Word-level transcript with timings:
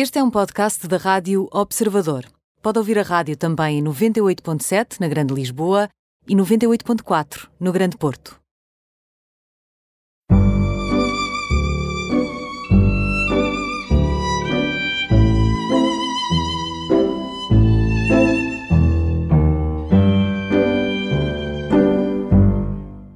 Este 0.00 0.20
é 0.20 0.22
um 0.22 0.30
podcast 0.30 0.86
da 0.86 0.96
Rádio 0.96 1.48
Observador. 1.52 2.24
Pode 2.62 2.78
ouvir 2.78 3.00
a 3.00 3.02
rádio 3.02 3.36
também 3.36 3.80
em 3.80 3.82
98.7 3.82 5.00
na 5.00 5.08
Grande 5.08 5.34
Lisboa 5.34 5.88
e 6.28 6.36
98.4 6.36 7.48
no 7.58 7.72
Grande 7.72 7.96
Porto. 7.96 8.38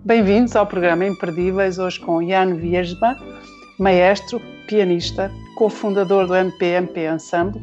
Bem-vindos 0.05 0.57
ao 0.57 0.67
programa 0.67 1.07
Imperdíveis, 1.07 1.79
hoje 1.79 2.01
com 2.01 2.21
Jan 2.29 2.57
Viesba, 2.57 3.17
maestro, 3.79 4.41
pianista, 4.67 5.31
cofundador 5.57 6.27
do 6.27 6.35
MPMP 6.35 7.07
Ensemble, 7.07 7.61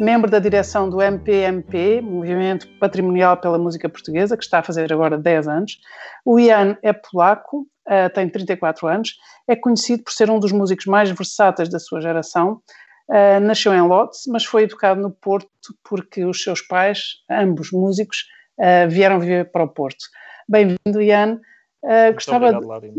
membro 0.00 0.30
da 0.30 0.38
direção 0.38 0.88
do 0.88 1.02
MPMP, 1.02 2.00
Movimento 2.00 2.68
Patrimonial 2.78 3.36
pela 3.36 3.58
Música 3.58 3.88
Portuguesa, 3.88 4.36
que 4.36 4.44
está 4.44 4.60
a 4.60 4.62
fazer 4.62 4.92
agora 4.92 5.18
10 5.18 5.48
anos. 5.48 5.80
O 6.24 6.38
Ian 6.38 6.76
é 6.82 6.92
polaco, 6.92 7.66
uh, 7.86 8.12
tem 8.14 8.28
34 8.28 8.86
anos, 8.86 9.16
é 9.46 9.56
conhecido 9.56 10.04
por 10.04 10.12
ser 10.12 10.30
um 10.30 10.38
dos 10.38 10.52
músicos 10.52 10.86
mais 10.86 11.10
versáteis 11.10 11.68
da 11.68 11.78
sua 11.78 12.00
geração. 12.00 12.60
Uh, 13.08 13.40
nasceu 13.40 13.74
em 13.74 13.80
Lodz, 13.80 14.24
mas 14.28 14.44
foi 14.44 14.64
educado 14.64 15.00
no 15.00 15.10
Porto 15.10 15.48
porque 15.88 16.24
os 16.24 16.42
seus 16.42 16.60
pais, 16.60 17.16
ambos 17.30 17.72
músicos, 17.72 18.26
uh, 18.58 18.88
vieram 18.88 19.18
viver 19.18 19.50
para 19.50 19.64
o 19.64 19.68
Porto. 19.68 20.04
Bem-vindo, 20.48 21.02
Ian. 21.02 21.40
Gostava, 22.12 22.48
obrigado, 22.48 22.92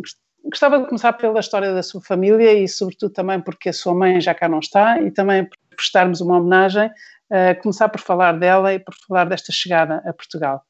gostava 0.46 0.80
de 0.80 0.86
começar 0.86 1.14
pela 1.14 1.40
história 1.40 1.74
da 1.74 1.84
sua 1.84 2.02
família 2.02 2.54
e, 2.54 2.68
sobretudo, 2.68 3.12
também 3.12 3.40
porque 3.40 3.70
a 3.70 3.74
sua 3.74 3.94
mãe 3.94 4.20
já 4.22 4.34
cá 4.34 4.48
não 4.48 4.60
está 4.60 5.02
e 5.02 5.12
também 5.12 5.46
por 5.46 5.58
prestarmos 5.76 6.22
uma 6.22 6.38
homenagem, 6.38 6.88
uh, 6.88 7.62
começar 7.62 7.90
por 7.90 8.02
falar 8.02 8.34
dela 8.34 8.74
e 8.74 8.80
por 8.80 8.94
falar 9.08 9.26
desta 9.26 9.52
chegada 9.52 10.02
a 10.06 10.14
Portugal. 10.14 10.64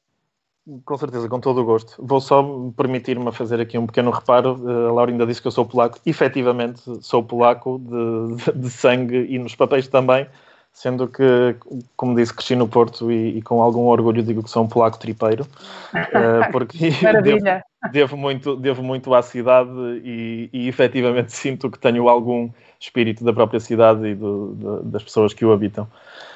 Com 0.84 0.96
certeza, 0.96 1.28
com 1.28 1.40
todo 1.40 1.62
o 1.62 1.64
gosto. 1.64 1.94
Vou 1.98 2.20
só 2.20 2.44
permitir-me 2.76 3.32
fazer 3.32 3.60
aqui 3.60 3.76
um 3.76 3.86
pequeno 3.86 4.10
reparo. 4.10 4.60
Eh, 4.68 4.88
a 4.88 4.92
Laura 4.92 5.10
ainda 5.10 5.26
disse 5.26 5.40
que 5.40 5.48
eu 5.48 5.50
sou 5.50 5.64
polaco. 5.64 5.98
Efetivamente, 6.06 6.82
sou 7.00 7.24
polaco 7.24 7.80
de, 7.80 8.52
de 8.52 8.70
sangue 8.70 9.26
e 9.28 9.38
nos 9.38 9.56
papéis 9.56 9.88
também 9.88 10.28
sendo 10.72 11.08
que, 11.08 11.56
como 11.96 12.14
disse, 12.14 12.32
cresci 12.32 12.54
no 12.54 12.68
Porto 12.68 13.10
e, 13.10 13.38
e, 13.38 13.42
com 13.42 13.60
algum 13.60 13.86
orgulho 13.86 14.22
digo 14.22 14.42
que 14.42 14.50
sou 14.50 14.64
um 14.64 14.68
polaco 14.68 14.98
tripeiro, 14.98 15.44
uh, 15.92 16.50
porque 16.52 16.90
devo, 17.22 17.44
devo, 17.92 18.16
muito, 18.16 18.56
devo 18.56 18.82
muito 18.82 19.14
à 19.14 19.22
cidade 19.22 19.70
e, 20.04 20.50
e 20.52 20.68
efetivamente 20.68 21.32
sinto 21.32 21.70
que 21.70 21.78
tenho 21.78 22.08
algum 22.08 22.50
espírito 22.78 23.24
da 23.24 23.32
própria 23.32 23.60
cidade 23.60 24.06
e 24.06 24.14
do, 24.14 24.82
das 24.84 25.02
pessoas 25.02 25.32
que 25.32 25.44
o 25.44 25.52
habitam. 25.52 25.86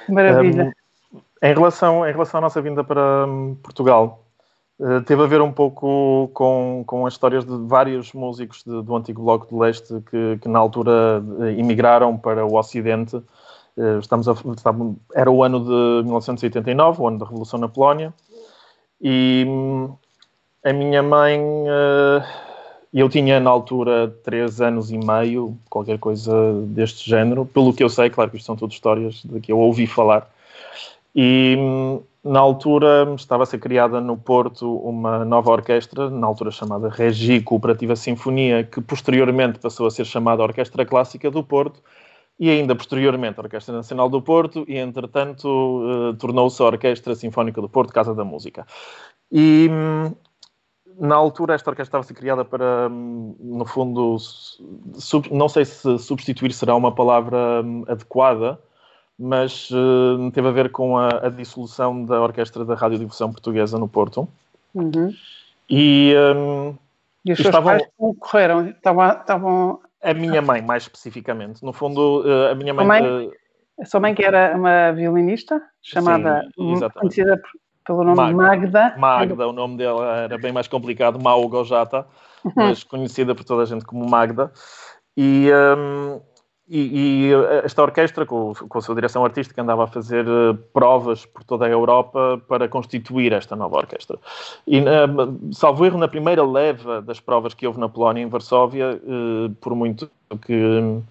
Maravilha. 0.09 0.75
Um, 1.13 1.21
em, 1.43 1.55
relação, 1.55 2.09
em 2.09 2.13
relação 2.13 2.39
à 2.39 2.41
nossa 2.41 2.61
vinda 2.61 2.83
para 2.85 3.27
um, 3.27 3.57
Portugal, 3.63 4.21
Uh, 4.77 5.01
teve 5.03 5.23
a 5.23 5.27
ver 5.27 5.41
um 5.41 5.53
pouco 5.53 6.29
com, 6.35 6.83
com 6.85 7.07
as 7.07 7.15
histórias 7.15 7.45
de 7.45 7.57
vários 7.69 8.13
músicos 8.13 8.65
de, 8.65 8.83
do 8.83 8.97
antigo 8.97 9.23
Bloco 9.23 9.47
de 9.47 9.55
Leste 9.55 10.03
que, 10.11 10.37
que 10.43 10.49
na 10.49 10.59
altura 10.59 11.23
emigraram 11.57 12.19
para 12.19 12.45
o 12.45 12.57
Ocidente 12.57 13.23
eh, 13.77 13.99
estamos 13.99 14.29
a, 14.29 14.33
estamos, 14.33 14.97
era 15.15 15.31
o 15.31 15.43
ano 15.43 15.61
de 15.61 16.05
1989, 16.05 17.03
o 17.03 17.09
ano 17.09 17.19
da 17.19 17.27
Revolução 17.27 17.59
na 17.59 17.69
Polónia, 17.69 18.15
e 19.01 19.45
hum, 19.47 19.97
a 20.65 20.73
minha 20.73 21.03
mãe, 21.03 21.39
eh, 21.39 22.25
eu 22.93 23.09
tinha 23.09 23.39
na 23.39 23.51
altura 23.51 24.09
três 24.25 24.61
anos 24.61 24.91
e 24.91 24.97
meio, 24.97 25.59
qualquer 25.69 25.99
coisa 25.99 26.33
deste 26.69 27.09
género, 27.09 27.45
pelo 27.45 27.73
que 27.75 27.85
eu 27.85 27.89
sei, 27.91 28.09
claro 28.09 28.31
que 28.31 28.39
isto 28.39 28.47
são 28.47 28.57
tudo 28.57 28.73
histórias 28.73 29.23
de 29.23 29.41
que 29.41 29.53
eu 29.53 29.59
ouvi 29.59 29.87
falar, 29.87 30.29
e 31.15 31.57
hum, 31.59 32.01
na 32.25 32.41
altura 32.41 33.15
estava 33.15 33.43
a 33.43 33.47
ser 33.47 33.59
criada 33.59 34.01
no 34.01 34.17
Porto 34.17 34.77
uma 34.79 35.25
nova 35.25 35.51
orquestra, 35.51 36.09
na 36.09 36.27
altura 36.27 36.51
chamada 36.51 36.89
Regi 36.89 37.43
Cooperativa 37.43 37.95
Sinfonia, 37.95 38.65
que 38.65 38.81
posteriormente 38.81 39.59
passou 39.59 39.87
a 39.87 39.91
ser 39.91 40.07
chamada 40.07 40.43
Orquestra 40.43 40.87
Clássica 40.87 41.31
do 41.31 41.45
Porto, 41.45 41.83
e 42.39 42.51
ainda 42.51 42.75
posteriormente 42.75 43.39
a 43.39 43.43
Orquestra 43.43 43.75
Nacional 43.75 44.09
do 44.09 44.21
Porto 44.21 44.65
e, 44.67 44.77
entretanto, 44.77 45.47
uh, 45.47 46.15
tornou-se 46.15 46.61
a 46.63 46.67
Orquestra 46.67 47.15
Sinfónica 47.15 47.61
do 47.61 47.69
Porto, 47.69 47.93
Casa 47.93 48.13
da 48.15 48.25
Música. 48.25 48.67
E 49.31 49.69
hum, 49.71 50.15
na 50.99 51.15
altura 51.15 51.55
esta 51.55 51.71
orquestra 51.71 52.01
estava 52.01 52.05
a 52.05 52.07
ser 52.07 52.15
criada 52.15 52.45
para, 52.45 52.89
hum, 52.91 53.37
no 53.41 53.65
fundo, 53.65 54.17
sub, 54.19 55.29
não 55.33 55.49
sei 55.49 55.65
se 55.65 55.99
substituir 55.99 56.53
será 56.53 56.75
uma 56.75 56.95
palavra 56.95 57.63
hum, 57.63 57.85
adequada, 57.89 58.59
mas 59.19 59.71
uh, 59.71 60.31
teve 60.33 60.49
a 60.49 60.53
ver 60.53 60.71
com 60.71 60.97
a, 60.97 61.09
a, 61.27 61.29
dissolução 61.29 62.05
da 62.05 62.21
Orquestra 62.21 62.65
da 62.65 62.75
Radiodifusão 62.75 63.33
Portuguesa 63.33 63.79
no 63.79 63.89
Porto. 63.89 64.29
Uhum. 64.75 65.15
E, 65.71 66.15
um, 66.37 66.77
e 67.25 67.33
os 67.33 67.39
seus 67.39 67.49
estavam... 67.49 67.79
pais 67.79 67.89
concorreram, 67.97 68.69
estavam, 68.69 69.09
estavam 69.09 69.81
a 70.03 70.13
minha 70.13 70.43
mãe, 70.43 70.61
mais 70.61 70.83
especificamente. 70.83 71.65
No 71.65 71.73
fundo, 71.73 72.23
eh, 72.27 72.53
a 72.53 72.55
minha 72.55 72.75
mãe. 72.75 72.85
A, 72.85 72.89
mãe, 72.89 73.27
eh, 73.27 73.83
a 73.83 73.85
sua 73.87 74.01
mãe, 74.01 74.15
que 74.15 74.23
era 74.23 74.55
uma 74.55 74.93
violinista, 74.93 75.63
chamada. 75.81 76.43
Sim, 76.55 76.81
conhecida 76.95 77.41
pelo 77.85 78.05
nome 78.05 78.17
Magda. 78.17 78.37
Magda. 78.37 78.95
Magda, 78.99 79.49
o 79.49 79.53
nome 79.53 79.77
dela 79.77 80.17
era 80.17 80.39
bem 80.39 80.53
mais 80.53 80.69
complicado, 80.69 81.21
Mao 81.21 81.49
Gojata, 81.49 82.07
uhum. 82.45 82.53
mas 82.57 82.83
conhecida 82.83 83.35
por 83.35 83.45
toda 83.45 83.63
a 83.63 83.67
gente 83.67 83.85
como 83.85 84.09
Magda. 84.09 84.53
E. 85.17 85.51
Um, 85.77 86.21
e, 86.67 87.29
e, 87.29 87.33
esta 87.63 87.83
orquestra, 87.83 88.25
com, 88.25 88.55
com, 88.55 88.79
a 88.79 88.81
sua 88.81 88.95
direção 88.95 89.23
artística, 89.23 89.61
andava 89.61 89.85
a 89.85 89.87
fazer 89.87 90.27
uh, 90.27 90.55
provas 90.73 91.27
por 91.27 91.45
toda 91.45 91.67
a 91.67 91.69
Europa 91.69 92.41
para 92.49 92.67
constituir 92.69 93.35
esta 93.35 93.55
nova 93.55 93.77
orquestra. 93.77 94.19
E, 94.67 94.81
uh, 94.81 95.53
salvo 95.53 95.85
erro, 95.85 95.99
na 95.99 96.09
primeira 96.09 96.43
leva 96.43 97.03
das 97.03 97.21
provas 97.21 97.53
que 97.53 97.67
houve 97.67 97.79
na 97.79 97.89
Polónia, 97.89 98.23
em 98.23 98.29
Varsóvia, 98.29 98.99
uh, 99.05 99.51
por 99.61 99.75
muito 99.75 100.11
que, 100.47 101.03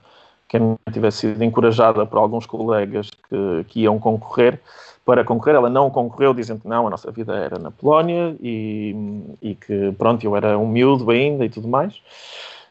que 0.50 0.58
a 0.58 0.92
tivesse 0.92 1.20
sido 1.20 1.44
encorajada 1.44 2.04
por 2.04 2.18
alguns 2.18 2.48
colegas 2.48 3.12
que, 3.12 3.64
que, 3.68 3.82
iam 3.82 4.00
concorrer, 4.00 4.60
para 5.06 5.24
concorrer, 5.24 5.56
ela 5.56 5.70
não 5.70 5.90
concorreu, 5.90 6.34
dizendo 6.34 6.62
que 6.62 6.68
não, 6.68 6.88
a 6.88 6.90
nossa 6.90 7.12
vida 7.12 7.36
era 7.36 7.60
na 7.60 7.72
Polónia 7.72 8.36
e, 8.42 8.96
e 9.42 9.56
que, 9.56 9.92
pronto, 9.98 10.24
eu 10.24 10.36
era 10.36 10.58
um 10.58 10.68
miúdo 10.68 11.10
ainda 11.12 11.46
e 11.46 11.50
tudo 11.50 11.68
mais. 11.68 12.02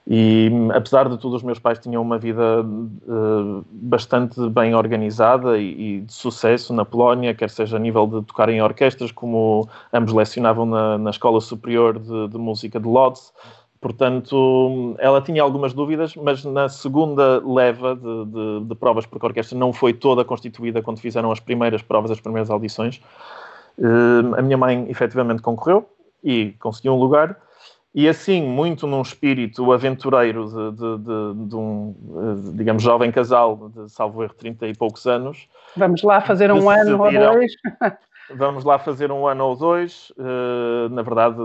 E 0.07 0.51
apesar 0.75 1.09
de 1.09 1.17
tudo, 1.17 1.37
os 1.37 1.45
meus 1.45 1.61
pais 1.61 1.79
tinham 1.79 2.03
uma 2.03 2.19
vida 2.19 2.63
uh, 2.63 3.65
bastante 3.71 4.49
bem 4.49 4.75
organizada 4.75 5.59
e, 5.59 5.99
e, 5.99 6.01
de 6.01 6.13
sucesso 6.13 6.73
na 6.73 6.85
Polónia, 6.85 7.35
quer 7.35 7.49
seja 7.49 7.77
a 7.77 7.81
nível 7.81 8.07
de 8.09 8.23
tocar 8.27 8.49
em 8.49 8.61
orquestras, 8.61 9.13
como 9.13 9.69
ambos 9.93 10.13
lecionavam 10.13 10.67
na, 10.67 10.99
na 10.99 11.11
Escola 11.11 11.41
Superior 11.41 12.01
de, 12.01 12.29
de 12.29 12.39
Música 12.39 12.81
de 12.81 12.89
Lodz. 12.89 13.33
Portanto, 13.83 14.95
ela 15.01 15.21
tinha 15.21 15.43
algumas 15.43 15.75
dúvidas, 15.75 16.15
mas 16.15 16.45
na 16.45 16.69
segunda 16.69 17.45
leva 17.45 17.97
de, 17.97 18.25
de, 18.27 18.61
de, 18.69 18.75
provas, 18.77 19.05
porque 19.05 19.27
a 19.27 19.29
orquestra 19.29 19.59
não 19.59 19.73
foi 19.73 19.93
toda 19.93 20.25
constituída 20.25 20.81
quando 20.81 21.01
fizeram 21.01 21.33
as 21.33 21.41
primeiras 21.41 21.83
provas, 21.83 22.13
as 22.13 22.21
primeiras 22.21 22.49
audições, 22.49 23.03
uh, 23.77 24.39
a 24.39 24.41
minha 24.41 24.57
mãe 24.57 24.87
efetivamente 24.89 25.43
concorreu 25.43 25.85
e 26.23 26.55
conseguiu 26.61 26.93
um 26.93 26.97
lugar. 26.97 27.37
E 27.93 28.09
assim, 28.09 28.41
muito 28.41 28.87
num 28.87 29.03
espírito 29.03 29.73
aventureiro 29.73 30.47
de, 30.47 30.77
de, 30.77 31.49
de, 31.49 31.57
um, 31.57 31.93
digamos, 32.55 32.85
jovem 32.85 33.11
casal 33.11 33.69
de 33.75 33.91
salvo 33.91 34.23
erro 34.23 34.33
30 34.39 34.69
e 34.69 34.77
poucos 34.77 35.09
anos. 35.09 35.49
Vamos 35.77 36.05
lá 36.05 36.21
fazer 36.21 36.53
um 36.53 36.71
ano 36.71 37.03
ou 37.03 37.13
dois. 37.13 37.53
vamos 38.33 38.63
lá 38.63 38.79
fazer 38.79 39.11
um 39.11 39.27
ano 39.27 39.45
ou 39.45 39.57
dois. 39.57 40.13
Uh, 40.17 40.89
na 40.91 41.03
verdade, 41.03 41.37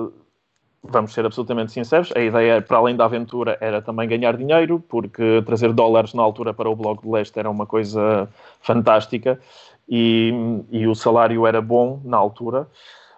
vamos 0.89 1.13
ser 1.13 1.25
absolutamente 1.25 1.71
sinceros, 1.71 2.11
a 2.15 2.19
ideia, 2.19 2.61
para 2.61 2.77
além 2.77 2.95
da 2.95 3.05
aventura, 3.05 3.57
era 3.61 3.81
também 3.81 4.07
ganhar 4.07 4.35
dinheiro, 4.35 4.79
porque 4.87 5.41
trazer 5.45 5.73
dólares 5.73 6.13
na 6.13 6.23
altura 6.23 6.53
para 6.53 6.69
o 6.69 6.75
Bloco 6.75 7.03
de 7.03 7.09
Leste 7.09 7.37
era 7.39 7.49
uma 7.49 7.65
coisa 7.65 8.29
fantástica 8.61 9.39
e, 9.87 10.34
e 10.72 10.87
o 10.87 10.95
salário 10.95 11.45
era 11.45 11.61
bom 11.61 12.01
na 12.03 12.17
altura. 12.17 12.67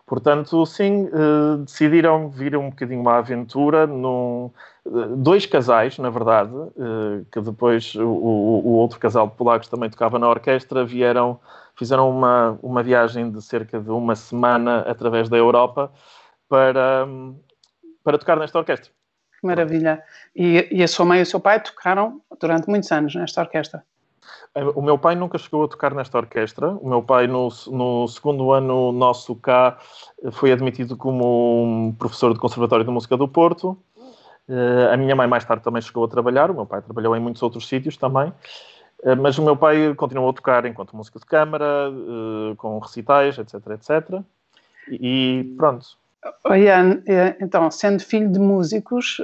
Portanto, 0.10 0.66
sim, 0.66 1.06
uh, 1.06 1.58
decidiram 1.58 2.30
vir 2.30 2.58
um 2.58 2.72
bocadinho 2.72 3.00
uma 3.00 3.20
aventura 3.20 3.86
num, 3.86 4.50
uh, 4.84 5.16
dois 5.16 5.46
casais, 5.46 6.00
na 6.00 6.10
verdade, 6.10 6.52
uh, 6.52 7.24
que 7.32 7.40
depois 7.40 7.94
o, 7.94 8.08
o, 8.08 8.72
outro 8.72 9.00
casal 9.00 9.28
de 9.28 9.36
polacos 9.36 9.68
também 9.68 9.88
tocava 9.88 10.18
na 10.18 10.28
orquestra, 10.28 10.84
vieram, 10.84 11.40
fizeram 11.76 12.10
uma, 12.10 12.58
uma 12.64 12.82
viagem 12.82 13.30
de 13.30 13.40
cerca 13.40 13.80
de 13.80 13.92
uma 13.92 14.16
semana 14.16 14.80
através 14.80 15.30
da 15.30 15.38
Europa 15.38 15.92
para, 16.50 17.08
para 18.10 18.18
tocar 18.18 18.40
nesta 18.40 18.58
orquestra. 18.58 18.92
Maravilha. 19.44 20.04
E, 20.36 20.68
e 20.72 20.84
a 20.84 20.88
sua 20.88 21.06
mãe 21.06 21.20
e 21.20 21.22
o 21.22 21.26
seu 21.26 21.40
pai 21.40 21.60
tocaram 21.60 22.20
durante 22.42 22.68
muitos 22.68 22.92
anos 22.92 23.14
nesta 23.14 23.42
orquestra? 23.42 23.84
Eh, 24.56 24.64
o 24.64 24.82
meu 24.82 24.98
pai 24.98 25.14
nunca 25.14 25.38
chegou 25.38 25.64
a 25.64 25.68
tocar 25.68 25.94
nesta 25.94 26.18
orquestra. 26.18 26.70
O 26.70 26.90
meu 26.90 27.04
pai, 27.04 27.28
no, 27.28 27.50
no 27.68 28.08
segundo 28.08 28.52
ano 28.52 28.92
nosso 28.92 29.36
cá, 29.36 29.78
foi 30.32 30.52
admitido 30.52 30.98
como 30.98 31.96
professor 32.00 32.34
de 32.34 32.40
Conservatório 32.40 32.84
de 32.84 32.90
Música 32.90 33.16
do 33.16 33.28
Porto. 33.28 33.78
Uh, 34.48 34.92
a 34.92 34.98
minha 34.98 35.16
mãe 35.16 35.28
mais 35.28 35.46
tarde 35.46 35.64
também 35.64 35.84
chegou 35.84 36.04
a 36.04 36.08
trabalhar. 36.08 36.50
O 36.50 36.56
meu 36.56 36.66
pai 36.66 36.82
trabalhou 36.82 37.16
em 37.16 37.20
muitos 37.20 37.44
outros 37.44 37.68
sítios 37.68 37.96
também. 37.96 38.34
Mas 39.22 39.38
o 39.38 39.44
meu 39.44 39.56
pai 39.56 39.94
continuou 39.96 40.32
a 40.32 40.34
tocar 40.34 40.66
enquanto 40.66 40.94
música 40.94 41.20
de 41.20 41.26
câmara, 41.26 41.66
com 42.58 42.78
recitais, 42.80 43.38
etc, 43.38 43.54
etc. 43.68 44.22
E 44.90 45.56
pronto. 45.58 45.99
Oh, 46.46 46.54
Ian, 46.54 47.02
então, 47.40 47.72
sendo 47.72 48.04
filho 48.04 48.30
de 48.30 48.40
músicos, 48.40 49.22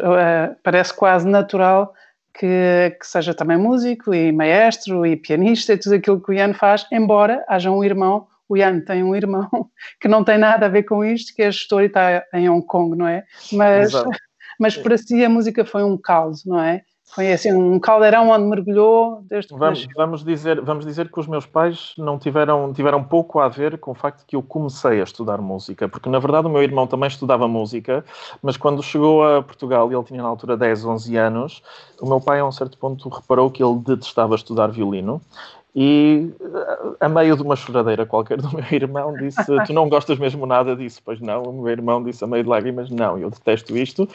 parece 0.63 0.93
quase 0.93 1.27
natural 1.27 1.93
que, 2.33 2.95
que, 2.99 3.05
seja 3.05 3.33
também 3.33 3.57
músico 3.57 4.13
e 4.13 4.31
maestro 4.31 5.05
e 5.05 5.17
pianista 5.17 5.73
e 5.73 5.77
tudo 5.77 5.95
aquilo 5.95 6.21
que 6.21 6.31
o 6.31 6.33
Ian 6.33 6.53
faz, 6.53 6.85
embora 6.91 7.43
haja 7.47 7.69
um 7.69 7.83
irmão 7.83 8.27
o 8.47 8.55
Ian 8.55 8.79
tem 8.81 9.03
um 9.03 9.15
irmão 9.15 9.49
que 9.99 10.07
não 10.07 10.23
tem 10.23 10.37
nada 10.37 10.65
a 10.65 10.69
ver 10.69 10.83
com 10.83 11.03
isto, 11.03 11.35
que 11.35 11.41
é 11.41 11.51
gestor 11.51 11.81
e 11.81 11.85
está 11.87 12.23
em 12.33 12.49
Hong 12.49 12.65
Kong, 12.65 12.95
não 12.95 13.07
é? 13.07 13.23
Mas, 13.51 13.91
mas 14.59 14.77
para 14.77 14.97
si 14.97 15.23
a 15.23 15.29
música 15.29 15.65
foi 15.65 15.83
um 15.83 15.97
caos, 15.97 16.45
não 16.45 16.59
é? 16.59 16.83
Foi 17.05 17.31
assim 17.31 17.53
um 17.53 17.79
caldeirão 17.79 18.29
onde 18.29 18.45
mergulhou 18.45 19.23
desde 19.29 19.53
que 19.53 19.59
vamos, 19.59 19.87
vamos 19.95 20.23
dizer 20.23 20.59
Vamos 20.61 20.85
dizer 20.85 21.09
que 21.09 21.19
os 21.19 21.27
meus 21.27 21.45
pais 21.45 21.93
não 21.97 22.17
tiveram, 22.17 22.73
tiveram 22.73 23.03
pouco 23.03 23.39
a 23.39 23.47
ver 23.47 23.77
com 23.77 23.91
o 23.91 23.93
facto 23.93 24.19
de 24.19 24.25
que 24.25 24.35
eu 24.35 24.41
comecei 24.41 24.99
a 24.99 25.03
estudar 25.03 25.39
música, 25.39 25.87
porque 25.87 26.09
na 26.09 26.19
verdade 26.19 26.47
o 26.47 26.49
meu 26.49 26.63
irmão 26.63 26.87
também 26.87 27.07
estudava 27.07 27.47
música, 27.47 28.03
mas 28.41 28.57
quando 28.57 28.81
chegou 28.81 29.23
a 29.23 29.41
Portugal, 29.41 29.91
e 29.91 29.95
ele 29.95 30.03
tinha 30.03 30.21
na 30.21 30.27
altura 30.27 30.57
10, 30.57 30.83
11 30.83 31.15
anos, 31.15 31.63
o 32.01 32.07
meu 32.07 32.19
pai 32.19 32.39
a 32.39 32.45
um 32.45 32.51
certo 32.51 32.77
ponto 32.77 33.07
reparou 33.07 33.51
que 33.51 33.63
ele 33.63 33.79
detestava 33.79 34.35
estudar 34.35 34.67
violino 34.67 35.21
e 35.75 36.31
a 37.01 37.09
meio 37.09 37.35
de 37.35 37.43
uma 37.43 37.55
choradeira 37.57 38.05
qualquer 38.05 38.41
do 38.41 38.49
meu 38.55 38.65
irmão 38.71 39.13
disse: 39.13 39.43
Tu 39.65 39.73
não 39.73 39.89
gostas 39.89 40.17
mesmo 40.17 40.45
nada 40.45 40.73
disso? 40.73 41.01
Pois 41.03 41.19
não. 41.19 41.43
O 41.43 41.61
meu 41.61 41.71
irmão 41.71 42.01
disse 42.01 42.23
a 42.23 42.27
meio 42.27 42.43
de 42.43 42.49
lágrimas: 42.49 42.89
Não, 42.89 43.17
eu 43.17 43.29
detesto 43.29 43.75
isto. 43.75 44.07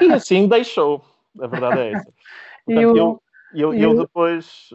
E 0.00 0.12
assim 0.12 0.46
deixou. 0.46 1.02
A 1.38 1.46
verdade 1.46 1.80
é 1.80 1.92
essa. 1.92 2.12
Portanto, 2.64 2.96
eu, 2.96 3.22
eu, 3.52 3.74
eu, 3.74 3.98
depois. 3.98 4.70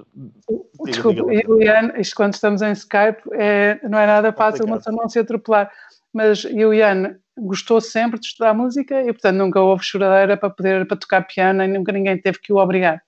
Desculpa, 0.83 1.33
eu, 1.33 1.61
Ian, 1.61 1.93
isto 1.97 2.15
quando 2.15 2.33
estamos 2.33 2.61
em 2.61 2.71
Skype 2.73 3.21
é, 3.33 3.79
não 3.87 3.97
é 3.97 4.05
nada 4.05 4.33
fácil 4.33 4.65
uma 4.65 4.77
pessoa 4.77 4.95
não 4.95 5.09
se 5.09 5.19
atropelar. 5.19 5.71
Mas 6.11 6.45
eu, 6.45 6.73
Ian, 6.73 7.17
gostou 7.37 7.79
sempre 7.79 8.19
de 8.19 8.27
estudar 8.27 8.53
música 8.53 9.01
e, 9.01 9.11
portanto, 9.11 9.37
nunca 9.37 9.61
houve 9.61 9.83
choradeira 9.83 10.37
para 10.37 10.49
poder 10.49 10.87
para 10.87 10.97
tocar 10.97 11.21
piano 11.27 11.63
e 11.63 11.67
nunca 11.67 11.91
ninguém 11.91 12.17
teve 12.17 12.39
que 12.39 12.51
o 12.51 12.57
obrigar. 12.57 13.01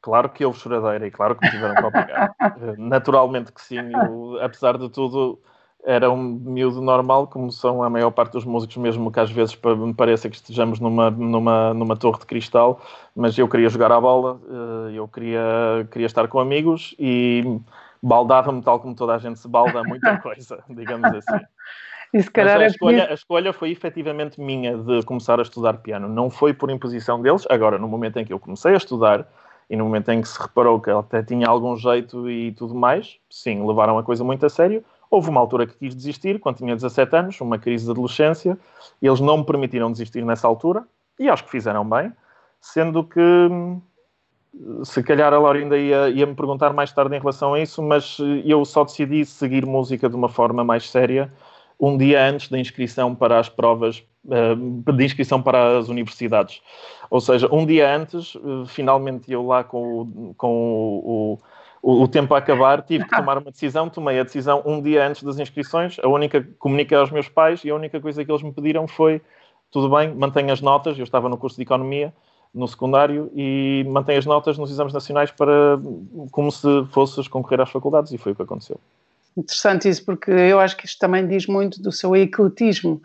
Claro 0.00 0.30
que 0.30 0.44
houve 0.44 0.58
choradeira 0.58 1.06
e 1.06 1.10
claro 1.10 1.36
que 1.36 1.44
me 1.44 1.50
tiveram 1.50 1.74
que 1.74 1.84
obrigar. 1.84 2.34
Naturalmente 2.78 3.52
que 3.52 3.62
sim, 3.62 3.78
eu, 3.78 4.38
apesar 4.40 4.76
de 4.76 4.88
tudo, 4.88 5.40
era 5.84 6.10
um 6.10 6.22
miúdo 6.22 6.80
normal, 6.80 7.26
como 7.26 7.50
são 7.50 7.82
a 7.82 7.90
maior 7.90 8.10
parte 8.10 8.32
dos 8.32 8.44
músicos, 8.44 8.76
mesmo 8.76 9.10
que 9.10 9.18
às 9.18 9.30
vezes 9.30 9.58
me 9.76 9.92
pareça 9.92 10.28
que 10.28 10.36
estejamos 10.36 10.78
numa, 10.78 11.10
numa, 11.10 11.74
numa 11.74 11.96
torre 11.96 12.20
de 12.20 12.26
cristal, 12.26 12.80
mas 13.14 13.36
eu 13.36 13.48
queria 13.48 13.68
jogar 13.68 13.90
a 13.90 14.00
bola, 14.00 14.40
eh, 14.48 14.92
eu 14.94 15.08
queria, 15.08 15.86
queria 15.90 16.06
estar 16.06 16.28
com 16.28 16.38
amigos 16.38 16.94
e 16.98 17.60
baldava-me 18.02 18.62
tal 18.62 18.78
como 18.78 18.94
toda 18.94 19.14
a 19.14 19.18
gente 19.18 19.38
se 19.38 19.48
balda 19.48 19.82
muita 19.82 20.16
coisa, 20.22 20.62
digamos 20.68 21.12
assim. 21.14 21.44
E 22.14 22.22
se 22.22 22.30
calhar 22.30 22.60
a, 22.60 22.64
é 22.64 22.66
escolha, 22.66 23.10
a 23.10 23.14
escolha 23.14 23.52
foi 23.52 23.70
efetivamente 23.70 24.40
minha 24.40 24.76
de 24.76 25.02
começar 25.02 25.38
a 25.40 25.42
estudar 25.42 25.78
piano, 25.78 26.08
não 26.08 26.30
foi 26.30 26.52
por 26.52 26.70
imposição 26.70 27.20
deles. 27.20 27.46
Agora, 27.50 27.78
no 27.78 27.88
momento 27.88 28.18
em 28.18 28.24
que 28.24 28.32
eu 28.32 28.38
comecei 28.38 28.74
a 28.74 28.76
estudar, 28.76 29.26
e 29.68 29.76
no 29.76 29.84
momento 29.84 30.10
em 30.10 30.20
que 30.20 30.28
se 30.28 30.40
reparou 30.40 30.78
que 30.80 30.90
ela 30.90 31.00
até 31.00 31.22
tinha 31.22 31.46
algum 31.46 31.74
jeito 31.76 32.28
e 32.28 32.52
tudo 32.52 32.74
mais, 32.74 33.16
sim, 33.30 33.66
levaram 33.66 33.98
a 33.98 34.02
coisa 34.02 34.22
muito 34.22 34.44
a 34.44 34.50
sério. 34.50 34.84
Houve 35.12 35.28
uma 35.28 35.40
altura 35.40 35.66
que 35.66 35.74
quis 35.74 35.94
desistir, 35.94 36.40
quando 36.40 36.56
tinha 36.56 36.74
17 36.74 37.14
anos, 37.14 37.38
uma 37.42 37.58
crise 37.58 37.84
de 37.84 37.90
adolescência, 37.90 38.58
e 39.02 39.06
eles 39.06 39.20
não 39.20 39.36
me 39.36 39.44
permitiram 39.44 39.92
desistir 39.92 40.24
nessa 40.24 40.48
altura, 40.48 40.84
e 41.20 41.28
acho 41.28 41.44
que 41.44 41.50
fizeram 41.50 41.86
bem, 41.86 42.10
sendo 42.58 43.04
que 43.04 43.20
se 44.84 45.02
calhar 45.02 45.34
a 45.34 45.38
Laura 45.38 45.58
ainda 45.58 45.76
ia, 45.76 46.08
ia, 46.08 46.24
me 46.24 46.34
perguntar 46.34 46.72
mais 46.72 46.90
tarde 46.92 47.14
em 47.14 47.18
relação 47.18 47.52
a 47.52 47.60
isso, 47.60 47.82
mas 47.82 48.16
eu 48.42 48.64
só 48.64 48.84
decidi 48.84 49.22
seguir 49.26 49.66
música 49.66 50.08
de 50.08 50.16
uma 50.16 50.30
forma 50.30 50.64
mais 50.64 50.88
séria 50.90 51.30
um 51.78 51.98
dia 51.98 52.26
antes 52.26 52.48
da 52.48 52.58
inscrição 52.58 53.14
para 53.14 53.38
as 53.38 53.50
provas 53.50 54.02
eh, 54.30 54.54
de 54.94 55.04
inscrição 55.04 55.42
para 55.42 55.76
as 55.78 55.88
universidades. 55.88 56.62
Ou 57.10 57.20
seja, 57.20 57.52
um 57.52 57.66
dia 57.66 57.94
antes, 57.94 58.34
eh, 58.36 58.66
finalmente 58.66 59.30
eu 59.30 59.44
lá 59.44 59.62
com, 59.62 60.00
o, 60.00 60.34
com 60.36 61.00
o, 61.04 61.38
o, 61.82 62.02
o, 62.02 62.08
tempo 62.08 62.34
a 62.34 62.38
acabar, 62.38 62.80
tive 62.82 63.04
que 63.04 63.10
tomar 63.16 63.38
uma 63.38 63.50
decisão. 63.50 63.90
Tomei 63.90 64.20
a 64.20 64.22
decisão 64.22 64.62
um 64.64 64.80
dia 64.80 65.06
antes 65.06 65.22
das 65.22 65.38
inscrições. 65.38 65.98
A 66.02 66.08
única 66.08 66.46
comuniquei 66.58 66.96
aos 66.96 67.10
meus 67.10 67.28
pais 67.28 67.64
e 67.64 67.70
a 67.70 67.74
única 67.74 68.00
coisa 68.00 68.24
que 68.24 68.30
eles 68.30 68.42
me 68.42 68.52
pediram 68.52 68.86
foi: 68.86 69.20
tudo 69.70 69.94
bem, 69.94 70.14
mantenha 70.14 70.52
as 70.52 70.60
notas. 70.60 70.96
Eu 70.96 71.04
estava 71.04 71.28
no 71.28 71.36
curso 71.36 71.56
de 71.56 71.62
economia 71.62 72.12
no 72.54 72.68
secundário 72.68 73.30
e 73.34 73.84
mantém 73.88 74.16
as 74.16 74.26
notas 74.26 74.58
nos 74.58 74.70
exames 74.70 74.92
nacionais 74.92 75.30
para 75.30 75.78
como 76.30 76.50
se 76.52 76.66
fosses 76.90 77.26
concorrer 77.26 77.60
às 77.60 77.70
faculdades 77.70 78.12
e 78.12 78.18
foi 78.18 78.32
o 78.32 78.34
que 78.34 78.42
aconteceu. 78.42 78.78
Interessante 79.36 79.88
isso, 79.88 80.04
porque 80.04 80.30
eu 80.30 80.60
acho 80.60 80.76
que 80.76 80.84
isto 80.84 80.98
também 80.98 81.26
diz 81.26 81.46
muito 81.46 81.80
do 81.80 81.90
seu 81.90 82.14
ecletismo. 82.14 83.00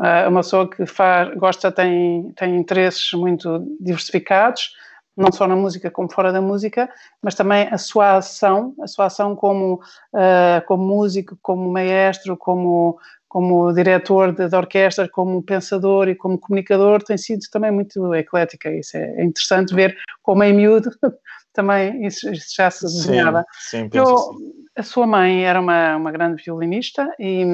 É 0.00 0.28
uma 0.28 0.40
pessoa 0.40 0.68
que 0.68 0.86
faz, 0.86 1.34
gosta, 1.36 1.72
tem, 1.72 2.32
tem 2.36 2.56
interesses 2.56 3.12
muito 3.12 3.66
diversificados, 3.80 4.74
não 5.16 5.30
só 5.30 5.46
na 5.46 5.56
música 5.56 5.90
como 5.90 6.10
fora 6.10 6.32
da 6.32 6.40
música, 6.40 6.88
mas 7.20 7.34
também 7.34 7.68
a 7.70 7.78
sua 7.78 8.16
ação, 8.16 8.74
a 8.80 8.86
sua 8.86 9.06
ação 9.06 9.36
como, 9.36 9.74
uh, 10.14 10.66
como 10.66 10.84
músico, 10.84 11.36
como 11.42 11.70
maestro, 11.70 12.36
como, 12.36 12.98
como 13.28 13.72
diretor 13.72 14.32
de, 14.32 14.48
de, 14.48 14.56
orquestra, 14.56 15.08
como 15.08 15.42
pensador 15.42 16.08
e 16.08 16.14
como 16.14 16.38
comunicador 16.38 17.02
tem 17.02 17.18
sido 17.18 17.42
também 17.50 17.70
muito 17.70 18.14
eclética. 18.14 18.70
Isso 18.70 18.96
é, 18.96 19.14
é 19.16 19.24
interessante 19.24 19.74
ver 19.74 19.96
como 20.22 20.42
em 20.44 20.54
miúdo 20.54 20.90
também 21.52 22.06
isso, 22.06 22.30
isso 22.30 22.54
já 22.56 22.70
se 22.70 22.84
desenhava. 22.84 23.44
Sim, 23.52 23.88
sim, 23.90 23.98
Eu, 23.98 24.16
sim. 24.16 24.52
A 24.74 24.82
sua 24.82 25.06
mãe 25.06 25.44
era 25.44 25.60
uma, 25.60 25.96
uma 25.96 26.10
grande 26.10 26.42
violinista 26.42 27.06
e, 27.18 27.44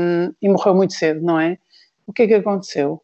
e 0.40 0.48
morreu 0.48 0.72
muito 0.72 0.94
cedo, 0.94 1.20
não 1.20 1.40
é? 1.40 1.58
O 2.06 2.12
que 2.12 2.22
é 2.22 2.26
que 2.28 2.34
aconteceu? 2.34 3.02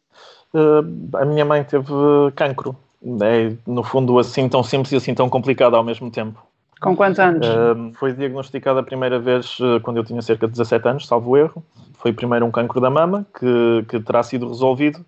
Uh, 0.53 1.17
a 1.17 1.25
minha 1.25 1.43
mãe 1.43 1.65
teve 1.65 1.91
cancro. 2.33 2.84
É, 3.21 3.53
no 3.67 3.83
fundo, 3.83 4.17
assim 4.17 4.49
tão 4.49 4.63
simples 4.63 4.91
e 4.91 4.95
assim 4.95 5.13
tão 5.13 5.29
complicado 5.29 5.75
ao 5.75 5.83
mesmo 5.83 6.09
tempo. 6.09 6.43
Com 6.81 6.95
quantos 6.95 7.19
anos? 7.19 7.47
Uh, 7.47 7.93
foi 7.93 8.13
diagnosticada 8.13 8.79
a 8.79 8.83
primeira 8.83 9.19
vez 9.19 9.59
uh, 9.59 9.79
quando 9.81 9.97
eu 9.97 10.03
tinha 10.03 10.21
cerca 10.21 10.47
de 10.47 10.53
17 10.53 10.87
anos, 10.87 11.07
salvo 11.07 11.37
erro. 11.37 11.63
Foi 11.93 12.11
primeiro 12.11 12.45
um 12.45 12.51
cancro 12.51 12.81
da 12.81 12.89
mama, 12.89 13.25
que, 13.39 13.85
que 13.87 13.99
terá 13.99 14.21
sido 14.23 14.47
resolvido. 14.47 15.05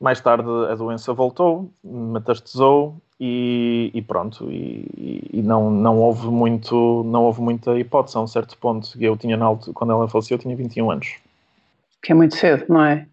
Mais 0.00 0.20
tarde 0.20 0.48
a 0.70 0.74
doença 0.74 1.12
voltou, 1.12 1.70
metastizou 1.82 2.96
e, 3.20 3.90
e 3.94 4.02
pronto. 4.02 4.50
E, 4.50 5.28
e, 5.32 5.42
não, 5.42 5.70
não, 5.70 5.98
houve 5.98 6.26
muito, 6.26 7.04
não 7.06 7.24
houve 7.24 7.40
muita 7.40 7.78
hipótese 7.78 8.16
a 8.16 8.20
um 8.20 8.26
certo 8.26 8.56
ponto. 8.58 8.90
Eu 9.00 9.16
tinha, 9.16 9.36
na 9.36 9.46
altura, 9.46 9.72
quando 9.72 9.92
ela 9.92 10.08
faleceu, 10.08 10.36
eu 10.36 10.40
tinha 10.40 10.56
21 10.56 10.90
anos. 10.90 11.14
Que 12.02 12.12
é 12.12 12.14
muito 12.14 12.34
cedo, 12.34 12.64
não 12.68 12.84
é? 12.84 13.06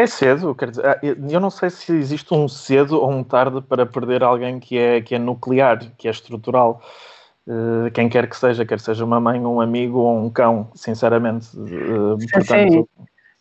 É 0.00 0.06
cedo, 0.06 0.54
quer 0.54 0.70
dizer, 0.70 0.86
ah, 0.86 0.98
eu 1.02 1.38
não 1.38 1.50
sei 1.50 1.68
se 1.68 1.94
existe 1.94 2.32
um 2.32 2.48
cedo 2.48 2.98
ou 2.98 3.10
um 3.10 3.22
tarde 3.22 3.60
para 3.60 3.84
perder 3.84 4.22
alguém 4.22 4.58
que 4.58 4.78
é, 4.78 5.02
que 5.02 5.14
é 5.14 5.18
nuclear, 5.18 5.78
que 5.98 6.08
é 6.08 6.10
estrutural. 6.10 6.80
Uh, 7.46 7.90
quem 7.92 8.08
quer 8.08 8.26
que 8.26 8.34
seja, 8.34 8.64
quer 8.64 8.80
seja 8.80 9.04
uma 9.04 9.20
mãe, 9.20 9.38
um 9.38 9.60
amigo 9.60 9.98
ou 9.98 10.16
um 10.16 10.30
cão, 10.30 10.70
sinceramente. 10.74 11.54
Uh, 11.54 12.16
portanto... 12.32 12.46
Sim, 12.46 12.86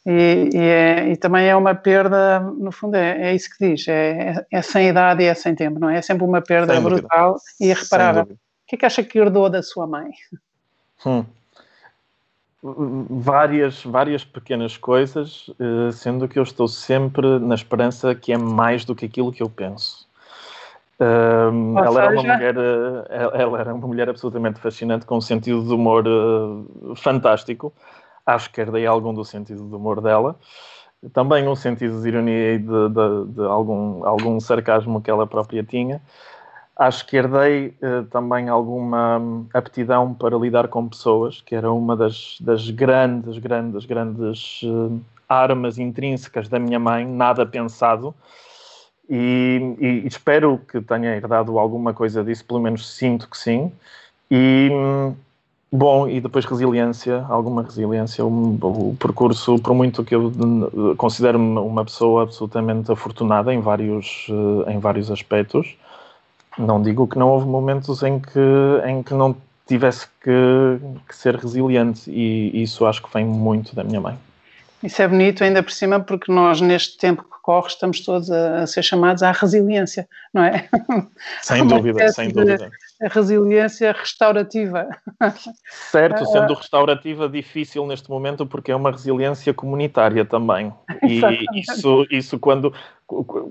e, 0.06 0.50
e, 0.54 0.58
é, 0.58 1.10
e, 1.12 1.16
também 1.16 1.48
é 1.48 1.56
uma 1.56 1.74
perda, 1.74 2.42
no 2.42 2.74
fundo, 2.74 2.96
é, 2.96 3.30
é 3.30 3.34
isso 3.34 3.50
que 3.56 3.70
diz: 3.70 3.88
é, 3.88 4.46
é, 4.52 4.62
sem 4.62 4.90
idade 4.90 5.24
e 5.24 5.28
é 5.28 5.34
sem 5.34 5.56
tempo, 5.56 5.80
não 5.80 5.90
é? 5.90 6.00
É 6.00 6.02
sempre 6.02 6.26
uma 6.26 6.42
perda 6.42 6.78
brutal 6.82 7.38
e 7.62 7.70
irreparável. 7.70 8.24
O 8.24 8.38
que 8.68 8.76
é 8.76 8.78
que 8.80 8.86
acha 8.86 9.02
que 9.02 9.18
herdou 9.18 9.50
da 9.50 9.64
sua 9.64 9.88
mãe? 9.88 10.10
Hum 11.06 11.24
várias, 12.62 13.84
várias 13.84 14.26
pequenas 14.26 14.76
coisas, 14.76 15.50
eh, 15.60 15.92
sendo 15.92 16.28
que 16.28 16.38
eu 16.38 16.44
estou 16.44 16.68
sempre 16.68 17.40
na 17.40 17.56
esperança 17.56 18.14
que 18.14 18.34
é 18.34 18.38
mais 18.38 18.84
do 18.84 18.94
que 18.94 19.06
aquilo 19.06 19.32
que 19.32 19.42
eu 19.42 19.50
penso. 19.50 20.08
ela, 21.78 21.88
seja... 21.88 22.02
era 22.02 22.12
uma 22.12 22.24
mulher, 22.24 22.56
eh, 22.58 23.42
ela 23.42 23.60
era 23.60 23.74
uma 23.74 23.88
mulher 23.88 24.10
absolutamente 24.10 24.60
fascinante, 24.60 25.06
com 25.06 25.18
um 25.18 25.22
sentido 25.22 25.64
de 25.64 25.74
humor 25.74 26.06
eh, 26.06 26.96
fantástico. 26.96 27.72
Acho 28.26 28.52
que 28.52 28.60
herdei 28.62 28.86
algum 28.86 29.14
do 29.14 29.24
sentido 29.24 29.68
de 29.68 29.76
humor 29.76 30.02
dela. 30.02 30.36
Também 31.14 31.48
um 31.48 31.56
sentido 31.56 32.02
de 32.02 32.10
ironia 32.10 32.56
e 32.56 32.60
de, 32.60 32.90
de, 32.90 33.34
de 33.34 33.42
algum, 33.46 34.06
algum 34.06 34.38
sarcasmo 34.40 35.02
que 35.02 35.10
ela 35.10 35.26
própria 35.26 35.64
tinha. 35.64 36.02
Acho 36.80 37.06
que 37.06 37.18
herdei 37.18 37.76
uh, 37.84 38.06
também 38.06 38.48
alguma 38.48 39.22
aptidão 39.54 40.14
para 40.14 40.38
lidar 40.38 40.70
com 40.70 40.88
pessoas, 40.88 41.42
que 41.42 41.54
era 41.54 41.70
uma 41.70 41.94
das, 41.94 42.38
das 42.40 42.70
grandes, 42.70 43.38
grandes, 43.38 43.86
grandes 43.86 44.62
uh, 44.64 44.98
armas 45.28 45.78
intrínsecas 45.78 46.48
da 46.48 46.58
minha 46.58 46.80
mãe, 46.80 47.06
nada 47.06 47.46
pensado. 47.46 48.16
E, 49.10 49.76
e, 49.78 50.08
espero 50.08 50.58
que 50.58 50.80
tenha 50.80 51.18
herdado 51.18 51.60
alguma 51.60 51.94
coisa 51.94 52.24
disso, 52.24 52.46
pelo 52.46 52.62
menos 52.62 52.90
sinto 52.96 53.30
que 53.30 53.38
sim. 53.38 53.70
E, 54.32 54.70
bom, 55.70 56.08
e 56.08 56.22
depois 56.22 56.46
resiliência, 56.46 57.26
alguma 57.28 57.62
resiliência. 57.62 58.24
O, 58.24 58.30
o 58.30 58.96
percurso, 58.98 59.60
por 59.60 59.74
muito 59.74 60.06
que 60.06 60.16
eu 60.16 60.32
considero-me 60.96 61.60
uma 61.60 61.84
pessoa 61.84 62.24
absolutamente 62.24 62.90
afortunada 62.90 63.54
em 63.54 63.60
vários, 63.60 64.28
em 64.68 64.80
vários 64.80 65.12
aspectos, 65.12 65.76
não 66.58 66.82
digo 66.82 67.08
que 67.08 67.18
não 67.18 67.30
houve 67.30 67.48
momentos 67.48 68.04
em 68.04 68.20
que, 68.20 68.40
em 68.86 69.04
que 69.04 69.14
não 69.14 69.36
tivesse 69.68 70.08
que, 70.22 70.80
que, 71.08 71.16
ser 71.16 71.36
resiliente 71.36 72.10
e 72.10 72.64
isso 72.64 72.86
acho 72.86 73.04
que 73.04 73.14
vem 73.14 73.26
muito 73.26 73.76
da 73.76 73.84
minha 73.84 74.02
mãe. 74.02 74.18
Isso 74.82 75.02
é 75.02 75.08
bonito 75.08 75.44
ainda 75.44 75.62
por 75.62 75.72
cima 75.72 76.00
porque 76.00 76.32
nós 76.32 76.60
neste 76.62 76.98
tempo 76.98 77.24
que 77.24 77.40
corre 77.42 77.68
estamos 77.68 78.00
todos 78.02 78.32
a, 78.32 78.62
a 78.62 78.68
ser 78.68 78.82
chamados 78.82 79.22
à 79.22 79.32
resiliência, 79.32 80.08
não 80.34 80.44
é? 80.44 80.68
Sem 81.42 81.68
dúvida, 81.68 82.12
sem 82.12 82.30
dúvida. 82.30 82.72
A 83.02 83.08
resiliência 83.08 83.92
restaurativa. 83.92 84.88
Certo, 85.92 86.26
sendo 86.26 86.54
restaurativa 86.54 87.28
difícil 87.30 87.86
neste 87.86 88.10
momento 88.10 88.46
porque 88.46 88.72
é 88.72 88.76
uma 88.76 88.92
resiliência 88.92 89.54
comunitária 89.54 90.24
também. 90.26 90.74
E 91.04 91.22
isso, 91.60 92.06
isso 92.10 92.40
quando, 92.40 92.74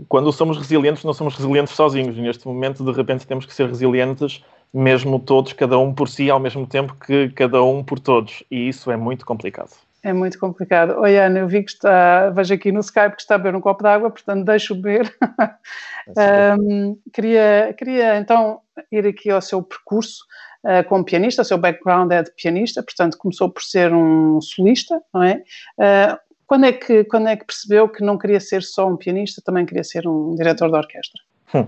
quando 0.08 0.32
somos 0.32 0.56
resilientes, 0.56 1.04
não 1.04 1.12
somos 1.12 1.34
resilientes 1.34 1.74
sozinhos. 1.74 2.16
Neste 2.16 2.46
momento, 2.46 2.84
de 2.84 2.92
repente, 2.92 3.26
temos 3.26 3.44
que 3.44 3.52
ser 3.52 3.68
resilientes 3.68 4.42
mesmo 4.72 5.18
todos, 5.18 5.52
cada 5.52 5.78
um 5.78 5.94
por 5.94 6.08
si, 6.08 6.30
ao 6.30 6.38
mesmo 6.38 6.66
tempo 6.66 6.94
que 6.94 7.30
cada 7.30 7.62
um 7.62 7.82
por 7.82 7.98
todos. 7.98 8.44
E 8.50 8.68
isso 8.68 8.90
é 8.90 8.96
muito 8.96 9.26
complicado. 9.26 9.70
É 10.02 10.12
muito 10.12 10.38
complicado. 10.38 10.96
Oi, 11.00 11.18
Ana, 11.18 11.40
eu 11.40 11.48
vi 11.48 11.62
que 11.62 11.72
está, 11.72 12.30
vejo 12.30 12.54
aqui 12.54 12.70
no 12.70 12.80
Skype 12.80 13.16
que 13.16 13.22
está 13.22 13.34
a 13.34 13.38
beber 13.38 13.56
um 13.56 13.60
copo 13.60 13.82
de 13.82 13.88
água, 13.88 14.10
portanto 14.10 14.44
deixo 14.44 14.74
beber. 14.74 15.12
um, 16.60 16.96
queria, 17.12 17.74
queria 17.76 18.16
então 18.18 18.60
ir 18.92 19.06
aqui 19.06 19.28
ao 19.28 19.42
seu 19.42 19.60
percurso 19.60 20.24
uh, 20.64 20.86
como 20.88 21.04
pianista, 21.04 21.42
o 21.42 21.44
seu 21.44 21.58
background 21.58 22.12
é 22.12 22.22
de 22.22 22.30
pianista, 22.30 22.82
portanto 22.82 23.18
começou 23.18 23.50
por 23.50 23.62
ser 23.62 23.92
um 23.92 24.40
solista, 24.40 25.00
não 25.12 25.22
é? 25.24 25.42
Uh, 25.76 26.27
quando 26.48 26.64
é, 26.64 26.72
que, 26.72 27.04
quando 27.04 27.28
é 27.28 27.36
que 27.36 27.44
percebeu 27.44 27.88
que 27.88 28.02
não 28.02 28.16
queria 28.16 28.40
ser 28.40 28.62
só 28.62 28.88
um 28.88 28.96
pianista, 28.96 29.42
também 29.44 29.66
queria 29.66 29.84
ser 29.84 30.08
um 30.08 30.34
diretor 30.34 30.70
de 30.70 30.76
orquestra? 30.76 31.22
Hum, 31.54 31.66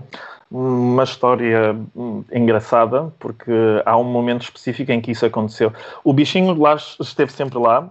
uma 0.49 1.03
história 1.03 1.79
hum, 1.95 2.23
engraçada, 2.31 3.13
porque 3.19 3.51
há 3.85 3.95
um 3.95 4.03
momento 4.03 4.41
específico 4.41 4.91
em 4.91 4.99
que 4.99 5.11
isso 5.11 5.23
aconteceu. 5.23 5.71
O 6.03 6.11
bichinho 6.11 6.59
lá 6.59 6.75
esteve 6.99 7.31
sempre 7.31 7.59
lá, 7.59 7.89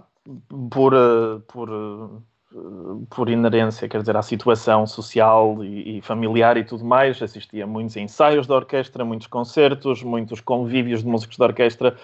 por, 0.68 0.92
eh, 0.92 1.40
por, 1.46 1.68
eh, 1.70 3.06
por 3.08 3.28
inerência, 3.28 3.88
quer 3.88 4.00
dizer, 4.00 4.16
à 4.16 4.22
situação 4.22 4.84
social 4.84 5.62
e, 5.64 5.98
e, 5.98 6.02
familiar 6.02 6.56
e 6.56 6.64
tudo 6.64 6.84
mais. 6.84 7.22
Assistia 7.22 7.64
a 7.64 7.66
muitos 7.68 7.96
ensaios 7.96 8.48
da 8.48 8.56
orquestra, 8.56 9.04
muitos 9.04 9.28
concertos, 9.28 10.02
muitos 10.02 10.40
convívios 10.40 11.04
de 11.04 11.08
músicos 11.08 11.36
da 11.36 11.46
orquestra. 11.46 11.96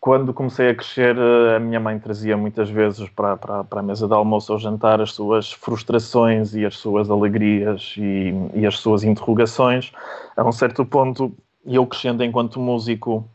Quando 0.00 0.32
comecei 0.32 0.70
a 0.70 0.74
crescer, 0.74 1.14
eh, 1.14 1.56
a 1.56 1.60
minha 1.60 1.78
mãe 1.78 1.98
trazia 1.98 2.34
muitas 2.34 2.70
vezes 2.70 3.06
para, 3.10 3.36
para, 3.36 3.62
para 3.64 3.80
a 3.80 3.82
mesa 3.82 4.08
de 4.08 4.14
almoço 4.14 4.50
ou 4.50 4.58
jantar 4.58 4.98
as 4.98 5.12
suas 5.12 5.52
frustrações 5.52 6.54
e 6.54 6.64
as 6.64 6.78
suas 6.78 7.10
alegrias 7.10 7.94
e, 7.98 8.32
e 8.54 8.66
as 8.66 8.78
suas 8.78 9.04
interrogações. 9.04 9.92
A 10.34 10.42
um 10.42 10.52
certo 10.52 10.86
ponto, 10.86 11.30
eu 11.66 11.86
crescendo 11.86 12.24
enquanto 12.24 12.58
músico, 12.58 13.28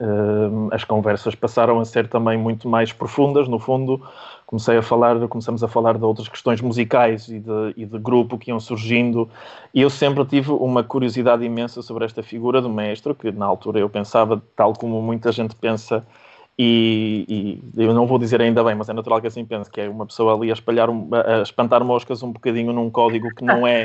Uh, 0.00 0.68
as 0.70 0.84
conversas 0.84 1.34
passaram 1.34 1.80
a 1.80 1.84
ser 1.84 2.08
também 2.08 2.36
muito 2.36 2.68
mais 2.68 2.92
profundas, 2.92 3.48
no 3.48 3.58
fundo, 3.58 4.00
comecei 4.48 4.78
a 4.78 4.82
falar, 4.82 5.28
começamos 5.28 5.62
a 5.62 5.68
falar 5.68 5.98
de 5.98 6.04
outras 6.04 6.26
questões 6.26 6.58
musicais 6.62 7.28
e 7.28 7.38
de, 7.38 7.74
e 7.76 7.84
de, 7.84 7.98
grupo 7.98 8.38
que 8.38 8.50
iam 8.50 8.58
surgindo, 8.58 9.28
e 9.74 9.82
eu 9.82 9.90
sempre 9.90 10.24
tive 10.24 10.50
uma 10.50 10.82
curiosidade 10.82 11.44
imensa 11.44 11.82
sobre 11.82 12.06
esta 12.06 12.22
figura 12.22 12.58
do 12.62 12.70
mestre, 12.70 13.14
que 13.14 13.30
na 13.30 13.44
altura 13.44 13.78
eu 13.78 13.90
pensava, 13.90 14.42
tal 14.56 14.72
como 14.72 15.02
muita 15.02 15.30
gente 15.32 15.54
pensa, 15.54 16.02
e, 16.58 17.60
e 17.76 17.84
eu 17.84 17.92
não 17.92 18.06
vou 18.06 18.18
dizer 18.18 18.40
ainda 18.40 18.64
bem, 18.64 18.74
mas 18.74 18.88
é 18.88 18.94
natural 18.94 19.20
que 19.20 19.26
assim 19.26 19.44
pense, 19.44 19.70
que 19.70 19.82
é 19.82 19.88
uma 19.88 20.06
pessoa 20.06 20.34
ali 20.34 20.48
a 20.48 20.54
espalhar, 20.54 20.88
a 20.88 21.42
espantar 21.42 21.84
moscas 21.84 22.22
um 22.22 22.32
bocadinho 22.32 22.72
num 22.72 22.88
código 22.88 23.28
que 23.34 23.44
não 23.44 23.66
é, 23.66 23.84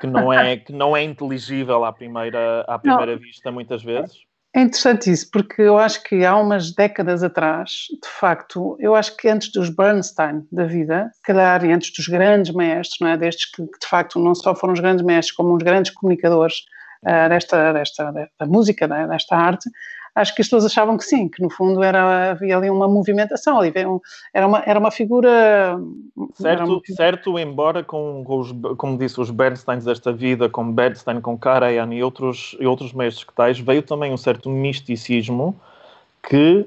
que 0.00 0.06
não 0.08 0.32
é, 0.32 0.56
que 0.56 0.72
não 0.72 0.96
é 0.96 1.04
inteligível 1.04 1.84
à 1.84 1.92
primeira, 1.92 2.62
à 2.62 2.76
primeira 2.76 3.16
vista, 3.16 3.52
muitas 3.52 3.84
vezes. 3.84 4.31
É 4.54 4.60
interessante 4.60 5.10
isso, 5.10 5.30
porque 5.30 5.62
eu 5.62 5.78
acho 5.78 6.02
que 6.02 6.26
há 6.26 6.36
umas 6.36 6.74
décadas 6.74 7.22
atrás, 7.22 7.86
de 7.90 8.08
facto, 8.08 8.76
eu 8.78 8.94
acho 8.94 9.16
que 9.16 9.26
antes 9.26 9.50
dos 9.50 9.70
Bernstein 9.70 10.46
da 10.52 10.64
vida, 10.64 11.10
calhar, 11.24 11.64
e 11.64 11.72
antes 11.72 11.90
dos 11.90 12.06
grandes 12.06 12.52
maestros, 12.52 13.00
não 13.00 13.08
é? 13.08 13.16
Destes 13.16 13.50
que, 13.50 13.62
de 13.62 13.86
facto 13.88 14.18
não 14.18 14.34
só 14.34 14.54
foram 14.54 14.74
os 14.74 14.80
grandes 14.80 15.02
maestros, 15.02 15.34
como 15.34 15.56
os 15.56 15.62
grandes 15.62 15.90
comunicadores 15.92 16.66
uh, 17.02 17.30
desta, 17.30 17.72
desta, 17.72 18.12
da 18.12 18.46
música, 18.46 18.86
desta 18.86 19.36
arte, 19.36 19.70
acho 20.14 20.34
que 20.34 20.42
as 20.42 20.46
pessoas 20.46 20.64
achavam 20.64 20.96
que 20.96 21.04
sim, 21.04 21.28
que 21.28 21.42
no 21.42 21.48
fundo 21.48 21.82
era, 21.82 22.32
havia 22.32 22.56
ali 22.56 22.68
uma 22.68 22.86
movimentação, 22.86 23.58
ali 23.58 23.72
era 24.34 24.46
uma, 24.46 24.62
era 24.66 24.78
uma 24.78 24.90
figura... 24.90 25.78
Certo, 26.34 26.64
uma... 26.64 26.80
certo 26.84 27.38
embora 27.38 27.82
com, 27.82 28.22
com, 28.24 28.38
os, 28.38 28.52
como 28.76 28.98
disse, 28.98 29.20
os 29.20 29.30
Bernsteins 29.30 29.84
desta 29.84 30.12
vida, 30.12 30.48
como 30.48 30.72
Bernstein, 30.72 31.20
com 31.20 31.38
Karajan 31.38 31.92
e 31.94 32.02
outros, 32.02 32.56
e 32.60 32.66
outros 32.66 32.92
mestres 32.92 33.24
que 33.24 33.32
tais, 33.32 33.58
veio 33.58 33.82
também 33.82 34.12
um 34.12 34.18
certo 34.18 34.50
misticismo 34.50 35.58
que 36.28 36.66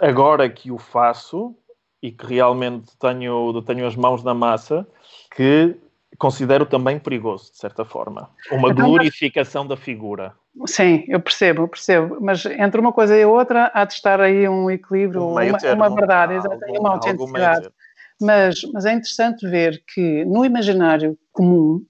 agora 0.00 0.48
que 0.48 0.70
o 0.70 0.78
faço 0.78 1.54
e 2.02 2.10
que 2.10 2.26
realmente 2.26 2.96
tenho, 2.98 3.62
tenho 3.62 3.86
as 3.86 3.94
mãos 3.94 4.24
na 4.24 4.34
massa, 4.34 4.86
que 5.36 5.76
considero 6.18 6.66
também 6.66 6.98
perigoso, 6.98 7.52
de 7.52 7.58
certa 7.58 7.84
forma. 7.84 8.28
Uma 8.50 8.70
então, 8.70 8.88
glorificação 8.88 9.66
da 9.66 9.76
figura. 9.76 10.34
Sim, 10.66 11.04
eu 11.08 11.20
percebo, 11.20 11.62
eu 11.62 11.68
percebo. 11.68 12.18
Mas 12.20 12.44
entre 12.44 12.80
uma 12.80 12.92
coisa 12.92 13.16
e 13.16 13.22
a 13.22 13.28
outra 13.28 13.70
há 13.72 13.84
de 13.84 13.94
estar 13.94 14.20
aí 14.20 14.48
um 14.48 14.70
equilíbrio, 14.70 15.22
um 15.22 15.30
uma, 15.32 15.58
termo, 15.58 15.82
uma, 15.82 15.94
verdade, 15.94 16.34
exatamente, 16.34 16.78
uma 16.78 16.90
autenticidade. 16.90 17.70
Mas, 18.20 18.62
mas 18.72 18.84
é 18.84 18.92
interessante 18.92 19.48
ver 19.48 19.82
que 19.92 20.24
no 20.26 20.44
imaginário 20.44 21.18
comum 21.32 21.82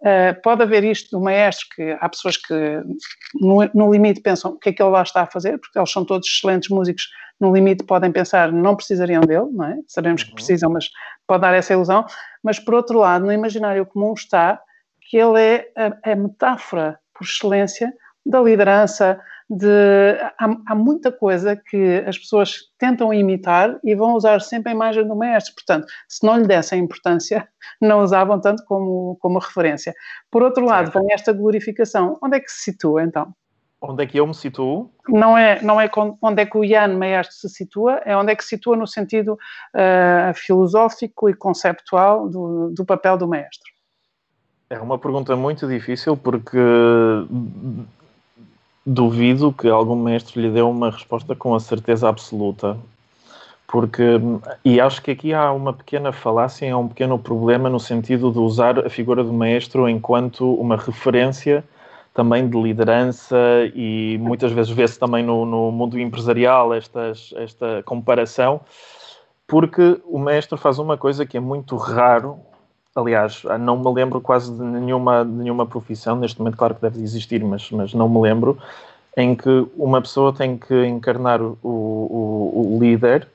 uh, 0.00 0.40
pode 0.42 0.62
haver 0.62 0.84
isto 0.84 1.10
do 1.16 1.24
maestro, 1.24 1.66
que 1.74 1.96
há 1.98 2.08
pessoas 2.08 2.36
que 2.36 2.54
no, 3.40 3.68
no, 3.74 3.92
limite 3.92 4.20
pensam 4.20 4.52
o 4.52 4.58
que 4.58 4.68
é 4.68 4.72
que 4.72 4.82
ele 4.82 4.90
lá 4.90 5.02
está 5.02 5.22
a 5.22 5.26
fazer, 5.26 5.58
porque 5.58 5.78
eles 5.78 5.90
são 5.90 6.04
todos 6.04 6.28
excelentes 6.28 6.68
músicos, 6.68 7.08
no 7.40 7.52
limite 7.52 7.84
podem 7.84 8.12
pensar 8.12 8.52
não 8.52 8.76
precisariam 8.76 9.22
dele, 9.22 9.48
não 9.50 9.64
é? 9.64 9.78
Sabemos 9.88 10.22
que 10.22 10.28
uhum. 10.28 10.36
precisam, 10.36 10.70
mas 10.70 10.88
pode 11.26 11.40
dar 11.40 11.54
essa 11.54 11.72
ilusão. 11.72 12.04
Mas 12.42 12.60
por 12.60 12.74
outro 12.74 12.98
lado, 12.98 13.24
no 13.24 13.32
imaginário 13.32 13.86
comum 13.86 14.12
está 14.12 14.60
que 15.00 15.16
ele 15.16 15.40
é 15.40 15.72
a, 15.76 16.12
a 16.12 16.14
metáfora 16.14 16.98
por 17.12 17.24
excelência 17.24 17.92
da 18.24 18.40
liderança, 18.40 19.20
de, 19.48 20.18
há, 20.38 20.56
há, 20.66 20.74
muita 20.74 21.12
coisa 21.12 21.54
que 21.56 22.02
as 22.06 22.18
pessoas 22.18 22.70
tentam 22.78 23.12
imitar 23.12 23.78
e 23.84 23.94
vão 23.94 24.14
usar 24.14 24.40
sempre 24.40 24.72
a 24.72 24.74
imagem 24.74 25.06
do 25.06 25.14
maestro. 25.14 25.54
Portanto, 25.54 25.86
se 26.08 26.24
não 26.24 26.38
lhe 26.38 26.46
dessem 26.46 26.80
importância, 26.80 27.46
não 27.80 28.00
usavam 28.02 28.40
tanto 28.40 28.64
como, 28.64 29.16
como 29.20 29.38
referência. 29.38 29.94
Por 30.30 30.42
outro 30.42 30.64
lado, 30.64 30.90
certo. 30.90 31.00
vem 31.00 31.12
esta 31.12 31.32
glorificação. 31.32 32.18
Onde 32.22 32.36
é 32.36 32.40
que 32.40 32.50
se 32.50 32.62
situa, 32.72 33.02
então? 33.02 33.34
Onde 33.84 34.04
é 34.04 34.06
que 34.06 34.18
eu 34.18 34.26
me 34.26 34.34
situo? 34.34 34.92
Não 35.08 35.36
é, 35.36 35.60
não 35.60 35.80
é 35.80 35.90
onde 36.22 36.42
é 36.42 36.46
que 36.46 36.56
o 36.56 36.64
Jan 36.64 36.96
Maestro 36.96 37.36
se 37.36 37.48
situa, 37.48 38.00
é 38.04 38.16
onde 38.16 38.30
é 38.30 38.36
que 38.36 38.44
se 38.44 38.50
situa 38.50 38.76
no 38.76 38.86
sentido 38.86 39.32
uh, 39.32 40.32
filosófico 40.34 41.28
e 41.28 41.34
conceptual 41.34 42.28
do, 42.28 42.70
do 42.70 42.84
papel 42.84 43.18
do 43.18 43.26
maestro. 43.26 43.72
É 44.70 44.78
uma 44.78 44.98
pergunta 44.98 45.34
muito 45.34 45.66
difícil 45.66 46.16
porque 46.16 46.56
duvido 48.84 49.52
que 49.52 49.68
algum 49.68 49.96
mestre 49.96 50.40
lhe 50.40 50.50
dê 50.50 50.62
uma 50.62 50.90
resposta 50.90 51.34
com 51.34 51.54
a 51.54 51.60
certeza 51.60 52.08
absoluta. 52.08 52.76
Porque, 53.66 54.20
e 54.64 54.80
acho 54.80 55.00
que 55.00 55.12
aqui 55.12 55.32
há 55.32 55.50
uma 55.50 55.72
pequena 55.72 56.12
falácia, 56.12 56.72
há 56.72 56.76
um 56.76 56.88
pequeno 56.88 57.18
problema 57.18 57.70
no 57.70 57.80
sentido 57.80 58.30
de 58.30 58.38
usar 58.38 58.84
a 58.84 58.90
figura 58.90 59.24
do 59.24 59.32
maestro 59.32 59.88
enquanto 59.88 60.54
uma 60.54 60.76
referência 60.76 61.64
também 62.12 62.46
de 62.46 62.60
liderança 62.60 63.36
e 63.74 64.18
muitas 64.20 64.52
vezes 64.52 64.70
vê-se 64.70 64.98
também 64.98 65.24
no, 65.24 65.46
no, 65.46 65.72
mundo 65.72 65.98
empresarial 65.98 66.74
estas, 66.74 67.32
esta 67.36 67.82
comparação, 67.84 68.60
porque 69.46 69.98
o 70.04 70.18
maestro 70.18 70.58
faz 70.58 70.78
uma 70.78 70.98
coisa 70.98 71.24
que 71.24 71.38
é 71.38 71.40
muito 71.40 71.76
raro 71.76 72.38
Aliás, 72.94 73.42
não 73.60 73.78
me 73.78 73.92
lembro 73.92 74.20
quase 74.20 74.52
de 74.52 74.62
nenhuma, 74.62 75.24
de 75.24 75.30
nenhuma 75.30 75.66
profissão, 75.66 76.16
neste 76.16 76.38
momento, 76.38 76.58
claro 76.58 76.74
que 76.74 76.82
deve 76.82 77.02
existir, 77.02 77.42
mas, 77.42 77.70
mas 77.70 77.94
não 77.94 78.08
me 78.08 78.20
lembro, 78.20 78.58
em 79.16 79.34
que 79.34 79.66
uma 79.76 80.00
pessoa 80.00 80.32
tem 80.32 80.58
que 80.58 80.84
encarnar 80.84 81.40
o, 81.40 81.56
o, 81.62 82.74
o 82.74 82.78
líder 82.78 83.28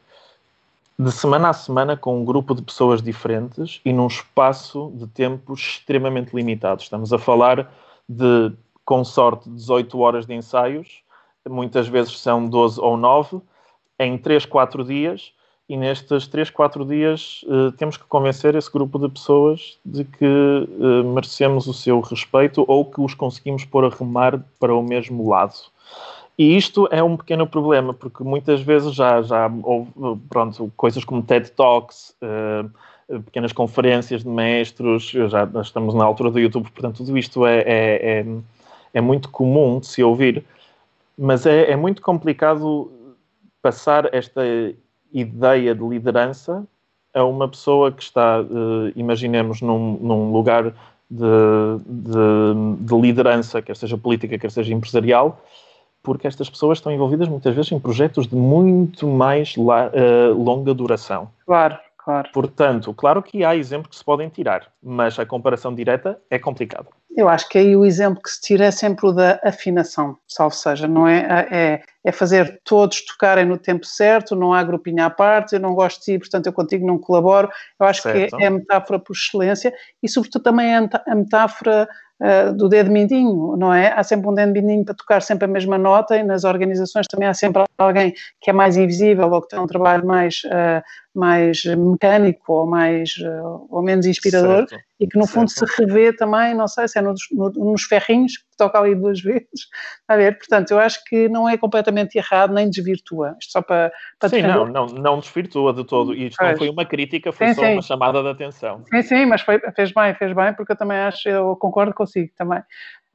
de 1.00 1.12
semana 1.12 1.50
a 1.50 1.54
semana 1.54 1.96
com 1.96 2.20
um 2.20 2.26
grupo 2.26 2.56
de 2.56 2.62
pessoas 2.64 3.02
diferentes 3.02 3.80
e 3.86 3.94
num 3.94 4.08
espaço 4.08 4.92
de 4.96 5.06
tempo 5.08 5.54
extremamente 5.54 6.36
limitado. 6.36 6.82
Estamos 6.82 7.14
a 7.14 7.20
falar 7.20 7.72
de, 8.10 8.52
com 8.84 9.04
sorte, 9.04 9.48
18 9.48 10.00
horas 10.00 10.26
de 10.26 10.34
ensaios, 10.34 11.04
muitas 11.48 11.88
vezes 11.88 12.20
são 12.20 12.48
12 12.48 12.80
ou 12.82 12.98
9, 12.98 13.40
em 14.00 14.18
3, 14.18 14.46
4 14.46 14.84
dias, 14.84 15.34
e 15.70 15.76
nestes 15.76 16.28
3, 16.28 16.50
4 16.50 16.86
dias 16.86 17.42
uh, 17.48 17.72
temos 17.74 17.98
que 17.98 18.06
convencer 18.06 18.56
esse 18.56 18.72
grupo 18.72 18.98
de 18.98 19.10
pessoas 19.10 19.78
de 19.86 20.04
que 20.04 20.26
uh, 20.26 21.14
merecemos 21.14 21.68
o 21.68 21.74
seu 21.74 22.00
respeito 22.00 22.64
ou 22.68 22.86
que 22.86 23.02
os 23.02 23.14
conseguimos 23.14 23.66
pôr 23.66 23.86
a 23.86 23.90
remar 23.90 24.40
para 24.60 24.74
o 24.74 24.82
mesmo 24.82 25.30
lado. 25.30 25.56
E 26.38 26.56
isto 26.56 26.88
é 26.92 27.02
um 27.02 27.18
pequeno 27.18 27.48
problema, 27.48 27.94
porque 27.94 28.24
muitas 28.24 28.62
vezes 28.62 28.94
já, 28.94 29.22
já 29.22 29.52
houve 29.64 29.92
pronto, 30.30 30.72
coisas 30.78 31.04
como 31.04 31.24
TED 31.24 31.52
Talks, 31.52 32.16
uh, 32.22 33.22
pequenas 33.24 33.52
conferências 33.52 34.24
de 34.24 34.30
mestres, 34.30 35.10
já 35.10 35.50
estamos 35.62 35.94
na 35.96 36.04
altura 36.04 36.30
do 36.30 36.40
YouTube, 36.40 36.70
portanto, 36.72 36.98
tudo 36.98 37.18
isto 37.18 37.46
é, 37.46 37.60
é, 37.60 38.20
é, 38.20 38.26
é 38.94 39.02
muito 39.02 39.30
comum 39.30 39.80
de 39.80 39.88
se 39.88 40.04
ouvir 40.04 40.46
mas 41.18 41.46
é, 41.46 41.72
é 41.72 41.76
muito 41.76 42.02
complicado 42.02 42.92
passar 43.62 44.14
esta 44.14 44.42
ideia 45.12 45.74
de 45.74 45.84
liderança 45.84 46.66
a 47.14 47.24
uma 47.24 47.48
pessoa 47.48 47.92
que 47.92 48.04
está, 48.04 48.42
uh, 48.42 48.92
imaginemos, 48.96 49.62
num, 49.62 49.98
num 50.00 50.32
lugar 50.32 50.74
de, 51.10 51.26
de, 51.86 52.86
de, 52.86 53.02
liderança, 53.02 53.62
quer 53.62 53.76
seja 53.76 53.98
política, 53.98 54.38
quer 54.38 54.52
seja 54.52 54.74
empresarial, 54.74 55.42
porque 56.04 56.28
estas 56.28 56.50
pessoas 56.50 56.78
estão 56.78 56.92
envolvidas 56.92 57.28
muitas 57.28 57.56
vezes 57.56 57.72
em 57.72 57.80
projetos 57.80 58.28
de 58.28 58.36
muito 58.36 59.08
mais 59.08 59.56
la, 59.56 59.88
uh, 59.88 60.34
longa 60.34 60.74
duração. 60.74 61.30
Claro, 61.46 61.78
claro. 61.98 62.30
Portanto, 62.34 62.94
claro 62.94 63.24
que 63.24 63.44
há 63.44 63.56
exemplos 63.56 63.90
que 63.90 63.96
se 63.96 64.04
podem 64.04 64.30
tirar, 64.30 64.72
mas 64.82 65.18
a 65.18 65.26
comparação 65.26 65.74
direta 65.74 66.20
é 66.30 66.38
complicada. 66.38 66.88
Eu 67.18 67.28
acho 67.28 67.50
que 67.50 67.58
aí 67.58 67.76
o 67.76 67.84
exemplo 67.84 68.22
que 68.22 68.30
se 68.30 68.40
tira 68.40 68.66
é 68.66 68.70
sempre 68.70 69.08
o 69.08 69.12
da 69.12 69.40
afinação, 69.44 70.20
salvo 70.28 70.54
seja, 70.54 70.88
não 70.88 71.08
é? 71.08 71.48
É, 71.52 71.82
é 72.04 72.12
fazer 72.12 72.62
todos 72.64 73.04
tocarem 73.04 73.44
no 73.44 73.58
tempo 73.58 73.88
certo, 73.88 74.36
não 74.36 74.54
há 74.54 74.64
grupinho 74.64 75.04
à 75.04 75.10
parte, 75.10 75.56
eu 75.56 75.60
não 75.60 75.74
gosto 75.74 75.98
de 75.98 76.06
ti, 76.06 76.20
portanto 76.20 76.46
eu 76.46 76.54
contigo 76.54 76.86
não 76.86 77.00
colaboro. 77.00 77.50
Eu 77.80 77.88
acho 77.88 78.04
certo. 78.04 78.38
que 78.38 78.44
é 78.44 78.46
a 78.46 78.52
metáfora 78.52 79.00
por 79.00 79.14
excelência 79.14 79.74
e, 80.04 80.08
sobretudo, 80.08 80.44
também 80.44 80.76
é 80.76 80.90
a 81.08 81.16
metáfora 81.16 81.90
uh, 82.22 82.54
do 82.54 82.68
dedo 82.70 82.92
mindinho, 82.92 83.56
não 83.58 83.74
é? 83.74 83.92
Há 83.92 84.04
sempre 84.04 84.30
um 84.30 84.34
dedo 84.34 84.52
mindinho 84.52 84.86
para 84.86 84.96
tocar 84.96 85.22
sempre 85.22 85.46
a 85.46 85.48
mesma 85.48 85.78
nota 85.78 86.18
e 86.18 86.24
nas 86.24 86.44
organizações 86.44 87.08
também 87.08 87.28
há 87.28 87.34
sempre 87.34 87.64
alguém 87.78 88.14
que 88.42 88.50
é 88.50 88.54
mais 88.54 88.78
invisível 88.78 89.30
ou 89.30 89.42
que 89.42 89.50
tem 89.50 89.60
um 89.60 89.68
trabalho 89.68 90.06
mais, 90.06 90.42
uh, 90.46 90.84
mais 91.14 91.64
mecânico 91.64 92.54
ou, 92.54 92.66
mais, 92.66 93.12
uh, 93.18 93.68
ou 93.70 93.82
menos 93.82 94.06
inspirador 94.06 94.68
certo. 94.68 94.84
e 95.00 95.08
que 95.08 95.18
no 95.18 95.28
fundo 95.28 95.50
certo. 95.50 95.74
se 95.74 95.86
revê 95.86 96.14
também, 96.14 96.54
não 96.54 96.68
sei 96.68 96.88
se 96.88 96.98
é 96.98 97.02
nos, 97.12 97.22
no, 97.32 97.72
nos 97.72 97.84
ferrinhos, 97.84 98.38
que 98.38 98.58
toca 98.58 98.80
ali 98.80 98.96
duas 98.96 99.20
vezes, 99.22 99.68
a 100.08 100.16
ver, 100.16 100.38
portanto 100.38 100.72
eu 100.72 100.80
acho 100.80 101.04
que 101.06 101.28
não 101.30 101.48
é 101.48 101.58
completamente 101.58 102.18
errado 102.18 102.54
nem 102.54 102.70
desvirtua, 102.70 103.36
isto 103.40 103.52
só 103.52 103.62
para... 103.62 103.92
para 104.20 104.30
sim, 104.30 104.42
não, 104.42 104.66
não, 104.66 104.86
não 104.86 105.20
desvirtua 105.20 105.74
de 105.74 105.84
todo, 105.84 106.14
e 106.14 106.28
isto 106.28 106.38
pois. 106.38 106.52
não 106.52 106.58
foi 106.58 106.70
uma 106.70 106.86
crítica, 106.86 107.32
foi 107.32 107.50
sim, 107.50 107.54
só 107.54 107.62
sim. 107.62 107.74
uma 107.74 107.82
chamada 107.82 108.22
de 108.22 108.30
atenção. 108.30 108.84
Sim, 108.90 109.02
sim, 109.02 109.26
mas 109.26 109.42
foi, 109.42 109.60
fez 109.76 109.92
bem, 109.92 110.14
fez 110.16 110.34
bem, 110.34 110.54
porque 110.54 110.72
eu 110.72 110.78
também 110.78 110.98
acho, 110.98 111.28
eu 111.28 111.56
concordo 111.56 111.94
consigo 111.94 112.32
também. 112.38 112.62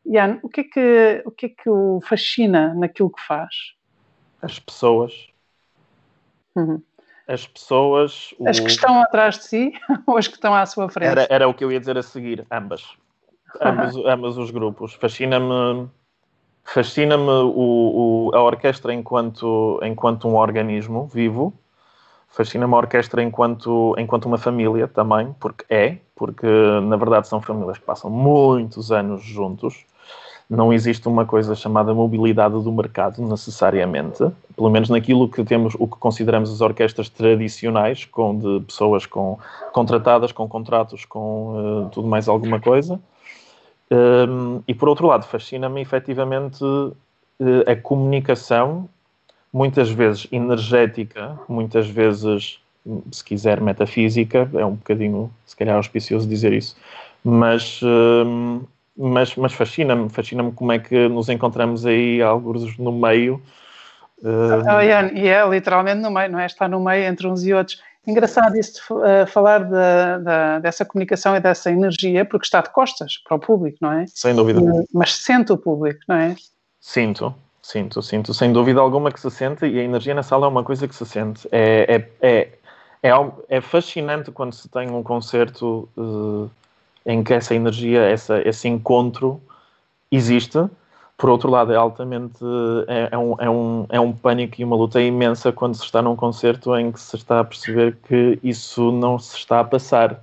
Ian, 0.04 0.40
o 0.42 0.48
que 0.48 0.62
é 0.62 0.64
que 0.64 1.22
o, 1.24 1.30
que 1.30 1.46
é 1.46 1.48
que 1.48 1.68
o 1.70 2.00
fascina 2.02 2.74
naquilo 2.74 3.10
que 3.10 3.22
faz? 3.22 3.74
As 4.40 4.58
pessoas. 4.58 5.28
Uhum. 6.56 6.82
As 7.26 7.46
pessoas. 7.46 8.34
As 8.46 8.58
o... 8.58 8.64
que 8.64 8.70
estão 8.70 9.00
atrás 9.00 9.38
de 9.38 9.44
si 9.44 9.72
ou 10.06 10.16
as 10.16 10.26
que 10.26 10.34
estão 10.34 10.54
à 10.54 10.66
sua 10.66 10.88
frente? 10.88 11.10
Era, 11.10 11.26
era 11.30 11.48
o 11.48 11.54
que 11.54 11.64
eu 11.64 11.70
ia 11.70 11.78
dizer 11.78 11.96
a 11.96 12.02
seguir, 12.02 12.44
ambas. 12.50 12.84
Ambos, 13.60 13.96
ambos 14.06 14.38
os 14.38 14.50
grupos. 14.50 14.94
Fascina-me 14.94 15.88
fascina-me 16.64 17.28
o, 17.28 18.30
o, 18.30 18.36
a 18.36 18.42
orquestra 18.42 18.94
enquanto, 18.94 19.80
enquanto 19.82 20.28
um 20.28 20.36
organismo 20.36 21.06
vivo. 21.06 21.52
Fascina-me 22.28 22.72
a 22.72 22.76
orquestra 22.78 23.22
enquanto, 23.22 23.94
enquanto 23.98 24.26
uma 24.26 24.38
família 24.38 24.88
também, 24.88 25.34
porque 25.38 25.64
é, 25.68 25.98
porque 26.14 26.46
na 26.46 26.96
verdade 26.96 27.28
são 27.28 27.42
famílias 27.42 27.78
que 27.78 27.84
passam 27.84 28.10
muitos 28.10 28.90
anos 28.90 29.22
juntos 29.22 29.84
não 30.52 30.70
existe 30.70 31.08
uma 31.08 31.24
coisa 31.24 31.54
chamada 31.54 31.94
mobilidade 31.94 32.62
do 32.62 32.70
mercado 32.70 33.22
necessariamente, 33.22 34.22
pelo 34.54 34.68
menos 34.68 34.90
naquilo 34.90 35.26
que 35.26 35.42
temos, 35.42 35.74
o 35.78 35.86
que 35.86 35.96
consideramos 35.96 36.52
as 36.52 36.60
orquestras 36.60 37.08
tradicionais, 37.08 38.04
com 38.04 38.38
de 38.38 38.60
pessoas 38.66 39.06
com 39.06 39.38
contratadas, 39.72 40.30
com 40.30 40.46
contratos, 40.46 41.06
com 41.06 41.86
uh, 41.86 41.88
tudo 41.90 42.06
mais 42.06 42.28
alguma 42.28 42.60
coisa. 42.60 43.00
Um, 43.92 44.62
e 44.66 44.74
por 44.74 44.88
outro 44.88 45.06
lado, 45.06 45.26
fascina-me 45.26 45.82
efetivamente 45.82 46.64
uh, 46.64 46.96
a 47.66 47.76
comunicação, 47.76 48.88
muitas 49.52 49.90
vezes 49.90 50.26
energética, 50.32 51.38
muitas 51.46 51.86
vezes, 51.86 52.58
se 53.10 53.22
quiser, 53.22 53.60
metafísica, 53.60 54.48
é 54.54 54.64
um 54.64 54.76
bocadinho, 54.76 55.30
se 55.44 55.54
calhar, 55.54 55.76
auspicioso 55.76 56.26
dizer 56.26 56.54
isso, 56.54 56.74
mas 57.22 57.80
um, 57.82 58.62
mas, 58.96 59.36
mas 59.36 59.52
fascina-me, 59.52 60.08
fascina-me 60.08 60.52
como 60.52 60.72
é 60.72 60.78
que 60.78 61.08
nos 61.08 61.28
encontramos 61.28 61.84
aí, 61.84 62.22
alguns 62.22 62.76
no 62.78 62.92
meio. 62.92 63.42
Uh... 64.22 64.62
Oh, 64.74 64.80
Ian, 64.80 65.10
e 65.14 65.28
é 65.28 65.46
literalmente 65.48 66.00
no 66.00 66.10
meio, 66.10 66.30
não 66.30 66.38
é? 66.38 66.46
Está 66.46 66.68
no 66.68 66.80
meio 66.80 67.04
entre 67.04 67.26
uns 67.26 67.44
e 67.44 67.52
outros. 67.52 67.82
Engraçado 68.06 68.56
isso 68.56 68.82
uh, 68.96 69.26
falar 69.28 69.60
de, 69.60 69.70
de, 69.70 70.60
dessa 70.62 70.84
comunicação 70.84 71.36
e 71.36 71.40
dessa 71.40 71.70
energia, 71.70 72.24
porque 72.24 72.46
está 72.46 72.60
de 72.60 72.70
costas 72.70 73.18
para 73.18 73.36
o 73.36 73.38
público, 73.38 73.78
não 73.80 73.92
é? 73.92 74.06
Sem 74.08 74.34
dúvida. 74.34 74.60
Uh, 74.60 74.84
mas 74.92 75.14
sente 75.14 75.52
o 75.52 75.56
público, 75.56 76.00
não 76.08 76.16
é? 76.16 76.34
Sinto, 76.80 77.32
sinto, 77.62 78.02
sinto, 78.02 78.34
sem 78.34 78.52
dúvida 78.52 78.80
alguma 78.80 79.12
que 79.12 79.20
se 79.20 79.30
sente 79.30 79.66
e 79.66 79.78
a 79.78 79.84
energia 79.84 80.14
na 80.14 80.24
sala 80.24 80.46
é 80.46 80.48
uma 80.48 80.64
coisa 80.64 80.88
que 80.88 80.94
se 80.96 81.06
sente. 81.06 81.48
É, 81.52 82.08
é, 82.20 82.28
é, 82.28 82.48
é, 83.04 83.32
é 83.48 83.60
fascinante 83.60 84.32
quando 84.32 84.52
se 84.52 84.68
tem 84.68 84.90
um 84.90 85.02
concerto 85.04 85.88
uh, 85.96 86.50
em 87.06 87.22
que 87.22 87.32
essa 87.32 87.54
energia, 87.54 88.00
essa, 88.02 88.42
esse 88.46 88.66
encontro 88.66 89.40
existe. 90.10 90.58
Por 91.16 91.30
outro 91.30 91.50
lado, 91.50 91.72
é 91.72 91.76
altamente 91.76 92.44
é, 92.88 93.10
é, 93.12 93.18
um, 93.18 93.34
é, 93.38 93.48
um, 93.50 93.86
é 93.90 94.00
um 94.00 94.12
pânico 94.12 94.60
e 94.60 94.64
uma 94.64 94.74
luta 94.74 95.00
imensa 95.00 95.52
quando 95.52 95.74
se 95.76 95.84
está 95.84 96.02
num 96.02 96.16
concerto 96.16 96.76
em 96.76 96.90
que 96.90 97.00
se 97.00 97.16
está 97.16 97.40
a 97.40 97.44
perceber 97.44 97.96
que 98.08 98.38
isso 98.42 98.90
não 98.90 99.18
se 99.18 99.36
está 99.36 99.60
a 99.60 99.64
passar 99.64 100.20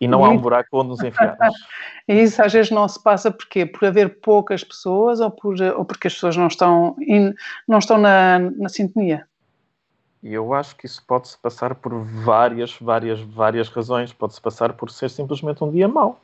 e 0.00 0.06
não 0.06 0.24
há 0.24 0.28
um 0.28 0.38
buraco 0.38 0.68
onde 0.72 0.90
nos 0.90 1.02
enfiarmos. 1.02 1.38
e 2.06 2.14
isso 2.14 2.40
às 2.40 2.52
vezes 2.52 2.70
não 2.70 2.86
se 2.86 3.02
passa 3.02 3.30
porquê? 3.30 3.66
Por 3.66 3.86
haver 3.86 4.20
poucas 4.20 4.62
pessoas 4.62 5.18
ou, 5.20 5.30
por, 5.30 5.60
ou 5.76 5.84
porque 5.84 6.06
as 6.06 6.14
pessoas 6.14 6.36
não 6.36 6.46
estão, 6.46 6.94
in, 7.00 7.34
não 7.66 7.78
estão 7.78 7.98
na, 7.98 8.38
na 8.38 8.68
sintonia? 8.68 9.26
E 10.22 10.34
eu 10.34 10.52
acho 10.52 10.76
que 10.76 10.86
isso 10.86 11.02
pode-se 11.06 11.36
passar 11.38 11.74
por 11.74 11.92
várias, 12.04 12.76
várias, 12.80 13.20
várias 13.20 13.68
razões. 13.68 14.12
Pode-se 14.12 14.40
passar 14.40 14.72
por 14.72 14.90
ser 14.90 15.10
simplesmente 15.10 15.62
um 15.62 15.70
dia 15.70 15.88
mau. 15.88 16.20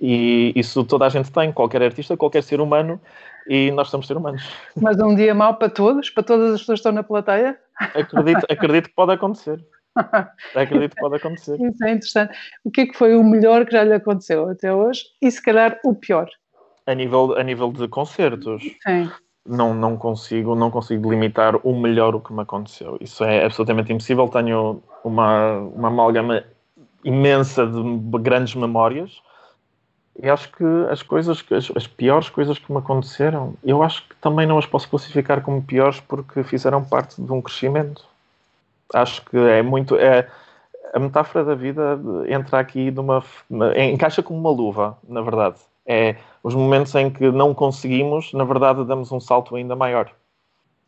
E 0.00 0.52
isso 0.54 0.84
toda 0.84 1.06
a 1.06 1.08
gente 1.08 1.30
tem, 1.30 1.52
qualquer 1.52 1.82
artista, 1.82 2.16
qualquer 2.16 2.42
ser 2.42 2.60
humano, 2.60 3.00
e 3.48 3.70
nós 3.70 3.88
somos 3.88 4.06
seres 4.06 4.20
humanos. 4.20 4.42
Mas 4.80 4.98
um 5.00 5.14
dia 5.14 5.34
mau 5.34 5.54
para 5.54 5.68
todos? 5.68 6.10
Para 6.10 6.22
todas 6.22 6.52
as 6.52 6.60
pessoas 6.60 6.76
que 6.76 6.80
estão 6.80 6.92
na 6.92 7.02
plateia? 7.02 7.58
Acredito, 7.78 8.46
acredito 8.48 8.88
que 8.88 8.94
pode 8.94 9.12
acontecer. 9.12 9.64
acredito 10.54 10.94
que 10.94 11.00
pode 11.00 11.16
acontecer. 11.16 11.54
Isso 11.60 11.84
é 11.84 11.90
interessante. 11.90 12.36
O 12.64 12.70
que 12.70 12.82
é 12.82 12.86
que 12.86 12.96
foi 12.96 13.16
o 13.16 13.24
melhor 13.24 13.64
que 13.64 13.72
já 13.72 13.84
lhe 13.84 13.94
aconteceu 13.94 14.48
até 14.48 14.72
hoje? 14.72 15.04
E 15.22 15.30
se 15.30 15.42
calhar 15.42 15.80
o 15.84 15.94
pior? 15.94 16.28
A 16.86 16.94
nível, 16.94 17.36
a 17.36 17.42
nível 17.42 17.72
de 17.72 17.88
concertos. 17.88 18.62
Sim 18.86 19.10
não, 19.48 19.72
não 19.72 19.96
consigo 19.96 20.54
não 20.54 20.70
consigo 20.70 21.08
delimitar 21.08 21.56
o 21.66 21.74
melhor 21.74 22.14
o 22.14 22.20
que 22.20 22.32
me 22.32 22.42
aconteceu. 22.42 22.98
Isso 23.00 23.24
é 23.24 23.44
absolutamente 23.44 23.92
impossível. 23.92 24.28
Tenho 24.28 24.82
uma, 25.02 25.58
uma 25.58 25.88
amálgama 25.88 26.44
imensa 27.02 27.66
de 27.66 28.18
grandes 28.20 28.54
memórias 28.54 29.22
e 30.20 30.28
acho 30.28 30.50
que 30.52 30.64
as 30.90 31.02
coisas, 31.02 31.44
as, 31.50 31.70
as, 31.76 31.86
piores 31.86 32.28
coisas 32.28 32.58
que 32.58 32.72
me 32.72 32.78
aconteceram, 32.78 33.54
eu 33.62 33.82
acho 33.82 34.06
que 34.08 34.16
também 34.16 34.46
não 34.46 34.58
as 34.58 34.66
posso 34.66 34.88
classificar 34.88 35.40
como 35.42 35.62
piores 35.62 36.00
porque 36.00 36.42
fizeram 36.42 36.84
parte 36.84 37.20
de 37.20 37.32
um 37.32 37.40
crescimento. 37.40 38.04
Acho 38.92 39.24
que 39.24 39.36
é 39.36 39.62
muito. 39.62 39.96
É, 39.96 40.28
a 40.92 40.98
metáfora 40.98 41.44
da 41.44 41.54
vida 41.54 41.98
entra 42.28 42.58
aqui 42.58 42.90
numa. 42.90 43.22
encaixa 43.76 44.22
como 44.22 44.38
uma 44.38 44.50
luva, 44.50 44.98
na 45.08 45.20
verdade 45.20 45.56
é 45.88 46.16
os 46.44 46.54
momentos 46.54 46.94
em 46.94 47.10
que 47.10 47.32
não 47.32 47.52
conseguimos, 47.52 48.32
na 48.32 48.44
verdade, 48.44 48.84
damos 48.84 49.10
um 49.10 49.18
salto 49.18 49.56
ainda 49.56 49.74
maior. 49.74 50.12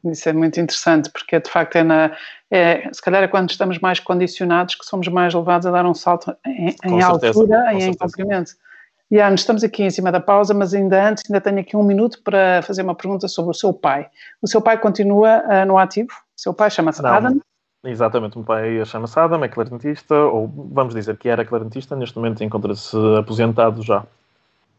Isso 0.05 0.29
é 0.29 0.33
muito 0.33 0.61
interessante, 0.61 1.11
porque 1.11 1.41
de 1.41 1.51
facto 1.51 1.77
é, 1.77 1.83
na, 1.83 2.17
é 2.51 2.89
se 2.93 3.03
calhar 3.03 3.23
é 3.23 3.29
quando 3.29 3.51
estamos 3.51 3.79
mais 3.81 3.99
condicionados 3.99 4.75
que 4.75 4.85
somos 4.85 5.09
mais 5.09 5.35
levados 5.35 5.67
a 5.67 5.71
dar 5.71 5.85
um 5.85 5.95
salto 5.95 6.35
em, 6.47 6.75
em 6.85 7.03
altura 7.03 7.75
e 7.75 7.83
em 7.83 7.95
comprimento. 7.95 8.53
Ana, 9.19 9.35
estamos 9.35 9.65
aqui 9.65 9.83
em 9.83 9.91
cima 9.91 10.13
da 10.13 10.21
pausa, 10.21 10.55
mas 10.55 10.73
ainda 10.73 11.09
antes, 11.09 11.25
ainda 11.29 11.41
tenho 11.41 11.59
aqui 11.59 11.77
um 11.77 11.83
minuto 11.83 12.23
para 12.23 12.63
fazer 12.63 12.83
uma 12.83 12.95
pergunta 12.95 13.27
sobre 13.27 13.51
o 13.51 13.55
seu 13.55 13.73
pai. 13.73 14.07
O 14.41 14.47
seu 14.47 14.63
pai 14.63 14.79
continua 14.79 15.43
uh, 15.47 15.67
no 15.67 15.79
ativo? 15.79 16.11
O 16.11 16.41
seu 16.41 16.55
pai 16.55 16.71
chama-se 16.71 17.05
Adam? 17.05 17.41
Exatamente, 17.83 18.37
o 18.37 18.39
meu 18.39 18.47
pai 18.47 18.85
chama-se 18.85 19.19
Adam, 19.19 19.43
é 19.43 19.49
clarinetista, 19.49 20.15
ou 20.15 20.47
vamos 20.73 20.95
dizer 20.95 21.17
que 21.17 21.29
era 21.29 21.45
clarinetista, 21.45 21.97
neste 21.97 22.17
momento 22.17 22.45
encontra-se 22.45 22.97
aposentado 23.19 23.83
já. 23.83 24.05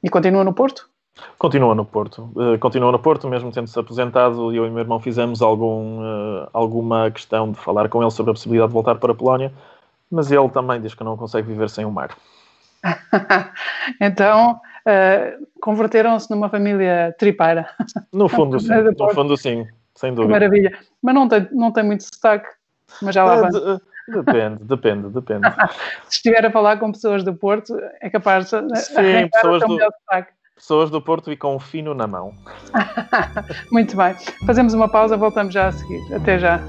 E 0.02 0.10
continua 0.10 0.44
no 0.44 0.54
Porto? 0.54 0.89
Continua 1.38 1.76
no 1.76 1.84
Porto. 1.84 2.30
Uh, 2.36 2.58
continua 2.60 2.91
no 2.91 3.00
Porto, 3.00 3.28
mesmo 3.28 3.52
tendo-se 3.52 3.78
aposentado. 3.78 4.54
Eu 4.54 4.65
e 4.65 4.70
o 4.70 4.72
meu 4.72 4.80
irmão 4.80 5.00
fizemos 5.00 5.41
algum, 5.41 6.00
uh, 6.00 6.48
alguma 6.54 7.12
questão 7.12 7.52
de 7.52 7.58
falar 7.60 7.89
com 7.89 8.02
ele 8.02 8.12
sobre 8.12 8.32
a 8.32 8.34
possibilidade 8.34 8.70
de 8.70 8.74
voltar 8.74 8.96
para 8.96 9.12
a 9.12 9.15
Polónia, 9.15 9.52
mas 10.10 10.32
ele 10.32 10.48
também 10.50 10.80
diz 10.80 10.94
que 10.94 11.04
não 11.04 11.17
consegue 11.17 11.48
viver 11.48 11.70
sem 11.70 11.84
o 11.84 11.91
mar. 11.91 12.15
então, 14.00 14.60
uh, 14.88 15.48
converteram-se 15.62 16.30
numa 16.30 16.50
família 16.50 17.15
tripeira. 17.17 17.67
No 18.12 18.28
fundo, 18.28 18.60
sim. 18.62 18.70
no 18.98 19.10
fundo, 19.13 19.38
sim. 19.38 19.67
Sem 19.96 20.13
dúvida. 20.13 20.34
Que 20.34 20.39
maravilha. 20.39 20.80
Mas 21.02 21.15
não 21.15 21.28
tem, 21.28 21.48
não 21.52 21.72
tem 21.72 21.84
muito 21.84 22.02
destaque. 22.02 22.48
Mas 23.02 23.15
já 23.15 23.24
lá 23.24 23.41
vai. 23.41 23.52
Depende, 24.08 24.63
depende, 24.63 25.10
depende. 25.10 25.48
Se 26.10 26.17
estiver 26.17 26.46
a 26.46 26.52
falar 26.52 26.78
com 26.78 26.91
pessoas 26.91 27.24
do 27.24 27.34
Porto, 27.34 27.80
é 28.02 28.10
capaz 28.10 28.46
de 28.46 28.76
Sim, 28.78 29.30
pessoas 29.32 29.62
do, 29.62 29.78
Pessoas 30.56 30.89
do 30.91 31.02
Porto 31.02 31.32
e 31.32 31.38
com 31.38 31.56
um 31.56 31.60
fino 31.60 31.94
na 31.94 32.06
mão. 32.06 32.34
Muito 33.72 33.98
bem. 33.98 34.15
Fazemos 34.46 34.74
uma 34.74 34.88
pausa, 34.88 35.17
voltamos 35.17 35.54
já 35.54 35.67
a 35.67 35.72
seguir. 35.72 36.13
Até 36.13 36.38
já. 36.38 36.60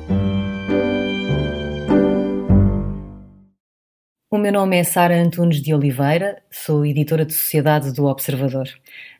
O 4.33 4.39
meu 4.39 4.51
nome 4.51 4.79
é 4.79 4.83
Sara 4.83 5.23
Antunes 5.23 5.61
de 5.61 5.75
Oliveira, 5.75 6.41
sou 6.51 6.87
editora 6.87 7.27
de 7.27 7.35
Sociedade 7.35 7.93
do 7.93 8.07
Observador. 8.07 8.67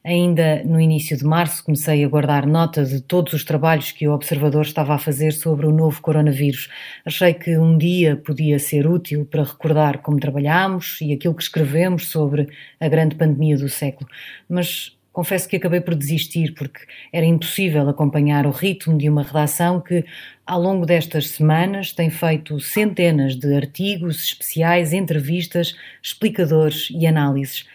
Ainda 0.03 0.65
no 0.65 0.81
início 0.81 1.15
de 1.19 1.23
março 1.23 1.63
comecei 1.63 2.03
a 2.03 2.09
guardar 2.09 2.47
nota 2.47 2.83
de 2.83 3.03
todos 3.03 3.35
os 3.35 3.45
trabalhos 3.45 3.93
que 3.93 4.09
o 4.09 4.15
Observador 4.15 4.63
estava 4.63 4.95
a 4.95 4.99
fazer 4.99 5.33
sobre 5.33 5.67
o 5.67 5.71
novo 5.71 6.01
coronavírus. 6.01 6.71
Achei 7.05 7.35
que 7.35 7.59
um 7.59 7.77
dia 7.77 8.17
podia 8.17 8.59
ser 8.59 8.87
útil 8.87 9.27
para 9.27 9.45
recordar 9.45 9.99
como 9.99 10.19
trabalhámos 10.19 10.99
e 11.03 11.13
aquilo 11.13 11.35
que 11.35 11.43
escrevemos 11.43 12.09
sobre 12.09 12.49
a 12.81 12.89
grande 12.89 13.15
pandemia 13.15 13.59
do 13.59 13.69
século. 13.69 14.09
Mas 14.49 14.97
confesso 15.13 15.47
que 15.47 15.57
acabei 15.57 15.83
por 15.83 15.95
desistir 15.95 16.55
porque 16.55 16.81
era 17.13 17.27
impossível 17.27 17.87
acompanhar 17.87 18.47
o 18.47 18.51
ritmo 18.51 18.97
de 18.97 19.11
uma 19.11 19.23
redação 19.23 19.79
que, 19.79 20.07
ao 20.53 20.61
longo 20.61 20.85
destas 20.85 21.31
semanas, 21.31 21.93
tem 21.93 22.11
feito 22.11 22.61
centenas 22.61 23.37
de 23.37 23.55
artigos 23.57 24.23
especiais, 24.23 24.93
entrevistas, 24.93 25.75
explicadores 26.03 26.89
e 26.91 27.07
análises. 27.07 27.67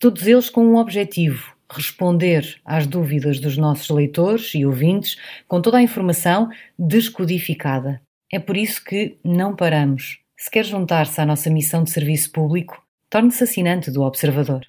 Todos 0.00 0.26
eles 0.26 0.50
com 0.50 0.66
um 0.66 0.76
objetivo: 0.76 1.54
responder 1.70 2.56
às 2.64 2.84
dúvidas 2.84 3.38
dos 3.38 3.56
nossos 3.56 3.88
leitores 3.90 4.52
e 4.56 4.66
ouvintes 4.66 5.16
com 5.46 5.62
toda 5.62 5.78
a 5.78 5.82
informação 5.82 6.50
descodificada. 6.76 8.02
É 8.32 8.40
por 8.40 8.56
isso 8.56 8.84
que 8.84 9.18
não 9.22 9.54
paramos. 9.54 10.18
Se 10.36 10.50
quer 10.50 10.64
juntar-se 10.64 11.20
à 11.20 11.24
nossa 11.24 11.48
missão 11.48 11.84
de 11.84 11.92
serviço 11.92 12.32
público, 12.32 12.82
torne-se 13.08 13.44
assinante 13.44 13.88
do 13.88 14.02
Observador. 14.02 14.66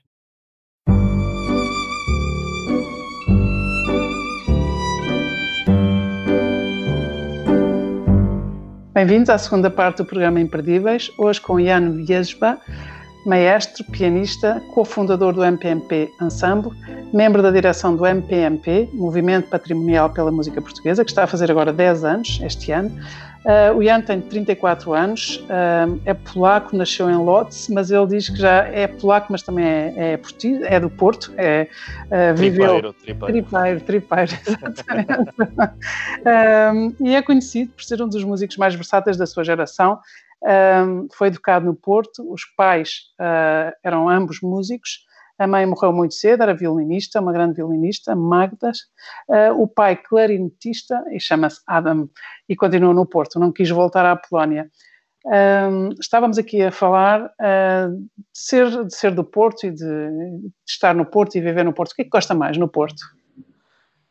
Bem-vindos 8.98 9.30
à 9.30 9.38
segunda 9.38 9.70
parte 9.70 9.98
do 9.98 10.06
programa 10.06 10.40
Imperdíveis, 10.40 11.12
hoje 11.20 11.40
com 11.40 11.62
Jan 11.62 11.92
Viesba, 11.92 12.58
maestro, 13.28 13.84
pianista, 13.92 14.60
cofundador 14.74 15.34
do 15.34 15.44
MPMP 15.44 16.12
Ensemble, 16.20 16.72
membro 17.14 17.44
da 17.44 17.52
direção 17.52 17.96
do 17.96 18.08
MPMP, 18.08 18.90
Movimento 18.94 19.52
Patrimonial 19.52 20.10
pela 20.10 20.32
Música 20.32 20.60
Portuguesa, 20.60 21.06
que 21.06 21.12
está 21.12 21.26
a 21.26 21.28
fazer 21.28 21.52
agora 21.52 21.72
10 21.72 22.04
anos, 22.04 22.40
este 22.42 22.72
ano, 22.72 22.92
Uh, 23.46 23.78
o 23.78 23.84
Jan 23.84 24.02
tem 24.02 24.20
34 24.20 24.94
anos, 24.94 25.38
uh, 25.44 26.00
é 26.06 26.14
polaco, 26.14 26.76
nasceu 26.76 27.10
em 27.10 27.16
Lodz, 27.16 27.70
mas 27.70 27.92
ele 27.92 28.06
diz 28.08 28.30
que 28.30 28.38
já 28.38 28.66
é 28.66 28.88
polaco, 28.88 29.28
mas 29.30 29.42
também 29.42 29.66
é, 29.66 29.94
é, 29.96 30.18
português, 30.18 30.62
é 30.64 30.80
do 30.80 30.90
Porto. 30.90 31.34
É, 31.38 31.70
uh, 32.06 32.36
viveu... 32.36 32.94
tripeiro, 32.94 32.96
tripeiro. 33.32 33.82
Tripeiro, 33.82 34.32
exatamente. 34.46 35.32
e 37.04 37.16
é 37.16 37.22
conhecido 37.22 37.72
por 37.72 37.84
ser 37.84 38.02
um 38.02 38.10
dos 38.10 38.24
músicos 38.24 38.58
mais 38.58 38.76
versáteis 38.76 39.16
da 39.18 39.26
sua 39.26 39.44
geração. 39.44 40.00
foi 41.14 41.28
educado 41.28 41.66
no 41.66 41.74
Porto, 41.74 42.30
os 42.32 42.44
pais 42.44 43.14
eram 43.84 44.10
ambos 44.10 44.42
músicos. 44.42 45.07
A 45.38 45.46
mãe 45.46 45.66
morreu 45.66 45.94
muito 45.94 46.16
cedo, 46.16 46.44
era 46.44 46.56
violinista, 46.56 47.22
uma 47.22 47.32
grande 47.32 47.56
violinista, 47.56 48.16
Magda. 48.16 48.72
Uh, 49.28 49.62
o 49.62 49.68
pai, 49.68 49.96
clarinetista, 49.96 51.04
e 51.12 51.20
chama-se 51.20 51.62
Adam, 51.68 52.10
e 52.50 52.56
continuou 52.56 52.94
no 52.94 53.06
Porto, 53.06 53.40
não 53.40 53.52
quis 53.52 53.70
voltar 53.70 54.06
à 54.06 54.16
Polónia. 54.16 54.70
Um, 55.26 55.90
estávamos 56.00 56.38
aqui 56.38 56.64
a 56.64 56.72
falar 56.72 57.26
uh, 57.26 57.92
de, 57.92 58.08
ser, 58.34 58.86
de 58.86 58.96
ser 58.96 59.14
do 59.14 59.26
Porto 59.26 59.66
e 59.66 59.72
de, 59.72 59.76
de, 59.78 60.52
estar 60.66 60.96
no 60.96 61.06
Porto 61.06 61.36
e 61.36 61.42
viver 61.42 61.66
no 61.66 61.74
Porto. 61.74 61.92
O 61.92 61.96
que 61.96 62.04
é 62.04 62.06
que 62.06 62.10
gosta 62.10 62.34
mais 62.34 62.58
no 62.58 62.68
Porto? 62.68 63.04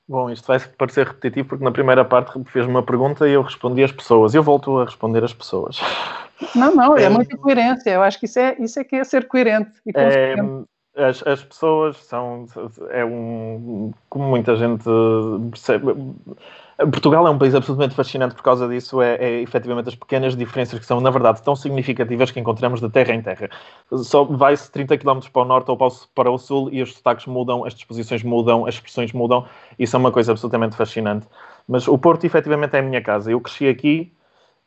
Bom, 0.08 0.30
isto 0.30 0.46
vai 0.46 0.60
parecer 0.60 1.06
repetitivo 1.06 1.48
porque 1.48 1.64
na 1.64 1.72
primeira 1.72 2.04
parte 2.04 2.32
fez-me 2.44 2.70
uma 2.70 2.82
pergunta 2.82 3.26
e 3.26 3.32
eu 3.32 3.42
respondi 3.42 3.82
as 3.82 3.90
pessoas. 3.90 4.34
Eu 4.34 4.42
volto 4.42 4.78
a 4.78 4.84
responder 4.84 5.24
as 5.24 5.32
pessoas. 5.32 5.80
Não, 6.54 6.74
não, 6.74 6.96
é, 6.96 7.04
é 7.04 7.08
muita 7.08 7.36
coerência. 7.36 7.90
Eu 7.90 8.02
acho 8.02 8.20
que 8.20 8.26
isso 8.26 8.38
é, 8.38 8.54
isso 8.60 8.78
é 8.78 8.84
que 8.84 8.96
é 8.96 9.02
ser 9.02 9.26
coerente. 9.26 9.72
É, 9.94 10.34
as, 10.96 11.22
as 11.26 11.44
pessoas 11.44 11.96
são. 11.98 12.46
É 12.90 13.04
um. 13.04 13.92
Como 14.08 14.28
muita 14.28 14.56
gente 14.56 14.84
percebe. 15.50 15.94
Portugal 16.90 17.26
é 17.26 17.30
um 17.30 17.38
país 17.38 17.54
absolutamente 17.54 17.94
fascinante 17.94 18.34
por 18.34 18.42
causa 18.42 18.68
disso, 18.68 19.00
é, 19.00 19.14
é 19.14 19.40
efetivamente 19.40 19.88
as 19.88 19.94
pequenas 19.94 20.36
diferenças 20.36 20.78
que 20.78 20.84
são, 20.84 21.00
na 21.00 21.08
verdade, 21.08 21.42
tão 21.42 21.56
significativas 21.56 22.30
que 22.30 22.38
encontramos 22.38 22.80
de 22.82 22.90
terra 22.90 23.14
em 23.14 23.22
terra. 23.22 23.48
Só 23.90 24.24
vai-se 24.24 24.70
30 24.70 24.98
km 24.98 25.20
para 25.32 25.42
o 25.42 25.44
norte 25.46 25.70
ou 25.70 25.78
para 26.14 26.30
o 26.30 26.36
sul 26.36 26.68
e 26.70 26.82
os 26.82 26.94
sotaques 26.94 27.24
mudam, 27.26 27.64
as 27.64 27.74
disposições 27.74 28.22
mudam, 28.22 28.66
as 28.66 28.74
expressões 28.74 29.10
mudam, 29.12 29.46
isso 29.78 29.96
é 29.96 29.98
uma 29.98 30.12
coisa 30.12 30.32
absolutamente 30.32 30.76
fascinante. 30.76 31.26
Mas 31.66 31.88
o 31.88 31.96
Porto, 31.96 32.24
efetivamente, 32.24 32.76
é 32.76 32.80
a 32.80 32.82
minha 32.82 33.02
casa. 33.02 33.30
Eu 33.30 33.40
cresci 33.40 33.68
aqui. 33.68 34.12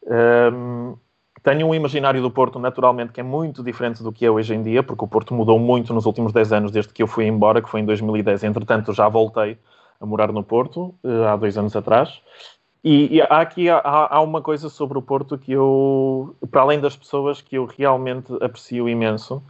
Hum, 0.08 0.96
tenho 1.44 1.68
um 1.68 1.76
imaginário 1.76 2.22
do 2.22 2.32
Porto, 2.32 2.60
naturalmente, 2.60 3.14
que 3.14 3.20
é 3.20 3.24
muito 3.24 3.64
diferente 3.64 4.04
do 4.04 4.12
que 4.12 4.26
é 4.26 4.32
hoje 4.32 4.54
em 4.54 4.64
dia, 4.64 4.84
porque 4.84 5.04
o 5.04 5.08
Porto 5.08 5.34
mudou 5.34 5.60
muito 5.60 5.94
nos 5.94 6.06
últimos 6.06 6.34
10 6.34 6.54
anos, 6.54 6.72
desde 6.72 6.94
que 6.94 7.04
eu 7.04 7.08
fui 7.08 7.26
embora, 7.26 7.62
que 7.62 7.70
foi 7.70 7.82
em 7.82 7.86
2010. 7.86 8.44
Entretanto, 8.44 8.94
já 8.94 9.08
voltei 9.08 9.58
a 10.00 10.06
morar 10.06 10.32
no 10.32 10.44
Porto, 10.44 10.96
eh, 11.04 11.28
há 11.28 11.36
dois 11.36 11.58
anos 11.58 11.76
atrás. 11.76 12.22
E, 12.84 13.18
e 13.18 13.22
há 13.22 13.42
aqui 13.42 13.70
há, 13.70 13.82
há, 13.84 14.22
uma 14.22 14.42
coisa 14.42 14.70
sobre 14.70 14.98
o 14.98 15.02
Porto 15.02 15.38
que 15.38 15.52
eu, 15.52 16.36
para 16.50 16.62
além 16.62 16.80
das 16.80 16.96
pessoas, 16.96 17.42
que 17.42 17.58
eu 17.58 17.66
realmente 17.66 18.32
aprecio 18.42 18.88
imenso, 18.88 19.44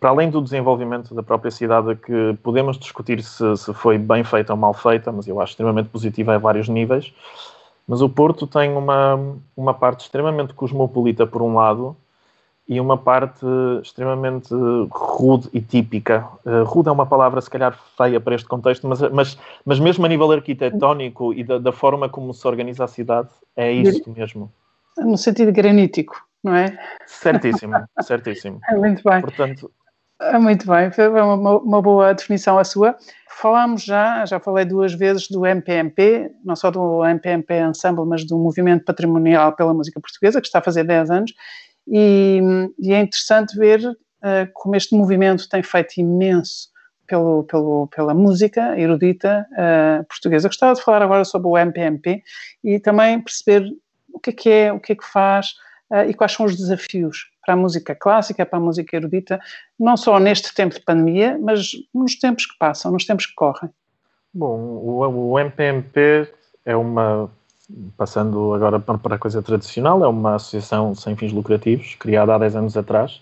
para 0.00 0.10
além 0.10 0.30
do 0.30 0.40
desenvolvimento 0.40 1.14
da 1.14 1.22
própria 1.22 1.50
cidade, 1.50 1.94
que 1.96 2.36
podemos 2.42 2.78
discutir 2.78 3.22
se, 3.22 3.56
se 3.56 3.72
foi 3.74 3.98
bem 3.98 4.24
feita 4.24 4.52
ou 4.52 4.58
mal 4.58 4.74
feita, 4.74 5.12
mas 5.12 5.28
eu 5.28 5.40
acho 5.40 5.52
extremamente 5.52 5.90
positiva 5.90 6.34
a 6.34 6.38
vários 6.38 6.68
níveis. 6.68 7.12
Mas 7.86 8.00
o 8.00 8.08
Porto 8.08 8.46
tem 8.46 8.72
uma, 8.72 9.36
uma 9.56 9.74
parte 9.74 10.00
extremamente 10.00 10.54
cosmopolita, 10.54 11.26
por 11.26 11.42
um 11.42 11.54
lado, 11.54 11.96
e 12.68 12.80
uma 12.80 12.96
parte 12.96 13.44
extremamente 13.82 14.54
rude 14.90 15.48
e 15.52 15.60
típica. 15.60 16.26
Uh, 16.44 16.64
rude 16.64 16.88
é 16.88 16.92
uma 16.92 17.06
palavra, 17.06 17.40
se 17.40 17.50
calhar, 17.50 17.78
feia 17.96 18.20
para 18.20 18.34
este 18.34 18.46
contexto, 18.46 18.86
mas, 18.86 19.00
mas, 19.10 19.38
mas 19.64 19.80
mesmo 19.80 20.06
a 20.06 20.08
nível 20.08 20.30
arquitetónico 20.30 21.34
e 21.34 21.42
da, 21.42 21.58
da 21.58 21.72
forma 21.72 22.08
como 22.08 22.32
se 22.32 22.46
organiza 22.46 22.84
a 22.84 22.88
cidade, 22.88 23.28
é 23.56 23.70
isso 23.72 24.10
mesmo. 24.10 24.50
No 24.98 25.18
sentido 25.18 25.52
granítico, 25.52 26.14
não 26.42 26.54
é? 26.54 26.78
Certíssimo, 27.06 27.74
certíssimo. 28.00 28.60
É 28.68 28.76
muito 28.76 29.02
bem. 29.02 29.20
Portanto, 29.20 29.70
muito 30.40 30.66
bem, 30.66 30.90
foi 30.92 31.08
uma, 31.08 31.58
uma 31.58 31.82
boa 31.82 32.14
definição 32.14 32.58
a 32.58 32.64
sua. 32.64 32.96
Falámos 33.40 33.82
já, 33.82 34.24
já 34.26 34.38
falei 34.38 34.64
duas 34.64 34.92
vezes 34.92 35.28
do 35.28 35.44
MPMP, 35.46 36.30
não 36.44 36.54
só 36.54 36.70
do 36.70 37.04
MPMP 37.04 37.54
Ensemble, 37.60 38.04
mas 38.06 38.24
do 38.24 38.38
Movimento 38.38 38.84
Patrimonial 38.84 39.54
pela 39.54 39.74
Música 39.74 40.00
Portuguesa, 40.00 40.40
que 40.40 40.46
está 40.46 40.58
a 40.58 40.62
fazer 40.62 40.84
10 40.84 41.10
anos, 41.10 41.32
e, 41.88 42.40
e 42.78 42.92
é 42.92 43.00
interessante 43.00 43.56
ver 43.56 43.80
uh, 43.84 44.48
como 44.52 44.76
este 44.76 44.94
movimento 44.94 45.48
tem 45.48 45.62
feito 45.62 45.98
imenso 45.98 46.68
pelo, 47.06 47.44
pelo, 47.44 47.88
pela 47.88 48.14
música 48.14 48.78
erudita 48.78 49.46
uh, 49.52 50.04
portuguesa. 50.04 50.48
Gostava 50.48 50.74
de 50.74 50.82
falar 50.82 51.02
agora 51.02 51.24
sobre 51.24 51.48
o 51.48 51.58
MPMP 51.58 52.22
e 52.62 52.78
também 52.78 53.20
perceber 53.20 53.66
o 54.12 54.20
que 54.20 54.30
é 54.30 54.32
que 54.32 54.50
é, 54.50 54.72
o 54.72 54.80
que 54.80 54.92
é 54.92 54.96
que 54.96 55.04
faz 55.04 55.48
uh, 55.92 56.08
e 56.08 56.14
quais 56.14 56.32
são 56.32 56.46
os 56.46 56.56
desafios 56.56 57.30
para 57.44 57.54
a 57.54 57.56
música 57.56 57.94
clássica, 57.94 58.46
para 58.46 58.58
a 58.58 58.62
música 58.62 58.96
erudita, 58.96 59.38
não 59.78 59.96
só 59.96 60.18
neste 60.18 60.54
tempo 60.54 60.74
de 60.74 60.80
pandemia, 60.80 61.38
mas 61.40 61.72
nos 61.94 62.16
tempos 62.16 62.46
que 62.46 62.56
passam, 62.58 62.90
nos 62.90 63.04
tempos 63.04 63.26
que 63.26 63.34
correm. 63.34 63.70
Bom, 64.32 64.58
o, 64.58 65.32
o 65.32 65.38
MPMP 65.38 66.28
é 66.64 66.74
uma, 66.74 67.30
passando 67.96 68.54
agora 68.54 68.80
para 68.80 69.16
a 69.16 69.18
coisa 69.18 69.42
tradicional, 69.42 70.02
é 70.02 70.08
uma 70.08 70.36
associação 70.36 70.94
sem 70.94 71.14
fins 71.16 71.32
lucrativos, 71.32 71.94
criada 71.96 72.34
há 72.34 72.38
10 72.38 72.56
anos 72.56 72.76
atrás, 72.76 73.20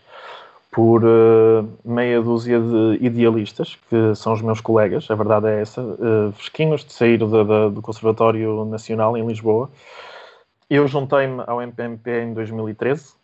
por 0.70 1.02
uh, 1.04 1.68
meia 1.84 2.22
dúzia 2.22 2.60
de 2.60 3.04
idealistas, 3.04 3.76
que 3.88 4.14
são 4.14 4.32
os 4.32 4.40
meus 4.40 4.60
colegas, 4.60 5.10
a 5.10 5.16
verdade 5.16 5.48
é 5.48 5.62
essa, 5.62 5.82
uh, 5.82 6.32
fresquinhos 6.32 6.84
de 6.84 6.92
sair 6.92 7.18
do, 7.18 7.26
do, 7.26 7.70
do 7.70 7.82
Conservatório 7.82 8.64
Nacional 8.66 9.16
em 9.16 9.26
Lisboa. 9.26 9.68
Eu 10.70 10.86
juntei-me 10.86 11.42
ao 11.48 11.60
MPMP 11.60 12.22
em 12.22 12.32
2013, 12.32 13.14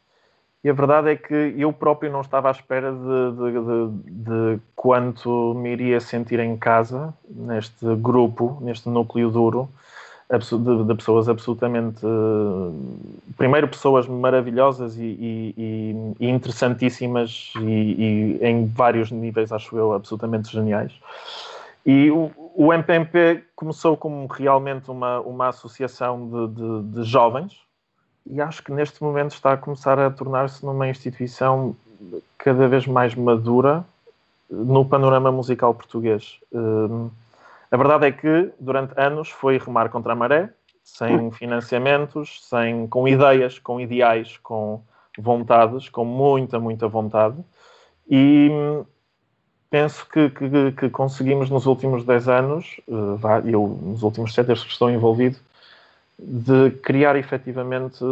e 0.65 0.69
a 0.69 0.73
verdade 0.73 1.11
é 1.11 1.17
que 1.17 1.55
eu 1.57 1.73
próprio 1.73 2.11
não 2.11 2.21
estava 2.21 2.49
à 2.49 2.51
espera 2.51 2.91
de, 2.91 2.99
de, 2.99 3.53
de, 3.53 4.55
de, 4.57 4.61
quanto 4.75 5.55
me 5.55 5.71
iria 5.71 6.01
sentir 6.01 6.41
em 6.41 6.57
casa, 6.57 7.15
neste 7.31 7.87
grupo, 7.95 8.59
neste 8.61 8.89
núcleo 8.89 9.31
duro, 9.31 9.69
de, 10.29 10.95
pessoas 10.97 11.29
absolutamente. 11.29 12.01
Primeiro, 13.37 13.69
pessoas 13.69 14.09
maravilhosas 14.09 14.97
e, 14.97 15.05
e, 15.57 15.95
e 16.19 16.29
interessantíssimas, 16.29 17.53
e, 17.61 18.39
e, 18.41 18.45
em 18.45 18.67
vários 18.67 19.13
níveis, 19.13 19.53
acho 19.53 19.77
eu, 19.79 19.93
absolutamente 19.93 20.51
geniais. 20.51 20.91
E 21.85 22.11
o, 22.11 22.33
o 22.59 22.73
MPMP 22.73 23.45
começou 23.55 23.99
como 23.99 24.27
realmente 24.27 24.91
uma, 24.91 25.21
uma 25.21 25.49
associação 25.49 26.49
de 26.83 27.03
jovens 27.03 27.61
e 28.25 28.41
acho 28.41 28.63
que 28.63 28.73
neste 28.73 29.03
momento 29.03 29.33
está 29.33 29.53
a 29.53 29.57
começar 29.59 29.99
a 29.99 30.11
tornar-se 30.11 30.65
numa 30.65 30.89
instituição 30.89 31.77
cada 32.39 32.67
vez 32.67 32.87
mais 32.87 33.15
madura 33.15 33.85
no 34.49 34.87
panorama 34.87 35.31
musical 35.31 35.75
português. 35.75 36.39
Uh, 36.51 37.11
a 37.71 37.77
verdade 37.77 38.07
é 38.07 38.13
que 38.13 38.51
durante 38.59 38.99
anos 38.99 39.29
foi 39.29 39.59
remar 39.59 39.91
contra 39.91 40.15
a 40.15 40.17
maré, 40.17 40.51
sem 40.83 41.31
financiamentos, 41.33 42.41
sem, 42.49 42.87
com 42.87 43.07
ideias, 43.07 43.59
com 43.59 43.79
ideais, 43.79 44.39
com 44.39 44.81
vontades, 45.19 45.91
com 45.91 46.07
muita, 46.07 46.59
muita 46.59 46.89
vontade. 46.89 47.37
E 48.09 48.49
hum, 48.51 48.85
penso 49.71 50.07
que, 50.07 50.31
que, 50.31 50.73
que, 50.73 50.91
conseguimos 50.91 51.51
nos 51.51 51.67
últimos 51.67 52.05
10 52.05 52.29
anos, 52.29 52.81
eh, 52.89 53.51
eu 53.51 53.79
nos 53.83 54.03
últimos 54.03 54.35
7 54.35 54.47
que 54.47 54.69
estou 54.69 54.91
envolvido, 54.91 55.39
de 56.19 56.71
criar 56.83 57.17
efetivamente 57.17 58.05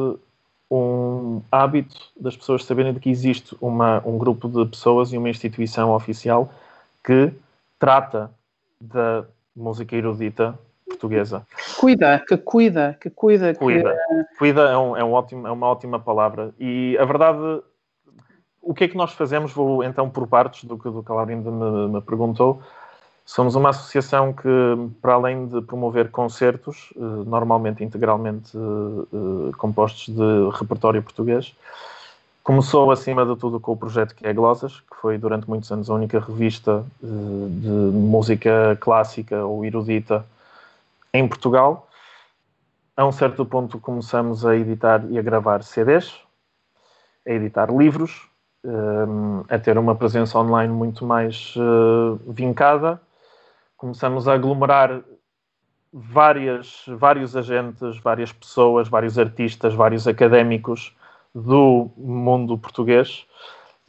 um 0.70 1.42
hábito 1.50 1.96
das 2.18 2.36
pessoas 2.36 2.64
saberem 2.64 2.92
de 2.92 3.00
que 3.00 3.10
existe 3.10 3.56
uma, 3.60 4.02
um 4.04 4.18
grupo 4.18 4.48
de 4.48 4.68
pessoas 4.70 5.12
e 5.12 5.18
uma 5.18 5.30
instituição 5.30 5.92
oficial 5.92 6.52
que 7.02 7.32
trata 7.78 8.30
da 8.80 9.24
música 9.54 9.94
erudita 9.94 10.58
portuguesa. 10.86 11.46
Cuida, 11.78 12.22
que 12.26 12.36
cuida, 12.36 12.96
que 13.00 13.10
cuida. 13.10 13.54
Cuida, 13.54 13.92
que... 13.92 14.38
cuida 14.38 14.62
é, 14.62 14.76
um, 14.76 14.96
é, 14.96 15.04
um 15.04 15.12
ótimo, 15.12 15.46
é 15.46 15.50
uma 15.50 15.68
ótima 15.68 15.98
palavra. 15.98 16.52
E 16.58 16.96
a 16.98 17.04
verdade, 17.04 17.62
o 18.64 18.74
que 18.74 18.85
é 18.85 18.88
que 18.88 18.96
nós 18.96 19.12
fazemos? 19.12 19.53
Vou 19.53 19.85
então 19.85 20.09
por 20.09 20.27
partes 20.27 20.64
do 20.64 20.79
que, 20.79 20.88
do 20.88 21.03
que 21.03 21.12
a 21.12 21.14
Laurinda 21.14 21.50
me, 21.50 21.88
me 21.94 22.00
perguntou. 22.00 22.62
Somos 23.27 23.55
uma 23.55 23.70
associação 23.70 24.33
que, 24.33 24.48
para 25.00 25.14
além 25.14 25.46
de 25.46 25.62
promover 25.62 26.11
concertos, 26.11 26.92
eh, 26.94 27.00
normalmente 27.00 27.83
integralmente 27.83 28.55
eh, 28.55 29.53
compostos 29.57 30.14
de 30.14 30.59
repertório 30.59 31.03
português, 31.03 31.57
começou 32.42 32.90
acima 32.90 33.24
de 33.24 33.35
tudo 33.37 33.59
com 33.59 33.72
o 33.72 33.77
projeto 33.77 34.14
que 34.14 34.27
é 34.27 34.33
Glosas, 34.35 34.81
que 34.81 34.96
foi 35.00 35.16
durante 35.16 35.48
muitos 35.48 35.72
anos 35.72 35.88
a 35.88 35.94
única 35.94 36.20
revista 36.20 36.85
eh, 37.03 37.07
de 37.07 37.68
música 37.68 38.77
clássica 38.79 39.42
ou 39.44 39.64
erudita 39.64 40.24
em 41.12 41.27
Portugal. 41.27 41.88
A 42.94 43.07
um 43.07 43.12
certo 43.12 43.46
ponto 43.46 43.79
começamos 43.79 44.44
a 44.44 44.55
editar 44.55 45.03
e 45.11 45.18
a 45.18 45.22
gravar 45.22 45.62
CDs, 45.62 46.14
a 47.27 47.31
editar 47.31 47.74
livros, 47.74 48.29
a 49.48 49.59
ter 49.59 49.77
uma 49.77 49.94
presença 49.94 50.38
online 50.38 50.72
muito 50.72 51.05
mais 51.05 51.55
vincada. 52.27 53.00
Começamos 53.77 54.27
a 54.27 54.35
aglomerar 54.35 55.03
várias, 55.92 56.85
vários 56.88 57.37
agentes, 57.37 57.98
várias 57.98 58.33
pessoas, 58.33 58.88
vários 58.88 59.18
artistas, 59.18 59.74
vários 59.74 60.09
académicos 60.09 60.96
do 61.35 61.90
mundo 61.96 62.57
português 62.57 63.27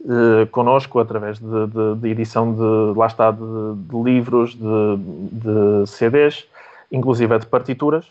eh, 0.04 0.46
connosco 0.52 0.98
através 1.00 1.38
de, 1.38 1.66
de, 1.66 1.94
de, 2.00 2.08
edição 2.10 2.52
de, 2.52 2.98
lá 2.98 3.06
está, 3.06 3.30
de, 3.30 3.38
de 3.76 4.02
livros, 4.02 4.54
de, 4.54 5.86
CDs, 5.86 6.46
inclusive 6.92 7.38
de 7.38 7.46
partituras, 7.46 8.04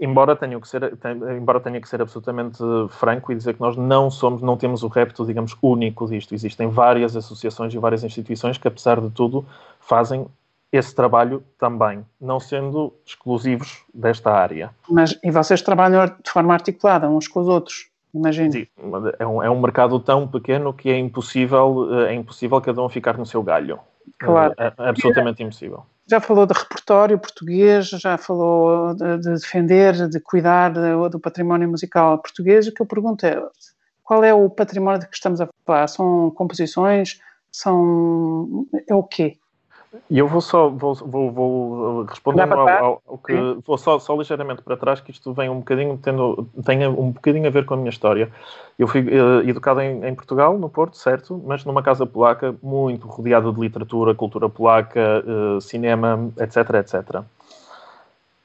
embora 0.00 0.36
tenha 0.36 0.60
que 0.60 0.68
ser, 0.68 0.92
embora 1.36 1.60
tenha 1.60 1.80
que 1.80 1.88
ser 1.88 2.00
absolutamente 2.00 2.58
franco 2.90 3.32
e 3.32 3.34
dizer 3.34 3.54
que 3.54 3.60
nós 3.60 3.76
não 3.76 4.10
somos, 4.10 4.42
não 4.42 4.56
temos 4.56 4.82
o 4.82 4.88
repto, 4.88 5.24
digamos, 5.24 5.56
único 5.62 6.06
disto. 6.08 6.34
Existem 6.34 6.68
várias 6.68 7.16
associações 7.16 7.72
e 7.74 7.78
várias 7.78 8.04
instituições 8.04 8.58
que, 8.58 8.68
apesar 8.68 9.00
de 9.00 9.10
tudo, 9.10 9.44
fazem 9.80 10.26
esse 10.72 10.94
trabalho 10.94 11.42
também, 11.58 12.04
não 12.20 12.40
sendo 12.40 12.92
exclusivos 13.04 13.84
desta 13.94 14.32
área. 14.32 14.70
Mas 14.88 15.18
e 15.22 15.30
vocês 15.30 15.62
trabalham 15.62 16.04
de 16.06 16.30
forma 16.30 16.52
articulada 16.52 17.08
uns 17.08 17.28
com 17.28 17.40
os 17.40 17.48
outros? 17.48 17.88
Imagino. 18.12 18.52
Sim, 18.52 18.66
é 19.18 19.26
um, 19.26 19.42
é 19.42 19.50
um 19.50 19.60
mercado 19.60 20.00
tão 20.00 20.26
pequeno 20.26 20.72
que 20.72 20.90
é 20.90 20.98
impossível, 20.98 22.06
é 22.06 22.14
impossível 22.14 22.60
cada 22.60 22.82
um 22.82 22.88
ficar 22.88 23.16
no 23.18 23.26
seu 23.26 23.42
galho. 23.42 23.78
Claro. 24.18 24.54
É, 24.56 24.66
é 24.66 24.88
absolutamente 24.88 25.42
impossível. 25.42 25.84
Já 26.08 26.20
falou 26.20 26.46
de 26.46 26.54
repertório 26.54 27.18
português, 27.18 27.88
já 27.88 28.16
falou 28.16 28.94
de, 28.94 29.18
de 29.18 29.32
defender, 29.34 30.08
de 30.08 30.20
cuidar 30.20 30.72
do 31.10 31.18
património 31.18 31.68
musical 31.68 32.18
português. 32.18 32.68
O 32.68 32.72
que 32.72 32.80
eu 32.80 32.86
pergunto 32.86 33.26
é, 33.26 33.42
qual 34.04 34.22
é 34.22 34.32
o 34.32 34.48
património 34.48 35.00
de 35.00 35.08
que 35.08 35.16
estamos 35.16 35.40
a 35.40 35.48
falar? 35.64 35.88
São 35.88 36.30
composições? 36.30 37.20
São... 37.50 38.66
é 38.88 38.94
o 38.94 39.02
quê? 39.02 39.38
E 40.10 40.18
eu 40.18 40.28
vou 40.28 40.40
só 40.40 40.68
vou, 40.68 40.94
vou, 40.94 41.30
vou 41.30 42.02
respondendo 42.04 42.54
ao, 42.54 42.68
ao, 42.68 43.02
ao, 43.06 43.18
que 43.18 43.32
Sim. 43.32 43.62
vou 43.66 43.78
só, 43.78 43.98
só 43.98 44.16
ligeiramente 44.16 44.62
para 44.62 44.76
trás 44.76 45.00
que 45.00 45.10
isto 45.10 45.32
vem 45.32 45.48
um 45.48 45.58
bocadinho 45.58 45.98
tendo 45.98 46.48
tem 46.64 46.86
um 46.86 47.10
bocadinho 47.10 47.46
a 47.46 47.50
ver 47.50 47.64
com 47.64 47.74
a 47.74 47.76
minha 47.76 47.90
história. 47.90 48.30
Eu 48.78 48.86
fui 48.86 49.00
uh, 49.02 49.48
educado 49.48 49.80
em, 49.80 50.04
em, 50.04 50.14
Portugal, 50.14 50.58
no 50.58 50.68
Porto, 50.68 50.96
certo, 50.96 51.42
mas 51.46 51.64
numa 51.64 51.82
casa 51.82 52.06
polaca 52.06 52.54
muito 52.62 53.06
rodeada 53.06 53.52
de 53.52 53.60
literatura, 53.60 54.14
cultura 54.14 54.48
polaca, 54.48 55.24
uh, 55.24 55.60
cinema, 55.60 56.30
etc, 56.38 56.56
etc. 56.74 57.22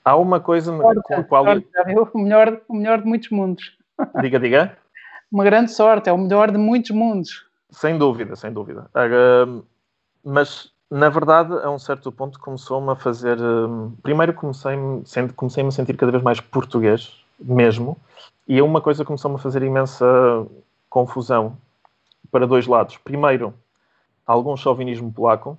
Há 0.03 0.15
uma 0.15 0.39
coisa 0.39 0.75
sorte, 0.75 1.01
com 1.03 1.13
a 1.13 1.23
qual 1.23 1.45
sorte, 1.45 1.67
o 2.13 2.19
melhor 2.19 2.61
o 2.67 2.75
melhor 2.75 3.01
de 3.01 3.07
muitos 3.07 3.29
mundos. 3.29 3.77
Diga, 4.21 4.39
diga. 4.39 4.77
Uma 5.31 5.43
grande 5.43 5.71
sorte, 5.71 6.09
é 6.09 6.13
o 6.13 6.17
melhor 6.17 6.51
de 6.51 6.57
muitos 6.57 6.91
mundos. 6.91 7.45
Sem 7.69 7.97
dúvida, 7.97 8.35
sem 8.35 8.51
dúvida. 8.51 8.89
Uh, 8.95 9.63
mas 10.23 10.71
na 10.91 11.07
verdade, 11.07 11.53
a 11.63 11.71
um 11.71 11.79
certo 11.79 12.11
ponto 12.11 12.37
começou-me 12.37 12.91
a 12.91 12.95
fazer. 12.95 13.39
Hum, 13.41 13.93
primeiro 14.03 14.33
comecei-me 14.33 15.03
comecei 15.37 15.65
a 15.65 15.71
sentir 15.71 15.95
cada 15.95 16.11
vez 16.11 16.21
mais 16.21 16.41
português, 16.41 17.13
mesmo, 17.39 17.97
e 18.45 18.61
uma 18.61 18.81
coisa 18.81 19.05
começou-me 19.05 19.37
a 19.37 19.39
fazer 19.39 19.63
imensa 19.63 20.05
confusão 20.89 21.57
para 22.29 22.45
dois 22.45 22.67
lados. 22.67 22.97
Primeiro, 22.97 23.53
algum 24.27 24.57
chauvinismo 24.57 25.13
polaco, 25.13 25.57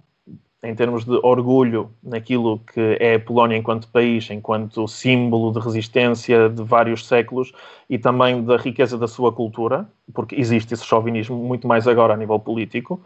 em 0.63 0.75
termos 0.75 1.05
de 1.05 1.19
orgulho 1.23 1.91
naquilo 2.03 2.59
que 2.59 2.99
é 3.01 3.15
a 3.15 3.21
Polónia 3.21 3.57
enquanto 3.57 3.89
país, 3.89 4.31
enquanto 4.31 4.87
símbolo 4.87 5.51
de 5.51 5.61
resistência 5.61 6.51
de 6.51 6.63
vários 6.63 7.07
séculos 7.07 7.53
e 7.89 7.99
também 7.99 8.45
da 8.45 8.59
riqueza 8.59 8.99
da 8.99 9.09
sua 9.09 9.33
cultura, 9.33 9.89
porque 10.13 10.37
existe 10.37 10.75
esse 10.75 10.85
chauvinismo 10.85 11.37
muito 11.37 11.67
mais 11.67 11.89
agora 11.89 12.13
a 12.13 12.17
nível 12.17 12.39
político. 12.39 13.03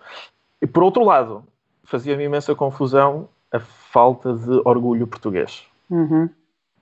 E 0.61 0.67
por 0.67 0.83
outro 0.83 1.05
lado, 1.05 1.45
fazia-me 1.87 2.25
imensa 2.25 2.55
confusão 2.55 3.29
a 3.53 3.61
falta 3.61 4.35
de 4.35 4.61
orgulho 4.64 5.07
português 5.07 5.64
uhum. 5.90 6.29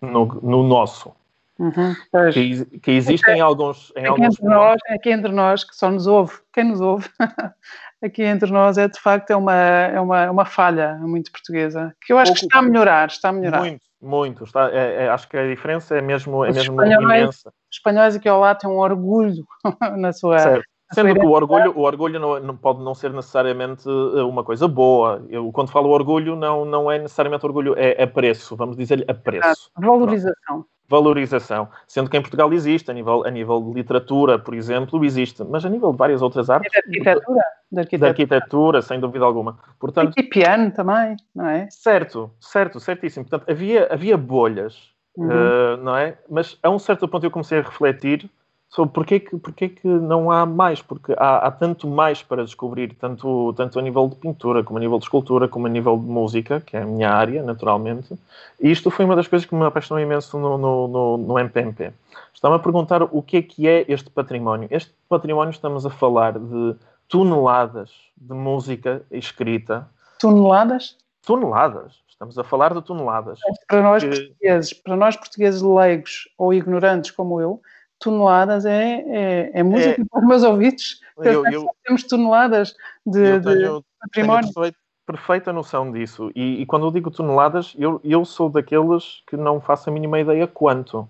no, 0.00 0.26
no, 0.42 0.62
nosso. 0.62 1.12
Uhum, 1.58 1.94
que, 2.32 2.64
que, 2.80 2.90
existem 2.90 3.40
alguns. 3.40 3.92
Em 3.96 4.00
aqui, 4.00 4.08
alguns 4.08 4.34
entre 4.34 4.44
nós, 4.44 4.80
aqui 4.88 5.10
entre 5.10 5.32
nós, 5.32 5.62
que 5.62 5.76
só 5.76 5.90
nos 5.90 6.06
ouve, 6.06 6.32
quem 6.52 6.64
nos 6.64 6.80
ouve, 6.80 7.08
aqui 8.02 8.24
entre 8.24 8.50
nós 8.50 8.76
é 8.76 8.88
de 8.88 8.98
facto 8.98 9.30
é 9.30 9.36
uma, 9.36 9.54
é 9.54 10.00
uma, 10.00 10.20
é 10.22 10.30
uma 10.30 10.44
falha 10.44 10.94
muito 10.96 11.30
portuguesa, 11.30 11.94
que 12.04 12.12
eu 12.12 12.18
acho 12.18 12.32
Pouco, 12.32 12.40
que 12.40 12.46
está 12.46 12.58
a 12.58 12.62
melhorar, 12.62 13.08
está 13.08 13.28
a 13.28 13.32
melhorar. 13.32 13.60
Muito, 13.60 13.84
muito. 14.02 14.44
Está, 14.44 14.68
é, 14.72 15.04
é, 15.04 15.08
acho 15.08 15.28
que 15.28 15.36
a 15.36 15.46
diferença 15.46 15.96
é 15.96 16.00
mesmo, 16.00 16.44
é 16.44 16.52
mesmo 16.52 16.82
imensa. 16.82 17.50
Os 17.70 17.76
espanhóis 17.76 18.16
aqui 18.16 18.28
ao 18.28 18.40
lado 18.40 18.58
têm 18.58 18.70
um 18.70 18.78
orgulho 18.78 19.44
na 19.96 20.12
sua, 20.12 20.38
certo. 20.40 20.73
Sendo 20.92 21.14
que 21.14 21.26
o 21.26 21.30
orgulho, 21.30 21.72
o 21.76 21.80
orgulho 21.80 22.20
não, 22.20 22.40
não, 22.40 22.56
pode 22.56 22.82
não 22.82 22.94
ser 22.94 23.10
necessariamente 23.12 23.88
eh, 23.88 24.22
uma 24.22 24.44
coisa 24.44 24.68
boa. 24.68 25.24
Eu, 25.28 25.50
quando 25.50 25.70
falo 25.70 25.88
orgulho, 25.90 26.36
não, 26.36 26.64
não 26.64 26.90
é 26.90 26.98
necessariamente 26.98 27.44
orgulho, 27.44 27.74
é 27.76 28.02
apreço, 28.02 28.54
vamos 28.54 28.76
dizer-lhe 28.76 29.04
apreço. 29.08 29.70
Valorização. 29.76 30.66
Valorização. 30.86 31.68
Sendo 31.88 32.10
que 32.10 32.16
em 32.16 32.20
Portugal 32.20 32.52
existe, 32.52 32.90
a 32.90 32.94
nível, 32.94 33.24
a 33.26 33.30
nível 33.30 33.60
de 33.62 33.72
literatura, 33.72 34.38
por 34.38 34.54
exemplo, 34.54 35.02
existe, 35.04 35.42
mas 35.42 35.64
a 35.64 35.68
nível 35.68 35.90
de 35.92 35.98
várias 35.98 36.20
outras 36.20 36.50
artes. 36.50 36.70
De 36.70 36.78
arquitetura? 36.78 37.40
De 37.72 37.80
arquitetura. 37.80 38.10
arquitetura, 38.10 38.82
sem 38.82 39.00
dúvida 39.00 39.24
alguma. 39.24 39.58
Portanto, 39.80 40.12
e 40.16 40.22
piano 40.22 40.70
também, 40.70 41.16
não 41.34 41.48
é? 41.48 41.66
Certo, 41.70 42.30
certo, 42.38 42.78
certíssimo. 42.78 43.24
Portanto, 43.24 43.50
havia, 43.50 43.88
havia 43.90 44.16
bolhas, 44.16 44.90
uhum. 45.16 45.28
uh, 45.28 45.76
não 45.78 45.96
é? 45.96 46.18
Mas 46.28 46.58
a 46.62 46.68
um 46.68 46.78
certo 46.78 47.08
ponto 47.08 47.24
eu 47.24 47.30
comecei 47.30 47.58
a 47.58 47.62
refletir 47.62 48.30
sobre 48.74 48.92
porquê 48.92 49.20
que, 49.20 49.36
porquê 49.38 49.68
que 49.68 49.86
não 49.86 50.32
há 50.32 50.44
mais, 50.44 50.82
porque 50.82 51.12
há, 51.16 51.46
há, 51.46 51.50
tanto 51.52 51.86
mais 51.86 52.24
para 52.24 52.44
descobrir, 52.44 52.92
tanto, 52.94 53.52
tanto 53.56 53.78
a 53.78 53.82
nível 53.82 54.08
de 54.08 54.16
pintura, 54.16 54.64
como 54.64 54.78
a 54.78 54.80
nível 54.80 54.98
de 54.98 55.04
escultura, 55.04 55.46
como 55.46 55.68
a 55.68 55.70
nível 55.70 55.96
de 55.96 56.04
música, 56.04 56.60
que 56.60 56.76
é 56.76 56.82
a 56.82 56.84
minha 56.84 57.08
área, 57.08 57.40
naturalmente. 57.44 58.18
E 58.60 58.68
isto 58.68 58.90
foi 58.90 59.04
uma 59.04 59.14
das 59.14 59.28
coisas 59.28 59.46
que 59.46 59.54
me 59.54 59.64
apaixonou 59.64 60.02
imenso 60.02 60.36
no, 60.40 60.58
no, 60.58 60.88
no, 60.88 61.16
no 61.18 61.38
MPMP. 61.38 61.92
Estava 62.34 62.56
a 62.56 62.58
perguntar 62.58 63.04
o 63.04 63.22
que 63.22 63.36
é 63.36 63.42
que 63.42 63.68
é 63.68 63.84
este 63.86 64.10
património. 64.10 64.66
Este 64.72 64.92
património 65.08 65.52
estamos 65.52 65.86
a 65.86 65.90
falar 65.90 66.36
de 66.36 66.74
toneladas 67.08 67.92
de 68.16 68.34
música 68.34 69.02
escrita. 69.08 69.88
Toneladas? 70.18 70.96
Toneladas. 71.24 72.02
Estamos 72.08 72.36
a 72.36 72.42
falar 72.42 72.74
de 72.74 72.82
toneladas. 72.82 73.38
Para 73.68 73.82
nós 73.82 74.02
que... 74.02 74.10
portugueses, 74.10 74.72
para 74.72 74.96
nós 74.96 75.16
portugueses 75.16 75.62
leigos 75.62 76.28
ou 76.36 76.52
ignorantes 76.52 77.12
como 77.12 77.40
eu, 77.40 77.60
toneladas 78.04 78.66
é, 78.66 79.04
é, 79.06 79.50
é 79.54 79.62
música 79.62 80.00
é, 80.00 80.04
para 80.08 80.20
os 80.20 80.28
meus 80.28 80.42
ouvidos. 80.42 81.00
Eu, 81.18 81.46
eu, 81.46 81.68
temos 81.84 82.04
toneladas 82.04 82.74
de, 83.06 83.40
tenho, 83.40 83.80
de 83.80 83.84
património. 84.00 84.52
Tenho 84.52 84.74
perfeita 85.06 85.52
noção 85.52 85.90
disso. 85.90 86.30
E, 86.34 86.62
e, 86.62 86.66
quando 86.66 86.86
eu 86.86 86.90
digo 86.90 87.10
toneladas, 87.10 87.74
eu, 87.78 88.00
eu 88.04 88.24
sou 88.24 88.48
daqueles 88.48 89.22
que 89.26 89.36
não 89.36 89.60
faço 89.60 89.90
a 89.90 89.92
mínima 89.92 90.20
ideia 90.20 90.46
quanto. 90.46 91.08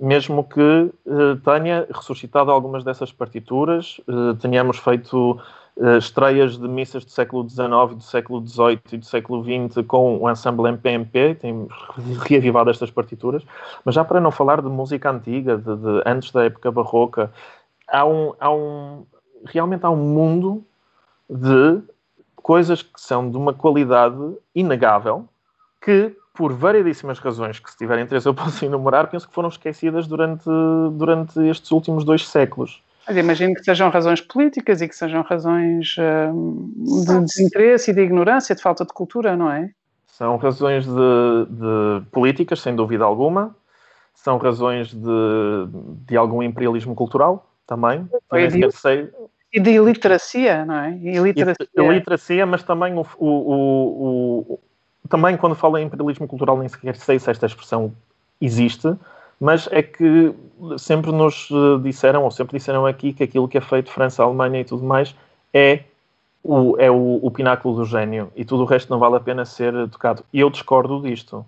Mesmo 0.00 0.44
que 0.44 0.60
uh, 0.60 1.36
tenha 1.44 1.86
ressuscitado 1.92 2.50
algumas 2.50 2.82
dessas 2.82 3.12
partituras, 3.12 4.00
uh, 4.08 4.34
tenhamos 4.34 4.78
feito 4.78 5.40
estreias 5.98 6.58
de 6.58 6.68
missas 6.68 7.04
do 7.04 7.10
século 7.10 7.48
XIX, 7.48 7.96
do 7.96 8.02
século 8.02 8.46
XVIII 8.46 8.80
e 8.92 8.96
do 8.98 9.06
século 9.06 9.42
XX 9.42 9.84
com 9.86 10.18
o 10.18 10.30
ensemble 10.30 10.68
MPMP, 10.68 11.34
tem 11.36 11.66
reavivado 12.20 12.70
estas 12.70 12.90
partituras, 12.90 13.42
mas 13.84 13.94
já 13.94 14.04
para 14.04 14.20
não 14.20 14.30
falar 14.30 14.60
de 14.60 14.68
música 14.68 15.10
antiga, 15.10 15.56
de, 15.56 15.76
de 15.76 16.02
antes 16.04 16.30
da 16.30 16.44
época 16.44 16.70
barroca, 16.70 17.32
há 17.88 18.04
um, 18.04 18.32
há 18.38 18.52
um, 18.52 19.06
realmente 19.46 19.84
há 19.84 19.90
um 19.90 19.96
mundo 19.96 20.62
de 21.28 21.80
coisas 22.36 22.82
que 22.82 23.00
são 23.00 23.30
de 23.30 23.36
uma 23.36 23.54
qualidade 23.54 24.36
inegável 24.54 25.26
que, 25.80 26.14
por 26.34 26.52
variedíssimas 26.52 27.18
razões 27.18 27.58
que, 27.58 27.70
se 27.70 27.78
tiver 27.78 27.98
interesse, 27.98 28.28
eu 28.28 28.34
posso 28.34 28.64
enumerar, 28.64 29.08
penso 29.08 29.26
que 29.26 29.34
foram 29.34 29.48
esquecidas 29.48 30.06
durante, 30.06 30.44
durante 30.92 31.40
estes 31.48 31.70
últimos 31.70 32.04
dois 32.04 32.28
séculos. 32.28 32.82
Mas 33.06 33.16
imagino 33.16 33.54
que 33.54 33.64
sejam 33.64 33.90
razões 33.90 34.20
políticas 34.20 34.80
e 34.80 34.88
que 34.88 34.94
sejam 34.94 35.22
razões 35.22 35.96
uh, 35.98 37.04
de 37.04 37.20
desinteresse 37.20 37.90
e 37.90 37.94
de 37.94 38.00
ignorância, 38.00 38.54
de 38.54 38.62
falta 38.62 38.84
de 38.84 38.92
cultura, 38.92 39.36
não 39.36 39.50
é? 39.50 39.70
São 40.06 40.36
razões 40.36 40.86
de, 40.86 40.92
de 40.92 42.06
políticas, 42.10 42.60
sem 42.60 42.76
dúvida 42.76 43.04
alguma. 43.04 43.56
São 44.14 44.38
razões 44.38 44.92
de, 44.92 45.68
de 46.06 46.16
algum 46.16 46.42
imperialismo 46.42 46.94
cultural, 46.94 47.50
também. 47.66 48.08
também 48.28 48.48
de, 48.48 48.70
sei. 48.70 49.10
E 49.52 49.58
de 49.58 49.70
iliteracia, 49.70 50.64
não 50.64 50.76
é? 50.76 50.92
Iliteracia, 50.92 51.66
iliteracia 51.76 52.46
mas 52.46 52.62
também 52.62 52.94
o, 52.94 53.06
o, 53.18 54.52
o, 54.52 54.60
também 55.08 55.36
quando 55.36 55.54
falo 55.54 55.76
em 55.78 55.86
imperialismo 55.86 56.28
cultural 56.28 56.56
nem 56.58 56.68
sequer 56.68 56.94
sei 56.96 57.18
se 57.18 57.30
esta 57.30 57.46
expressão 57.46 57.92
existe, 58.40 58.94
mas 59.42 59.68
é 59.72 59.82
que 59.82 60.32
sempre 60.78 61.10
nos 61.10 61.48
eh, 61.50 61.82
disseram, 61.82 62.22
ou 62.22 62.30
sempre 62.30 62.56
disseram 62.56 62.86
aqui, 62.86 63.12
que 63.12 63.24
aquilo 63.24 63.48
que 63.48 63.58
é 63.58 63.60
feito 63.60 63.90
França, 63.90 64.22
Alemanha 64.22 64.60
e 64.60 64.64
tudo 64.64 64.84
mais 64.84 65.16
é 65.52 65.80
o, 66.44 66.76
é 66.78 66.88
o, 66.88 67.18
o 67.20 67.28
pináculo 67.28 67.74
do 67.74 67.84
gênio 67.84 68.30
e 68.36 68.44
tudo 68.44 68.62
o 68.62 68.66
resto 68.66 68.88
não 68.88 69.00
vale 69.00 69.16
a 69.16 69.20
pena 69.20 69.44
ser 69.44 69.72
tocado. 69.88 70.24
E 70.32 70.38
eu 70.38 70.48
discordo 70.48 71.02
disto 71.02 71.44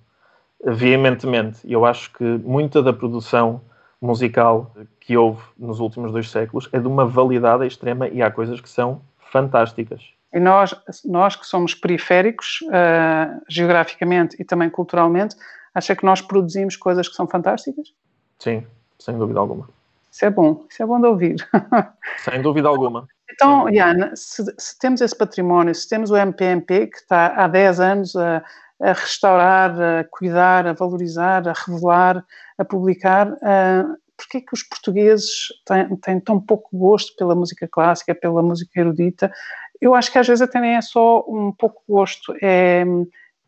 veementemente. 0.64 1.60
Eu 1.62 1.84
acho 1.84 2.12
que 2.12 2.24
muita 2.24 2.82
da 2.82 2.92
produção 2.92 3.60
musical 4.02 4.74
que 4.98 5.16
houve 5.16 5.44
nos 5.56 5.78
últimos 5.78 6.10
dois 6.10 6.28
séculos 6.28 6.68
é 6.72 6.80
de 6.80 6.88
uma 6.88 7.06
validade 7.06 7.64
extrema 7.64 8.08
e 8.08 8.20
há 8.20 8.28
coisas 8.28 8.60
que 8.60 8.68
são 8.68 9.02
fantásticas. 9.30 10.02
E 10.32 10.40
nós, 10.40 10.74
nós 11.04 11.36
que 11.36 11.46
somos 11.46 11.76
periféricos, 11.76 12.58
uh, 12.62 13.40
geograficamente 13.48 14.34
e 14.40 14.44
também 14.44 14.68
culturalmente, 14.68 15.36
acha 15.74 15.96
que 15.96 16.04
nós 16.04 16.20
produzimos 16.20 16.76
coisas 16.76 17.08
que 17.08 17.14
são 17.14 17.26
fantásticas? 17.26 17.92
Sim, 18.38 18.64
sem 18.98 19.18
dúvida 19.18 19.40
alguma. 19.40 19.68
Isso 20.10 20.24
é 20.24 20.30
bom, 20.30 20.64
isso 20.70 20.82
é 20.82 20.86
bom 20.86 21.00
de 21.00 21.06
ouvir. 21.08 21.48
sem 22.24 22.40
dúvida 22.40 22.68
alguma. 22.68 23.08
Então, 23.32 23.68
Iana, 23.68 24.12
se, 24.14 24.44
se, 24.56 24.78
temos 24.78 25.00
esse 25.00 25.16
património, 25.16 25.74
se 25.74 25.88
temos 25.88 26.10
o 26.10 26.16
MPMP, 26.16 26.86
que 26.86 26.98
está 26.98 27.34
há 27.34 27.48
10 27.48 27.80
anos 27.80 28.16
a, 28.16 28.44
a 28.80 28.92
restaurar, 28.92 29.72
a 29.80 30.04
cuidar, 30.04 30.68
a 30.68 30.72
valorizar, 30.72 31.48
a 31.48 31.52
revelar, 31.52 32.24
a 32.56 32.64
publicar, 32.64 33.32
uh, 33.32 33.96
porquê 34.16 34.40
que 34.40 34.54
os 34.54 34.62
portugueses 34.62 35.48
têm, 35.64 35.96
têm, 35.96 36.20
tão 36.20 36.40
pouco 36.40 36.68
gosto 36.72 37.16
pela 37.16 37.34
música 37.34 37.66
clássica, 37.66 38.14
pela 38.14 38.40
música 38.40 38.78
erudita? 38.78 39.32
Eu 39.80 39.96
acho 39.96 40.12
que 40.12 40.18
às 40.18 40.28
vezes 40.28 40.42
até 40.42 40.60
nem 40.60 40.76
é 40.76 40.80
só 40.80 41.24
um 41.26 41.50
pouco 41.50 41.82
gosto, 41.88 42.32
é 42.40 42.84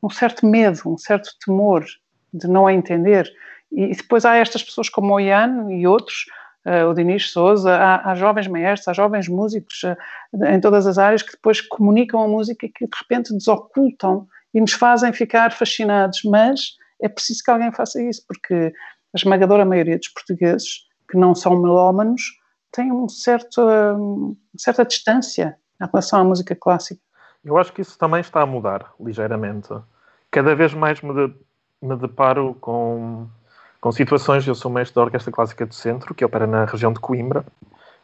um 0.03 0.11
certo 0.11 0.45
medo, 0.45 0.81
um 0.87 0.99
certo 0.99 1.31
temor 1.45 1.85
de 2.33 2.49
não 2.49 2.67
a 2.67 2.73
entender. 2.73 3.31
E 3.73 3.95
depois 3.95 4.25
há 4.25 4.37
estas 4.37 4.63
pessoas 4.63 4.89
como 4.89 5.15
o 5.15 5.21
Ian 5.21 5.71
e 5.71 5.87
outros, 5.87 6.27
uh, 6.65 6.89
o 6.89 6.95
Dinis 6.95 7.31
Souza, 7.31 7.75
há, 7.75 8.11
há, 8.11 8.15
jovens 8.15 8.47
maestros, 8.49 8.89
há 8.89 8.93
jovens 8.93 9.29
músicos 9.29 9.83
uh, 9.85 10.45
em 10.47 10.61
todas 10.61 10.87
as 10.87 10.99
áreas 10.99 11.23
que 11.23 11.33
depois 11.33 11.61
comunicam 11.61 12.23
a 12.23 12.29
música 12.29 12.67
e 12.67 12.69
que 12.69 12.87
de 12.87 12.97
repente 12.97 13.33
desocultam 13.33 14.27
e 14.55 14.61
nos 14.61 14.73
fazem 14.73 15.13
ficar 15.13 15.53
fascinados, 15.53 16.23
mas 16.25 16.77
é 17.01 17.09
preciso 17.09 17.43
que 17.45 17.51
alguém 17.51 17.73
faça 17.73 18.03
isso, 18.03 18.23
porque 18.27 18.55
a 18.55 19.17
esmagadora 19.17 19.65
maioria 19.65 19.99
dos 19.99 20.09
portugueses 20.09 20.87
que 21.11 21.19
não 21.19 21.35
são 21.35 21.61
melómanos 21.61 22.23
têm 22.73 22.93
um 22.93 23.09
certo, 23.09 23.61
uma 23.63 24.35
certa 24.57 24.85
distância 24.85 25.57
em 25.81 25.87
relação 25.87 26.21
à 26.21 26.25
música 26.25 26.55
clássica. 26.55 27.01
Eu 27.45 27.57
acho 27.59 27.73
que 27.73 27.81
isso 27.81 27.97
também 27.99 28.21
está 28.21 28.43
a 28.43 28.47
mudar 28.47 28.93
ligeiramente. 28.99 29.69
Cada 30.31 30.55
vez 30.55 30.75
mais 30.75 31.01
me, 31.83 31.95
de, 31.95 31.95
me 31.95 31.97
deparo 31.97 32.57
com, 32.61 33.27
com 33.81 33.93
situações. 33.93 34.47
Eu 34.47 34.55
sou 34.55 34.71
mestre 34.71 34.95
da 34.95 35.03
Orquestra 35.03 35.33
Clássica 35.33 35.67
do 35.67 35.75
Centro, 35.75 36.15
que 36.15 36.25
opera 36.25 36.47
na 36.47 36.65
região 36.65 36.93
de 36.93 37.01
Coimbra, 37.01 37.45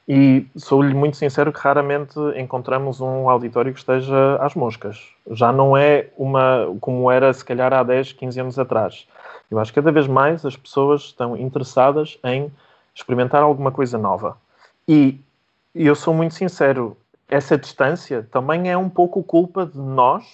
e 0.09 0.47
sou-lhe 0.57 0.95
muito 0.95 1.17
sincero 1.17 1.53
que 1.53 1.61
raramente 1.61 2.19
encontramos 2.37 3.01
um 3.01 3.29
auditório 3.29 3.73
que 3.73 3.79
esteja 3.79 4.37
às 4.41 4.55
moscas. 4.55 4.99
Já 5.31 5.53
não 5.53 5.77
é 5.77 6.09
uma 6.17 6.75
como 6.81 7.11
era 7.11 7.33
se 7.33 7.45
calhar 7.45 7.73
há 7.73 7.83
10, 7.83 8.13
15 8.13 8.41
anos 8.41 8.59
atrás. 8.59 9.07
Eu 9.51 9.59
acho 9.59 9.73
que 9.73 9.81
cada 9.81 9.93
vez 9.93 10.07
mais 10.07 10.45
as 10.45 10.57
pessoas 10.57 11.03
estão 11.03 11.37
interessadas 11.37 12.19
em 12.25 12.51
experimentar 12.95 13.43
alguma 13.43 13.71
coisa 13.71 13.97
nova. 13.97 14.37
E 14.89 15.21
eu 15.75 15.95
sou 15.95 16.13
muito 16.13 16.35
sincero, 16.35 16.97
essa 17.29 17.57
distância 17.57 18.27
também 18.31 18.71
é 18.71 18.77
um 18.77 18.89
pouco 18.89 19.23
culpa 19.23 19.65
de 19.65 19.79
nós, 19.79 20.25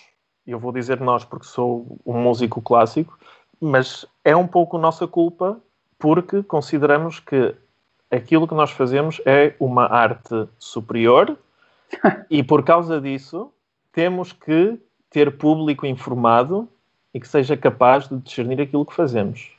eu 0.53 0.59
vou 0.59 0.73
dizer 0.73 1.01
nós 1.01 1.25
porque 1.25 1.47
sou 1.47 1.99
um 2.05 2.15
músico 2.15 2.61
clássico, 2.63 3.19
mas 3.61 4.07
é 4.25 4.35
um 4.35 4.47
pouco 4.47 4.79
nossa 4.79 5.07
culpa 5.07 5.59
porque 5.99 6.43
consideramos 6.43 7.21
que 7.21 7.55
aquilo 8.11 8.47
que 8.49 8.55
nós 8.55 8.71
fazemos 8.71 9.21
é 9.27 9.55
uma 9.59 9.87
arte 9.87 10.49
superior 10.59 11.37
e 12.31 12.43
por 12.43 12.65
causa 12.65 13.01
disso 13.01 13.53
temos 13.93 14.33
que 14.33 14.79
ter 15.11 15.37
público 15.37 15.87
informado 15.87 16.69
e 17.13 17.21
que 17.21 17.29
seja 17.29 17.57
capaz 17.57 18.09
de 18.09 18.17
discernir 18.19 18.61
aquilo 18.61 18.87
que 18.87 18.95
fazemos. 18.95 19.51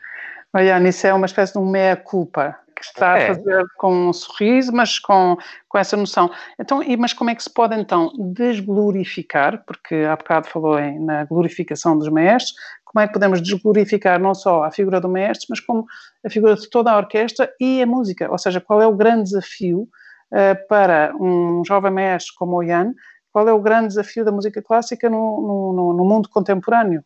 Mariana, 0.53 0.89
isso 0.89 1.05
é 1.05 1.13
uma 1.13 1.25
espécie 1.25 1.53
de 1.53 1.59
um 1.59 1.69
meia-culpa 1.69 2.55
que 2.79 2.85
está 2.85 3.17
é. 3.17 3.29
a 3.29 3.35
fazer 3.35 3.65
com 3.77 4.09
um 4.09 4.13
sorriso, 4.13 4.71
mas 4.71 4.97
com, 4.97 5.37
com 5.67 5.77
essa 5.77 5.97
noção. 5.97 6.31
Então, 6.57 6.81
e, 6.81 6.95
mas 6.95 7.13
como 7.13 7.29
é 7.29 7.35
que 7.35 7.43
se 7.43 7.53
pode 7.53 7.75
então 7.75 8.11
desglorificar, 8.17 9.63
porque 9.65 9.95
há 9.95 10.15
bocado 10.15 10.47
falou 10.47 10.79
em, 10.79 10.99
na 10.99 11.25
glorificação 11.25 11.97
dos 11.97 12.09
maestros, 12.09 12.55
como 12.85 13.03
é 13.03 13.07
que 13.07 13.13
podemos 13.13 13.41
desglorificar 13.41 14.19
não 14.19 14.33
só 14.33 14.63
a 14.63 14.71
figura 14.71 14.99
do 14.99 15.09
maestro, 15.09 15.47
mas 15.49 15.59
como 15.59 15.85
a 16.25 16.29
figura 16.29 16.55
de 16.55 16.67
toda 16.69 16.91
a 16.91 16.97
orquestra 16.97 17.51
e 17.59 17.81
a 17.81 17.85
música? 17.85 18.31
Ou 18.31 18.37
seja, 18.37 18.59
qual 18.59 18.81
é 18.81 18.87
o 18.87 18.95
grande 18.95 19.23
desafio 19.23 19.87
uh, 20.31 20.67
para 20.67 21.13
um 21.19 21.63
jovem 21.65 21.91
maestro 21.91 22.33
como 22.37 22.57
o 22.57 22.63
Ian, 22.63 22.93
qual 23.31 23.47
é 23.47 23.53
o 23.53 23.61
grande 23.61 23.89
desafio 23.89 24.25
da 24.25 24.31
música 24.31 24.61
clássica 24.61 25.09
no, 25.09 25.73
no, 25.73 25.93
no 25.93 26.05
mundo 26.05 26.29
contemporâneo? 26.29 27.03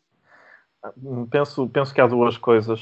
Penso, 1.29 1.67
penso 1.69 1.93
que 1.93 2.01
há 2.01 2.07
duas 2.07 2.37
coisas. 2.37 2.81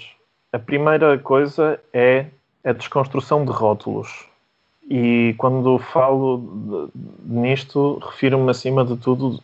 A 0.54 0.60
primeira 0.60 1.18
coisa 1.18 1.80
é 1.94 2.28
a 2.64 2.72
desconstrução 2.72 3.46
de 3.46 3.52
rótulos. 3.52 4.26
E 4.90 5.36
quando 5.38 5.78
falo 5.78 6.90
nisto, 7.24 8.00
refiro-me 8.04 8.50
acima 8.52 8.84
de 8.84 8.98
tudo 8.98 9.42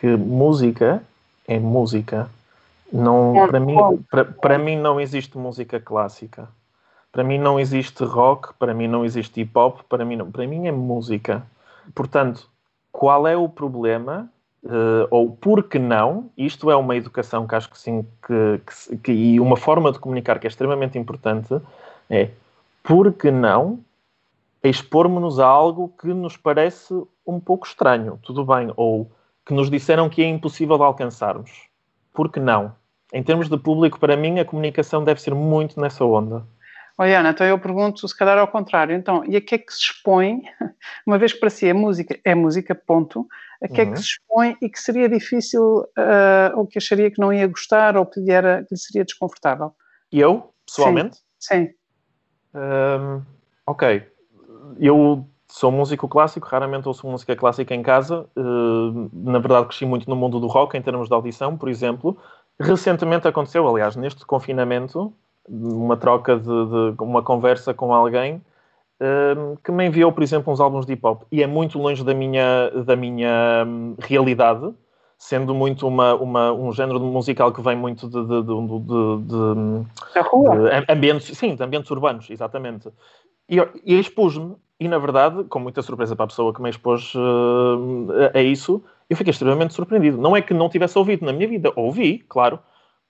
que 0.00 0.06
música 0.16 1.02
é 1.46 1.58
música. 1.58 2.28
Não, 2.92 3.34
para, 3.46 3.60
mim, 3.60 3.76
para, 4.10 4.24
para 4.24 4.58
mim 4.58 4.76
não 4.76 5.00
existe 5.00 5.36
música 5.36 5.78
clássica. 5.78 6.48
Para 7.12 7.22
mim 7.22 7.38
não 7.38 7.58
existe 7.58 8.04
rock, 8.04 8.54
para 8.58 8.74
mim 8.74 8.86
não 8.88 9.04
existe 9.04 9.40
hip 9.40 9.56
hop, 9.56 9.80
para 9.88 10.04
mim 10.04 10.16
não. 10.16 10.30
Para 10.30 10.46
mim 10.46 10.66
é 10.66 10.72
música. 10.72 11.42
Portanto, 11.94 12.48
qual 12.92 13.26
é 13.26 13.36
o 13.36 13.48
problema 13.48 14.30
Uh, 14.60 15.06
ou 15.10 15.30
por 15.30 15.62
que 15.62 15.78
não, 15.78 16.30
isto 16.36 16.68
é 16.68 16.74
uma 16.74 16.96
educação 16.96 17.46
que 17.46 17.54
acho 17.54 17.70
que 17.70 17.78
sim, 17.78 18.04
que, 18.26 18.60
que, 18.66 18.96
que, 18.98 19.12
e 19.12 19.38
uma 19.38 19.56
forma 19.56 19.92
de 19.92 20.00
comunicar 20.00 20.40
que 20.40 20.48
é 20.48 20.50
extremamente 20.50 20.98
importante, 20.98 21.60
é 22.10 22.30
por 22.82 23.12
que 23.12 23.30
não 23.30 23.84
expormos-nos 24.62 25.38
a 25.38 25.46
algo 25.46 25.94
que 26.00 26.08
nos 26.08 26.36
parece 26.36 26.94
um 27.26 27.38
pouco 27.38 27.66
estranho, 27.66 28.18
tudo 28.22 28.44
bem, 28.44 28.72
ou 28.76 29.10
que 29.46 29.54
nos 29.54 29.70
disseram 29.70 30.08
que 30.08 30.22
é 30.22 30.26
impossível 30.26 30.76
de 30.76 30.84
alcançarmos. 30.84 31.68
Por 32.12 32.30
que 32.30 32.40
não? 32.40 32.74
Em 33.12 33.22
termos 33.22 33.48
de 33.48 33.56
público, 33.56 33.98
para 33.98 34.16
mim, 34.16 34.38
a 34.38 34.44
comunicação 34.44 35.02
deve 35.02 35.20
ser 35.20 35.34
muito 35.34 35.80
nessa 35.80 36.04
onda. 36.04 36.46
Oi, 36.98 37.14
Ana, 37.14 37.30
então 37.30 37.46
eu 37.46 37.58
pergunto, 37.58 38.06
se 38.06 38.16
calhar 38.16 38.36
ao 38.36 38.48
contrário. 38.48 38.94
Então, 38.94 39.24
e 39.24 39.36
a 39.36 39.40
que 39.40 39.54
é 39.54 39.58
que 39.58 39.72
se 39.72 39.82
expõe, 39.82 40.42
uma 41.06 41.16
vez 41.16 41.32
que 41.32 41.38
para 41.38 41.48
si 41.48 41.68
é 41.68 41.72
música, 41.72 42.18
é 42.24 42.34
música, 42.34 42.74
ponto, 42.74 43.26
a 43.62 43.68
que 43.68 43.74
uhum. 43.74 43.80
é 43.80 43.84
que 43.84 43.90
uhum. 43.90 43.96
se 43.96 44.02
expõe 44.02 44.56
e 44.60 44.68
que 44.68 44.80
seria 44.80 45.08
difícil, 45.08 45.62
uh, 45.62 46.56
ou 46.56 46.66
que 46.66 46.76
acharia 46.76 47.10
que 47.10 47.20
não 47.20 47.32
ia 47.32 47.46
gostar, 47.46 47.96
ou 47.96 48.04
que 48.04 48.20
lhe, 48.20 48.32
era, 48.32 48.64
que 48.64 48.74
lhe 48.74 48.80
seria 48.80 49.04
desconfortável? 49.04 49.72
E 50.10 50.20
eu, 50.20 50.52
pessoalmente? 50.66 51.18
Sim. 51.38 51.66
Sim. 51.66 51.77
Um, 52.54 53.22
ok. 53.66 54.06
Eu 54.78 55.26
sou 55.46 55.72
músico 55.72 56.08
clássico, 56.08 56.46
raramente 56.46 56.88
ouço 56.88 57.06
música 57.06 57.34
clássica 57.34 57.74
em 57.74 57.82
casa. 57.82 58.26
Uh, 58.36 59.10
na 59.12 59.38
verdade, 59.38 59.66
cresci 59.66 59.86
muito 59.86 60.08
no 60.08 60.16
mundo 60.16 60.38
do 60.38 60.46
rock, 60.46 60.76
em 60.76 60.82
termos 60.82 61.08
de 61.08 61.14
audição, 61.14 61.56
por 61.56 61.68
exemplo. 61.68 62.16
Recentemente 62.60 63.26
aconteceu, 63.26 63.66
aliás, 63.68 63.96
neste 63.96 64.26
confinamento, 64.26 65.12
uma 65.48 65.96
troca 65.96 66.36
de, 66.36 66.44
de, 66.44 67.02
uma 67.02 67.22
conversa 67.22 67.72
com 67.72 67.94
alguém 67.94 68.42
um, 69.00 69.56
que 69.56 69.70
me 69.70 69.86
enviou, 69.86 70.12
por 70.12 70.22
exemplo, 70.22 70.52
uns 70.52 70.60
álbuns 70.60 70.84
de 70.84 70.92
hip 70.92 71.06
hop 71.06 71.22
e 71.30 71.42
é 71.42 71.46
muito 71.46 71.78
longe 71.78 72.04
da 72.04 72.12
minha, 72.12 72.70
da 72.84 72.96
minha 72.96 73.64
um, 73.66 73.94
realidade, 73.98 74.74
sendo 75.18 75.52
muito 75.52 75.86
uma, 75.86 76.14
uma, 76.14 76.52
um 76.52 76.72
género 76.72 77.00
musical 77.00 77.52
que 77.52 77.60
vem 77.60 77.76
muito 77.76 78.08
de, 78.08 78.24
de, 78.24 78.42
de, 78.42 78.54
de, 79.26 80.92
ambientes, 80.92 81.36
sim, 81.36 81.56
de 81.56 81.62
ambientes 81.62 81.90
urbanos, 81.90 82.30
exatamente. 82.30 82.88
E, 83.48 83.56
e 83.84 83.98
expus-me, 83.98 84.54
e 84.78 84.86
na 84.86 84.98
verdade, 84.98 85.42
com 85.44 85.58
muita 85.58 85.82
surpresa 85.82 86.14
para 86.14 86.26
a 86.26 86.28
pessoa 86.28 86.54
que 86.54 86.62
me 86.62 86.70
expôs 86.70 87.12
uh, 87.16 88.30
a, 88.32 88.38
a 88.38 88.42
isso, 88.42 88.82
eu 89.10 89.16
fiquei 89.16 89.32
extremamente 89.32 89.74
surpreendido. 89.74 90.18
Não 90.18 90.36
é 90.36 90.40
que 90.40 90.54
não 90.54 90.68
tivesse 90.68 90.96
ouvido 90.96 91.26
na 91.26 91.32
minha 91.32 91.48
vida, 91.48 91.72
ouvi, 91.74 92.20
claro, 92.28 92.60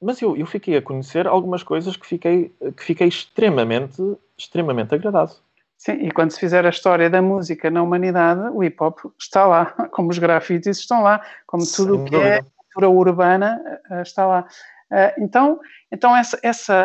mas 0.00 0.22
eu, 0.22 0.34
eu 0.34 0.46
fiquei 0.46 0.76
a 0.76 0.82
conhecer 0.82 1.26
algumas 1.26 1.62
coisas 1.62 1.96
que 1.96 2.06
fiquei, 2.06 2.54
que 2.76 2.84
fiquei 2.84 3.09
extremamente, 3.09 4.02
extremamente 4.36 4.94
agradado. 4.94 5.32
Sim, 5.79 5.93
e 5.93 6.11
quando 6.11 6.33
se 6.33 6.41
fizer 6.41 6.66
a 6.66 6.70
história 6.70 7.09
da 7.09 7.22
música 7.22 7.70
na 7.70 7.81
humanidade, 7.81 8.41
o 8.53 8.64
hip 8.64 8.76
hop 8.83 8.99
está 9.16 9.47
lá, 9.47 9.66
como 9.93 10.11
os 10.11 10.18
grafites 10.18 10.79
estão 10.79 11.03
lá, 11.03 11.24
como 11.47 11.64
tudo 11.64 12.03
o 12.03 12.05
que 12.05 12.16
é 12.16 12.41
cultura 12.43 12.89
urbana 12.91 13.62
eh, 13.91 14.03
está 14.03 14.26
lá. 14.26 14.47
Eh, 14.91 15.14
então, 15.18 15.61
então 15.91 16.16
essa, 16.16 16.39
essa 16.43 16.85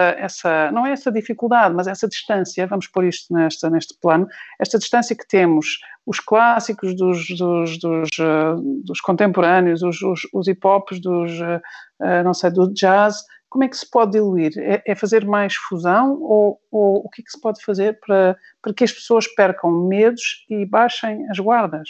essa, 0.00 0.72
não 0.72 0.86
é 0.86 0.92
essa 0.92 1.12
dificuldade, 1.12 1.74
mas 1.74 1.86
essa 1.86 2.08
distância, 2.08 2.66
vamos 2.66 2.86
pôr 2.86 3.04
isto 3.04 3.34
nesta, 3.34 3.68
neste 3.68 3.94
plano, 4.00 4.26
esta 4.58 4.78
distância 4.78 5.14
que 5.14 5.28
temos, 5.28 5.78
os 6.06 6.18
clássicos 6.18 6.96
dos, 6.96 7.26
dos, 7.36 7.78
dos, 7.78 8.08
dos 8.82 9.00
contemporâneos, 9.02 9.82
os, 9.82 10.00
os, 10.00 10.20
os 10.32 10.48
hip-hops, 10.48 11.00
dos, 11.00 11.32
uh, 11.40 12.24
não 12.24 12.32
sei, 12.32 12.50
do 12.50 12.72
jazz, 12.72 13.22
como 13.50 13.64
é 13.64 13.68
que 13.68 13.76
se 13.76 13.88
pode 13.88 14.12
diluir? 14.12 14.52
É, 14.56 14.82
é 14.86 14.94
fazer 14.94 15.26
mais 15.26 15.54
fusão 15.54 16.20
ou, 16.22 16.58
ou, 16.70 17.04
o 17.04 17.10
que 17.10 17.20
é 17.20 17.24
que 17.24 17.30
se 17.30 17.40
pode 17.40 17.62
fazer 17.62 18.00
para, 18.00 18.36
para 18.62 18.72
que 18.72 18.84
as 18.84 18.92
pessoas 18.92 19.26
percam 19.26 19.70
medos 19.70 20.46
e 20.48 20.64
baixem 20.64 21.28
as 21.28 21.38
guardas? 21.38 21.88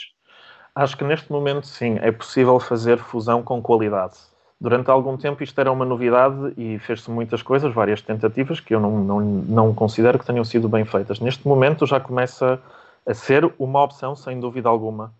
Acho 0.74 0.96
que 0.96 1.04
neste 1.04 1.30
momento, 1.30 1.66
sim, 1.66 1.98
é 2.00 2.10
possível 2.10 2.58
fazer 2.58 2.98
fusão 2.98 3.42
com 3.42 3.60
qualidade 3.62 4.16
Durante 4.60 4.90
algum 4.90 5.16
tempo 5.16 5.42
isto 5.42 5.58
era 5.58 5.72
uma 5.72 5.86
novidade 5.86 6.52
e 6.54 6.78
fez-se 6.80 7.10
muitas 7.10 7.40
coisas, 7.40 7.72
várias 7.72 8.02
tentativas 8.02 8.60
que 8.60 8.74
eu 8.74 8.80
não, 8.80 9.00
não, 9.00 9.20
não 9.20 9.74
considero 9.74 10.18
que 10.18 10.26
tenham 10.26 10.44
sido 10.44 10.68
bem 10.68 10.84
feitas. 10.84 11.18
Neste 11.18 11.48
momento 11.48 11.86
já 11.86 11.98
começa 11.98 12.60
a 13.06 13.14
ser 13.14 13.50
uma 13.58 13.82
opção, 13.82 14.14
sem 14.14 14.38
dúvida 14.38 14.68
alguma. 14.68 15.14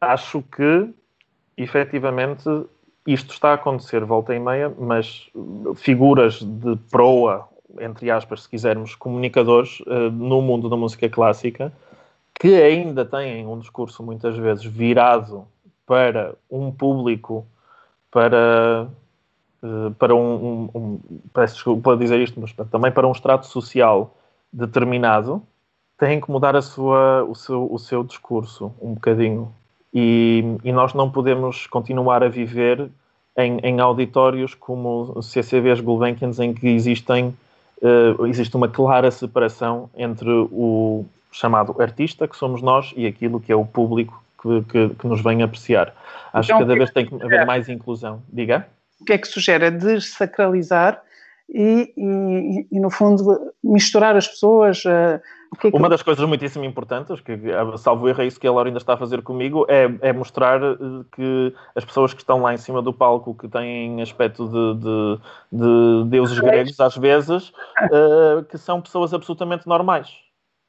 Acho 0.00 0.40
que, 0.40 0.88
efetivamente, 1.54 2.44
isto 3.06 3.32
está 3.32 3.50
a 3.50 3.54
acontecer 3.54 4.04
volta 4.04 4.34
e 4.34 4.38
meia, 4.38 4.72
mas 4.78 5.30
figuras 5.76 6.42
de 6.42 6.76
proa, 6.90 7.48
entre 7.80 8.10
aspas, 8.10 8.42
se 8.42 8.48
quisermos, 8.48 8.94
comunicadores 8.94 9.80
uh, 9.80 10.10
no 10.10 10.40
mundo 10.40 10.68
da 10.68 10.76
música 10.76 11.08
clássica, 11.08 11.72
que 12.34 12.54
ainda 12.60 13.04
têm 13.04 13.46
um 13.46 13.58
discurso 13.58 14.02
muitas 14.02 14.36
vezes 14.36 14.64
virado 14.64 15.46
para 15.86 16.34
um 16.50 16.70
público 16.70 17.46
para, 18.10 18.88
eh, 19.62 19.92
para 19.98 20.14
um, 20.14 20.68
um, 20.74 20.78
um 20.78 21.00
peço 21.32 21.54
desculpa 21.54 21.96
dizer 21.96 22.20
isto, 22.20 22.40
mas 22.40 22.52
também 22.70 22.92
para 22.92 23.06
um 23.08 23.12
extrato 23.12 23.46
social 23.46 24.14
determinado, 24.52 25.42
têm 25.96 26.20
que 26.20 26.30
mudar 26.30 26.54
a 26.54 26.62
sua, 26.62 27.24
o, 27.24 27.34
seu, 27.34 27.72
o 27.72 27.78
seu 27.78 28.04
discurso 28.04 28.72
um 28.80 28.94
bocadinho. 28.94 29.52
E, 29.92 30.42
e 30.64 30.72
nós 30.72 30.94
não 30.94 31.10
podemos 31.10 31.66
continuar 31.66 32.22
a 32.22 32.28
viver 32.28 32.88
em, 33.36 33.58
em 33.58 33.80
auditórios 33.80 34.54
como 34.54 35.20
CCBs 35.22 35.80
Gulbenkians, 35.80 36.38
em 36.38 36.54
que 36.54 36.68
existem, 36.68 37.36
uh, 37.82 38.26
existe 38.26 38.56
uma 38.56 38.68
clara 38.68 39.10
separação 39.10 39.90
entre 39.96 40.30
o 40.30 41.04
chamado 41.30 41.80
artista, 41.80 42.28
que 42.28 42.36
somos 42.36 42.62
nós, 42.62 42.92
e 42.96 43.06
aquilo 43.06 43.40
que 43.40 43.52
é 43.52 43.56
o 43.56 43.64
público 43.64 44.22
que, 44.40 44.62
que, 44.70 44.94
que 44.94 45.06
nos 45.06 45.22
vem 45.22 45.42
apreciar. 45.42 45.94
Acho 46.32 46.48
então, 46.48 46.58
que 46.58 46.64
cada 46.64 46.74
vez 46.74 46.90
tem 46.90 47.06
que 47.06 47.14
haver 47.22 47.46
mais 47.46 47.68
inclusão. 47.68 48.22
Diga. 48.28 48.66
O 49.00 49.04
que 49.04 49.12
é 49.12 49.18
que 49.18 49.26
sugere? 49.26 49.66
É 49.66 49.70
desacralizar 49.70 51.02
e, 51.48 51.92
e, 51.96 52.66
e, 52.70 52.80
no 52.80 52.90
fundo, 52.90 53.52
misturar 53.62 54.16
as 54.16 54.26
pessoas. 54.26 54.84
Uh, 54.84 55.20
que 55.60 55.68
é 55.68 55.70
que... 55.70 55.76
Uma 55.76 55.88
das 55.88 56.02
coisas 56.02 56.26
muitíssimo 56.26 56.64
importantes, 56.64 57.20
que 57.20 57.38
salvo 57.78 58.08
erro 58.08 58.22
é 58.22 58.26
isso 58.26 58.40
que 58.40 58.46
a 58.46 58.52
Laura 58.52 58.68
ainda 58.68 58.78
está 58.78 58.94
a 58.94 58.96
fazer 58.96 59.22
comigo, 59.22 59.66
é, 59.68 59.90
é, 60.00 60.12
mostrar 60.12 60.62
eh, 60.62 60.76
que 61.14 61.54
as 61.74 61.84
pessoas 61.84 62.14
que 62.14 62.20
estão 62.20 62.40
lá 62.40 62.54
em 62.54 62.56
cima 62.56 62.80
do 62.80 62.92
palco, 62.92 63.34
que 63.34 63.48
têm 63.48 64.00
aspecto 64.00 64.48
de, 64.48 64.80
de, 64.80 65.18
de 65.52 66.10
deuses 66.10 66.38
gregos 66.38 66.78
às 66.80 66.96
vezes, 66.96 67.50
uh, 67.82 68.42
que 68.48 68.56
são 68.56 68.80
pessoas 68.80 69.12
absolutamente 69.12 69.66
normais. 69.66 70.08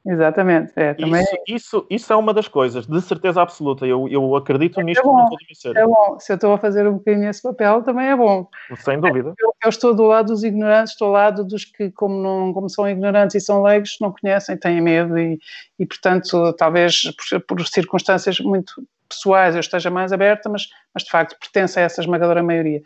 Exatamente. 0.06 0.74
É, 0.76 0.94
também... 0.94 1.22
isso, 1.22 1.38
isso, 1.48 1.88
isso 1.90 2.14
é 2.14 2.16
uma 2.16 2.34
das 2.34 2.48
coisas, 2.48 2.86
de 2.86 3.02
certeza 3.02 3.42
absoluta. 3.42 3.86
Eu, 3.86 4.08
eu 4.10 4.36
acredito 4.36 4.80
é 4.80 4.84
nisto 4.84 5.00
é 5.00 5.04
bom, 5.04 5.30
É 5.76 5.86
bom. 5.86 6.20
Se 6.20 6.34
eu 6.34 6.36
estou 6.36 6.54
a 6.54 6.58
fazer 6.58 6.86
um 6.88 6.94
bocadinho 6.94 7.30
esse 7.30 7.42
papel, 7.42 7.82
também 7.84 8.08
é 8.08 8.16
bom. 8.16 8.48
Sem 8.78 9.00
dúvida. 9.00 9.34
Eu, 9.40 9.54
eu, 9.64 9.70
estou 9.70 9.94
do 9.94 10.04
lado 10.04 10.28
dos 10.28 10.44
ignorantes, 10.44 10.94
estou 10.94 11.08
do 11.08 11.14
lado 11.14 11.44
dos 11.46 11.64
que, 11.64 11.90
como, 11.92 12.22
não, 12.22 12.54
como 12.54 12.70
são 12.70 12.88
ignorantes 12.88 13.36
e 13.36 13.40
são 13.40 13.64
leigos, 13.64 13.98
não 14.02 14.12
conhecem, 14.12 14.58
têm 14.58 14.82
medo 14.82 15.18
e, 15.18 15.40
e 15.80 15.86
portanto, 15.86 16.52
talvez 16.54 17.04
por, 17.30 17.42
por 17.42 17.68
circunstâncias 17.68 18.40
muito 18.42 18.74
pessoais 19.08 19.56
eu 19.56 19.60
esteja 19.60 19.90
mais 19.90 20.12
aberta, 20.12 20.50
mas, 20.50 20.68
mas 20.94 21.04
de 21.04 21.12
facto 21.12 21.38
pertence 21.40 21.80
a 21.80 21.84
essa 21.84 22.02
esmagadora 22.02 22.44
maioria. 22.44 22.82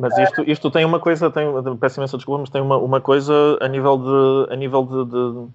Mas 0.00 0.18
isto, 0.18 0.42
isto 0.42 0.70
tem 0.70 0.84
uma 0.84 1.00
coisa, 1.00 1.30
tem, 1.30 1.46
peço 1.78 2.00
imensa 2.00 2.16
desculpa, 2.16 2.40
mas 2.40 2.50
tem 2.50 2.60
uma, 2.60 2.76
uma 2.76 3.00
coisa 3.00 3.56
a 3.60 3.68
nível 3.68 3.96
de, 3.96 4.52
a 4.52 4.56
nível 4.56 4.84
de, 4.84 5.10
de 5.10 5.48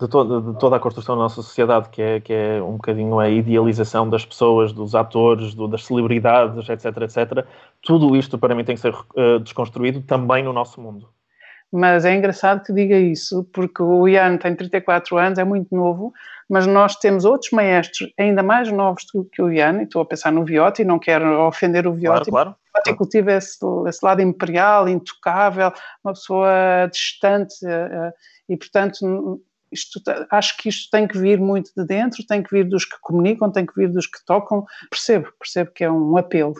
de, 0.00 0.08
to 0.08 0.40
de, 0.40 0.58
toda 0.58 0.76
a 0.76 0.80
construção 0.80 1.14
da 1.14 1.22
nossa 1.22 1.42
sociedade, 1.42 1.90
que 1.90 2.00
é, 2.00 2.20
que 2.20 2.32
é 2.32 2.62
um 2.62 2.72
bocadinho 2.72 3.18
a 3.18 3.28
idealização 3.28 4.08
das 4.08 4.24
pessoas, 4.24 4.72
dos 4.72 4.94
atores, 4.94 5.54
do, 5.54 5.68
das 5.68 5.84
celebridades, 5.84 6.68
etc, 6.68 6.84
etc. 7.02 7.46
Tudo 7.82 8.16
isto, 8.16 8.38
para 8.38 8.54
mim, 8.54 8.64
tem 8.64 8.74
que 8.74 8.80
ser 8.80 8.94
uh, 8.94 9.38
desconstruído 9.40 10.00
também 10.00 10.42
no 10.42 10.52
nosso 10.52 10.80
mundo. 10.80 11.08
Mas 11.72 12.04
é 12.04 12.16
engraçado 12.16 12.64
que 12.64 12.72
diga 12.72 12.96
isso, 12.96 13.44
porque 13.52 13.80
o 13.82 14.08
Ian 14.08 14.38
tem 14.38 14.56
34 14.56 15.16
anos, 15.18 15.38
é 15.38 15.44
muito 15.44 15.72
novo, 15.72 16.12
mas 16.48 16.66
nós 16.66 16.96
temos 16.96 17.24
outros 17.24 17.52
maestros 17.52 18.12
ainda 18.18 18.42
mais 18.42 18.72
novos 18.72 19.04
do 19.14 19.24
que 19.24 19.40
o 19.40 19.52
Ian, 19.52 19.80
e 19.80 19.84
estou 19.84 20.02
a 20.02 20.06
pensar 20.06 20.32
no 20.32 20.44
Viotti, 20.44 20.82
não 20.82 20.98
quero 20.98 21.46
ofender 21.46 21.86
o 21.86 21.92
Viotti, 21.92 22.30
claro, 22.30 22.50
claro. 22.50 22.50
O 22.50 22.72
Viotti 22.74 22.94
cultiva 22.96 23.32
esse, 23.32 23.58
esse 23.86 24.04
lado 24.04 24.20
imperial, 24.20 24.88
intocável, 24.88 25.72
uma 26.02 26.12
pessoa 26.12 26.88
distante, 26.90 27.54
uh, 27.64 28.12
e 28.48 28.56
portanto 28.56 29.40
isto, 29.72 30.00
acho 30.30 30.56
que 30.56 30.68
isto 30.68 30.90
tem 30.90 31.06
que 31.06 31.18
vir 31.18 31.38
muito 31.38 31.70
de 31.76 31.84
dentro, 31.84 32.26
tem 32.26 32.42
que 32.42 32.50
vir 32.50 32.68
dos 32.68 32.84
que 32.84 32.96
comunicam, 33.00 33.50
tem 33.50 33.64
que 33.64 33.74
vir 33.74 33.90
dos 33.90 34.06
que 34.06 34.24
tocam. 34.24 34.64
Percebo, 34.90 35.28
percebo 35.38 35.70
que 35.72 35.84
é 35.84 35.90
um 35.90 36.16
apelo. 36.16 36.54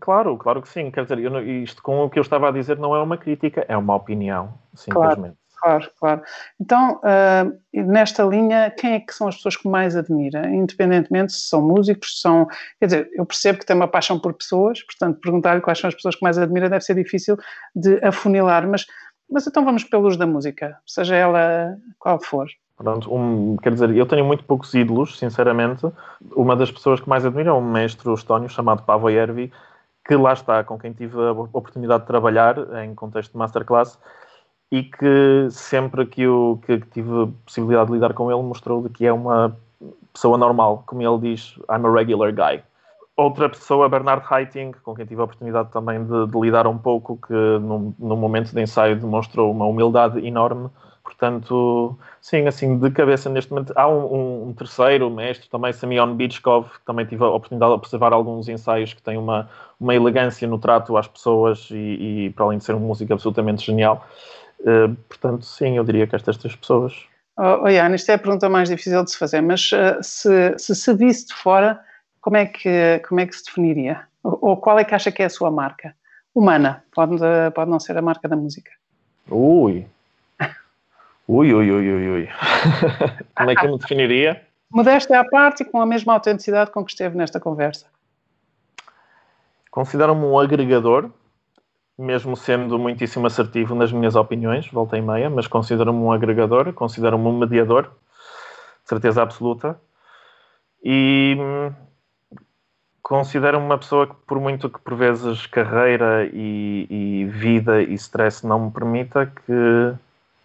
Claro, 0.00 0.36
claro 0.36 0.62
que 0.62 0.68
sim. 0.68 0.90
Quer 0.90 1.02
dizer, 1.02 1.18
eu, 1.18 1.62
isto 1.62 1.82
com 1.82 2.04
o 2.04 2.10
que 2.10 2.18
eu 2.18 2.22
estava 2.22 2.48
a 2.48 2.52
dizer 2.52 2.78
não 2.78 2.94
é 2.94 3.02
uma 3.02 3.18
crítica, 3.18 3.64
é 3.68 3.76
uma 3.76 3.96
opinião, 3.96 4.54
simplesmente. 4.74 5.36
Claro, 5.60 5.90
claro. 5.90 5.90
claro. 5.98 6.22
Então, 6.60 7.00
uh, 7.00 7.82
nesta 7.86 8.22
linha, 8.22 8.70
quem 8.70 8.94
é 8.94 9.00
que 9.00 9.12
são 9.12 9.28
as 9.28 9.36
pessoas 9.36 9.56
que 9.56 9.68
mais 9.68 9.96
admira? 9.96 10.48
Independentemente 10.48 11.32
se 11.32 11.48
são 11.48 11.60
músicos, 11.60 12.14
se 12.14 12.20
são. 12.20 12.46
Quer 12.78 12.86
dizer, 12.86 13.10
eu 13.14 13.26
percebo 13.26 13.58
que 13.58 13.66
tem 13.66 13.76
uma 13.76 13.88
paixão 13.88 14.18
por 14.18 14.32
pessoas, 14.32 14.82
portanto, 14.82 15.20
perguntar-lhe 15.20 15.60
quais 15.60 15.78
são 15.78 15.88
as 15.88 15.94
pessoas 15.94 16.14
que 16.14 16.22
mais 16.22 16.38
admira 16.38 16.70
deve 16.70 16.84
ser 16.84 16.94
difícil 16.94 17.36
de 17.74 17.98
afunilar, 18.04 18.68
mas 18.68 18.86
mas 19.30 19.46
então 19.46 19.64
vamos 19.64 19.84
pelos 19.84 20.16
da 20.16 20.26
música, 20.26 20.76
seja 20.86 21.14
ela 21.14 21.76
qual 21.98 22.18
for. 22.20 22.48
Pronto, 22.76 23.14
um, 23.14 23.56
quer 23.58 23.74
dizer, 23.74 23.94
eu 23.94 24.06
tenho 24.06 24.24
muito 24.24 24.42
poucos 24.44 24.72
ídolos, 24.72 25.18
sinceramente. 25.18 25.86
Uma 26.34 26.56
das 26.56 26.70
pessoas 26.70 26.98
que 26.98 27.08
mais 27.08 27.26
admiro 27.26 27.50
é 27.50 27.52
um 27.52 27.60
mestre 27.60 28.10
estónio 28.12 28.48
chamado 28.48 28.82
Pavo 28.84 29.10
Ervi, 29.10 29.52
que 30.06 30.16
lá 30.16 30.32
está, 30.32 30.64
com 30.64 30.78
quem 30.78 30.92
tive 30.92 31.20
a 31.20 31.32
oportunidade 31.32 32.02
de 32.02 32.06
trabalhar 32.06 32.56
em 32.82 32.94
contexto 32.94 33.32
de 33.32 33.38
masterclass 33.38 33.98
e 34.72 34.84
que 34.84 35.48
sempre 35.50 36.06
que, 36.06 36.22
eu, 36.22 36.58
que 36.64 36.80
tive 36.80 37.24
a 37.24 37.28
possibilidade 37.44 37.88
de 37.88 37.94
lidar 37.94 38.14
com 38.14 38.30
ele 38.30 38.42
mostrou 38.42 38.88
que 38.88 39.04
é 39.04 39.12
uma 39.12 39.56
pessoa 40.12 40.38
normal, 40.38 40.82
como 40.86 41.02
ele 41.02 41.34
diz, 41.34 41.56
I'm 41.68 41.86
a 41.86 41.92
regular 41.92 42.32
guy. 42.32 42.62
Outra 43.20 43.50
pessoa, 43.50 43.86
Bernard 43.86 44.24
Haitink, 44.30 44.80
com 44.80 44.94
quem 44.94 45.04
tive 45.04 45.20
a 45.20 45.24
oportunidade 45.24 45.70
também 45.70 46.02
de, 46.02 46.26
de 46.26 46.40
lidar 46.40 46.66
um 46.66 46.78
pouco, 46.78 47.18
que 47.18 47.34
no, 47.34 47.94
no, 47.98 48.16
momento 48.16 48.50
de 48.50 48.62
ensaio 48.62 48.96
demonstrou 48.96 49.52
uma 49.52 49.66
humildade 49.66 50.26
enorme. 50.26 50.70
Portanto, 51.04 51.98
sim, 52.18 52.46
assim, 52.46 52.78
de 52.78 52.90
cabeça 52.90 53.28
neste 53.28 53.50
momento. 53.50 53.74
Há 53.76 53.86
um, 53.86 54.14
um, 54.14 54.48
um 54.48 54.52
terceiro 54.54 55.10
mestre, 55.10 55.50
também 55.50 55.70
Samion 55.70 56.14
Bichkov, 56.14 56.70
que 56.70 56.84
também 56.86 57.04
tive 57.04 57.22
a 57.22 57.28
oportunidade 57.28 57.72
de 57.72 57.74
observar 57.74 58.14
alguns 58.14 58.48
ensaios 58.48 58.94
que 58.94 59.02
tem 59.02 59.18
uma, 59.18 59.50
uma 59.78 59.94
elegância 59.94 60.48
no 60.48 60.58
trato 60.58 60.96
às 60.96 61.06
pessoas 61.06 61.68
e, 61.70 61.74
e 62.28 62.30
para 62.30 62.46
além 62.46 62.56
de 62.56 62.64
ser 62.64 62.74
um 62.74 62.80
músico 62.80 63.12
absolutamente 63.12 63.66
genial. 63.66 64.02
Uh, 64.60 64.96
portanto, 65.10 65.44
sim, 65.44 65.76
eu 65.76 65.84
diria 65.84 66.06
que 66.06 66.16
estas 66.16 66.38
três 66.38 66.56
pessoas. 66.56 66.94
Oh, 67.38 67.64
oh 67.64 67.68
Ian, 67.68 67.94
isto 67.94 68.10
é 68.10 68.14
a 68.14 68.18
pergunta 68.18 68.48
mais 68.48 68.70
difícil 68.70 69.04
de 69.04 69.10
se 69.10 69.18
fazer, 69.18 69.42
mas 69.42 69.70
uh, 69.72 69.98
se, 70.00 70.54
se 70.56 70.74
se 70.74 70.94
visse 70.94 71.26
de 71.28 71.34
fora 71.34 71.78
como 72.20 72.36
é 72.36 72.46
que, 72.46 73.00
como 73.08 73.20
é 73.20 73.26
que 73.26 73.34
se 73.34 73.44
definiria? 73.44 74.06
Ou, 74.22 74.56
qual 74.56 74.78
é 74.78 74.84
que 74.84 74.94
acha 74.94 75.10
que 75.10 75.22
é 75.22 75.26
a 75.26 75.30
sua 75.30 75.50
marca? 75.50 75.94
Humana, 76.34 76.84
pode, 76.92 77.16
pode 77.54 77.70
não 77.70 77.80
ser 77.80 77.96
a 77.96 78.02
marca 78.02 78.28
da 78.28 78.36
música. 78.36 78.70
Ui! 79.28 79.86
Ui, 81.26 81.54
ui, 81.54 81.70
ui, 81.70 81.92
ui, 81.92 82.08
ui. 82.08 82.28
Como 83.36 83.50
é 83.50 83.54
que 83.54 83.64
eu 83.64 83.72
me 83.72 83.78
definiria? 83.78 84.42
Modéstia 84.70 85.20
à 85.20 85.24
parte 85.24 85.62
e 85.62 85.64
com 85.64 85.80
a 85.80 85.86
mesma 85.86 86.12
autenticidade 86.12 86.70
com 86.70 86.84
que 86.84 86.90
esteve 86.90 87.16
nesta 87.16 87.40
conversa. 87.40 87.86
Considero-me 89.70 90.24
um 90.24 90.38
agregador, 90.38 91.10
mesmo 91.96 92.36
sendo 92.36 92.78
muitíssimo 92.78 93.26
assertivo 93.26 93.74
nas 93.74 93.92
minhas 93.92 94.16
opiniões, 94.16 94.68
volta 94.68 94.98
e 94.98 95.02
meia, 95.02 95.30
mas 95.30 95.46
considero-me 95.46 95.98
um 96.00 96.10
agregador, 96.10 96.72
considero-me 96.72 97.26
um 97.26 97.38
mediador, 97.38 97.92
certeza 98.84 99.22
absoluta. 99.22 99.80
E 100.82 101.36
hum, 101.38 101.72
considero-me 103.02 103.64
uma 103.64 103.78
pessoa 103.78 104.06
que, 104.06 104.14
por 104.26 104.40
muito 104.40 104.68
que 104.68 104.80
por 104.80 104.94
vezes 104.94 105.46
carreira 105.46 106.28
e, 106.32 106.86
e 106.90 107.24
vida 107.26 107.82
e 107.82 107.94
stress 107.94 108.46
não 108.46 108.66
me 108.66 108.70
permita, 108.70 109.26
que 109.26 109.94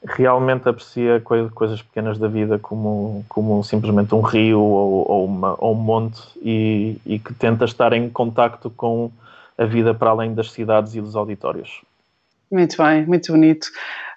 realmente 0.07 0.69
aprecia 0.69 1.19
coisas 1.19 1.81
pequenas 1.81 2.17
da 2.19 2.27
vida 2.27 2.59
como, 2.59 3.25
como 3.27 3.63
simplesmente 3.63 4.13
um 4.13 4.21
rio 4.21 4.59
ou, 4.59 5.09
ou, 5.09 5.25
uma, 5.25 5.55
ou 5.57 5.73
um 5.73 5.79
monte 5.79 6.21
e, 6.41 6.99
e, 7.05 7.17
que 7.17 7.33
tenta 7.33 7.65
estar 7.65 7.91
em 7.93 8.09
contacto 8.09 8.69
com 8.69 9.11
a 9.57 9.65
vida 9.65 9.93
para 9.93 10.11
além 10.11 10.33
das 10.33 10.51
cidades 10.51 10.93
e 10.95 11.01
dos 11.01 11.15
auditórios. 11.15 11.81
Muito 12.51 12.77
bem, 12.77 13.05
muito 13.05 13.31
bonito. 13.31 13.67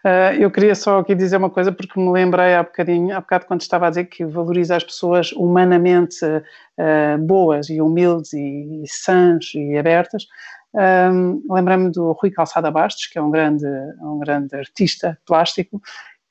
Uh, 0.08 0.32
eu 0.40 0.50
queria 0.50 0.74
só 0.74 1.00
aqui 1.00 1.14
dizer 1.14 1.36
uma 1.36 1.50
coisa, 1.50 1.70
porque 1.70 2.00
me 2.00 2.10
lembrei 2.10 2.54
há 2.54 2.62
bocadinho, 2.62 3.14
há 3.14 3.20
bocado 3.20 3.44
quando 3.44 3.60
estava 3.60 3.86
a 3.86 3.90
dizer 3.90 4.06
que 4.06 4.24
valoriza 4.24 4.74
as 4.74 4.82
pessoas 4.82 5.32
humanamente 5.32 6.24
uh, 6.24 7.18
boas 7.20 7.68
e 7.68 7.78
humildes 7.78 8.32
e, 8.32 8.82
e 8.82 8.88
sãs 8.88 9.52
e 9.54 9.76
abertas. 9.76 10.26
Um, 10.72 11.42
Lembrei-me 11.50 11.90
do 11.90 12.12
Rui 12.12 12.30
Calçada 12.30 12.70
Bastos, 12.70 13.06
que 13.06 13.18
é 13.18 13.22
um 13.22 13.30
grande, 13.30 13.66
um 14.00 14.18
grande 14.18 14.56
artista 14.56 15.18
plástico, 15.26 15.78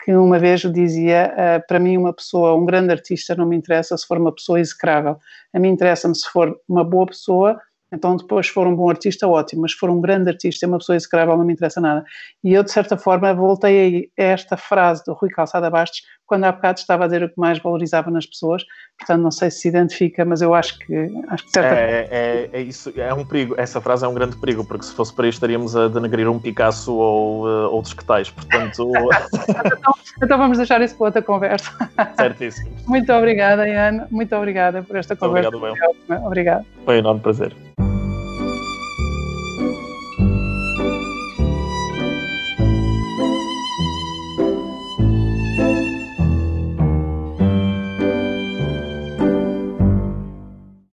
que 0.03 0.11
uma 0.15 0.39
vez 0.39 0.61
dizia: 0.61 1.31
uh, 1.35 1.67
Para 1.67 1.77
mim, 1.77 1.97
uma 1.97 2.13
pessoa, 2.13 2.55
um 2.55 2.65
grande 2.65 2.91
artista, 2.91 3.35
não 3.35 3.45
me 3.45 3.55
interessa 3.55 3.95
se 3.95 4.07
for 4.07 4.17
uma 4.17 4.31
pessoa 4.31 4.59
execrável. 4.59 5.19
A 5.53 5.59
mim 5.59 5.69
interessa-me 5.69 6.15
se 6.15 6.27
for 6.27 6.59
uma 6.67 6.83
boa 6.83 7.05
pessoa 7.05 7.61
então, 7.91 8.15
depois, 8.15 8.47
se 8.47 8.53
for 8.53 8.67
um 8.67 8.75
bom 8.75 8.89
artista, 8.89 9.27
ótimo, 9.27 9.61
mas 9.61 9.71
se 9.71 9.77
for 9.77 9.89
um 9.89 10.01
grande 10.01 10.29
artista, 10.29 10.67
uma 10.67 10.77
pessoa 10.77 10.95
execrável, 10.95 11.37
não 11.37 11.45
me 11.45 11.53
interessa 11.53 11.79
nada. 11.79 12.03
E 12.43 12.53
eu, 12.53 12.63
de 12.63 12.71
certa 12.71 12.97
forma, 12.97 13.33
voltei 13.33 14.09
a 14.17 14.23
esta 14.23 14.57
frase 14.57 15.03
do 15.05 15.13
Rui 15.13 15.29
Calçada 15.29 15.69
Bastos, 15.69 16.01
quando 16.25 16.43
há 16.43 16.51
bocado 16.51 16.79
estava 16.79 17.05
a 17.05 17.07
dizer 17.07 17.23
o 17.23 17.29
que 17.29 17.39
mais 17.39 17.57
valorizava 17.57 18.11
nas 18.11 18.25
pessoas, 18.25 18.63
portanto, 18.99 19.21
não 19.21 19.31
sei 19.31 19.49
se 19.49 19.61
se 19.61 19.67
identifica, 19.69 20.25
mas 20.25 20.41
eu 20.41 20.53
acho 20.53 20.77
que, 20.79 20.93
acho 21.29 21.45
que 21.45 21.51
certa... 21.51 21.75
é, 21.75 22.07
é, 22.11 22.49
é, 22.51 22.61
isso, 22.61 22.91
é 22.95 23.13
um 23.13 23.25
perigo, 23.25 23.55
essa 23.57 23.79
frase 23.79 24.05
é 24.05 24.07
um 24.07 24.13
grande 24.13 24.35
perigo, 24.37 24.65
porque 24.65 24.85
se 24.85 24.93
fosse 24.93 25.13
para 25.15 25.27
isso 25.27 25.37
estaríamos 25.37 25.75
a 25.75 25.87
denegrir 25.87 26.29
um 26.29 26.37
Picasso 26.37 26.93
ou 26.93 27.45
uh, 27.45 27.71
outros 27.71 27.93
que 27.93 28.03
tais, 28.03 28.29
portanto... 28.29 28.91
então, 28.93 29.93
então, 30.21 30.37
vamos 30.37 30.57
deixar 30.57 30.81
isso 30.81 30.95
para 30.97 31.05
outra 31.07 31.21
conversa. 31.21 31.71
Certíssimo. 32.17 32.71
Muito 32.85 33.11
obrigada, 33.13 33.67
Ian, 33.67 34.07
muito 34.11 34.35
obrigada 34.35 34.83
por 34.83 34.97
esta 34.97 35.15
conversa. 35.15 35.49
Obrigado, 35.55 36.25
Obrigado. 36.25 36.65
Foi 36.83 36.95
um 36.95 36.99
enorme 36.99 37.21
prazer. 37.21 37.55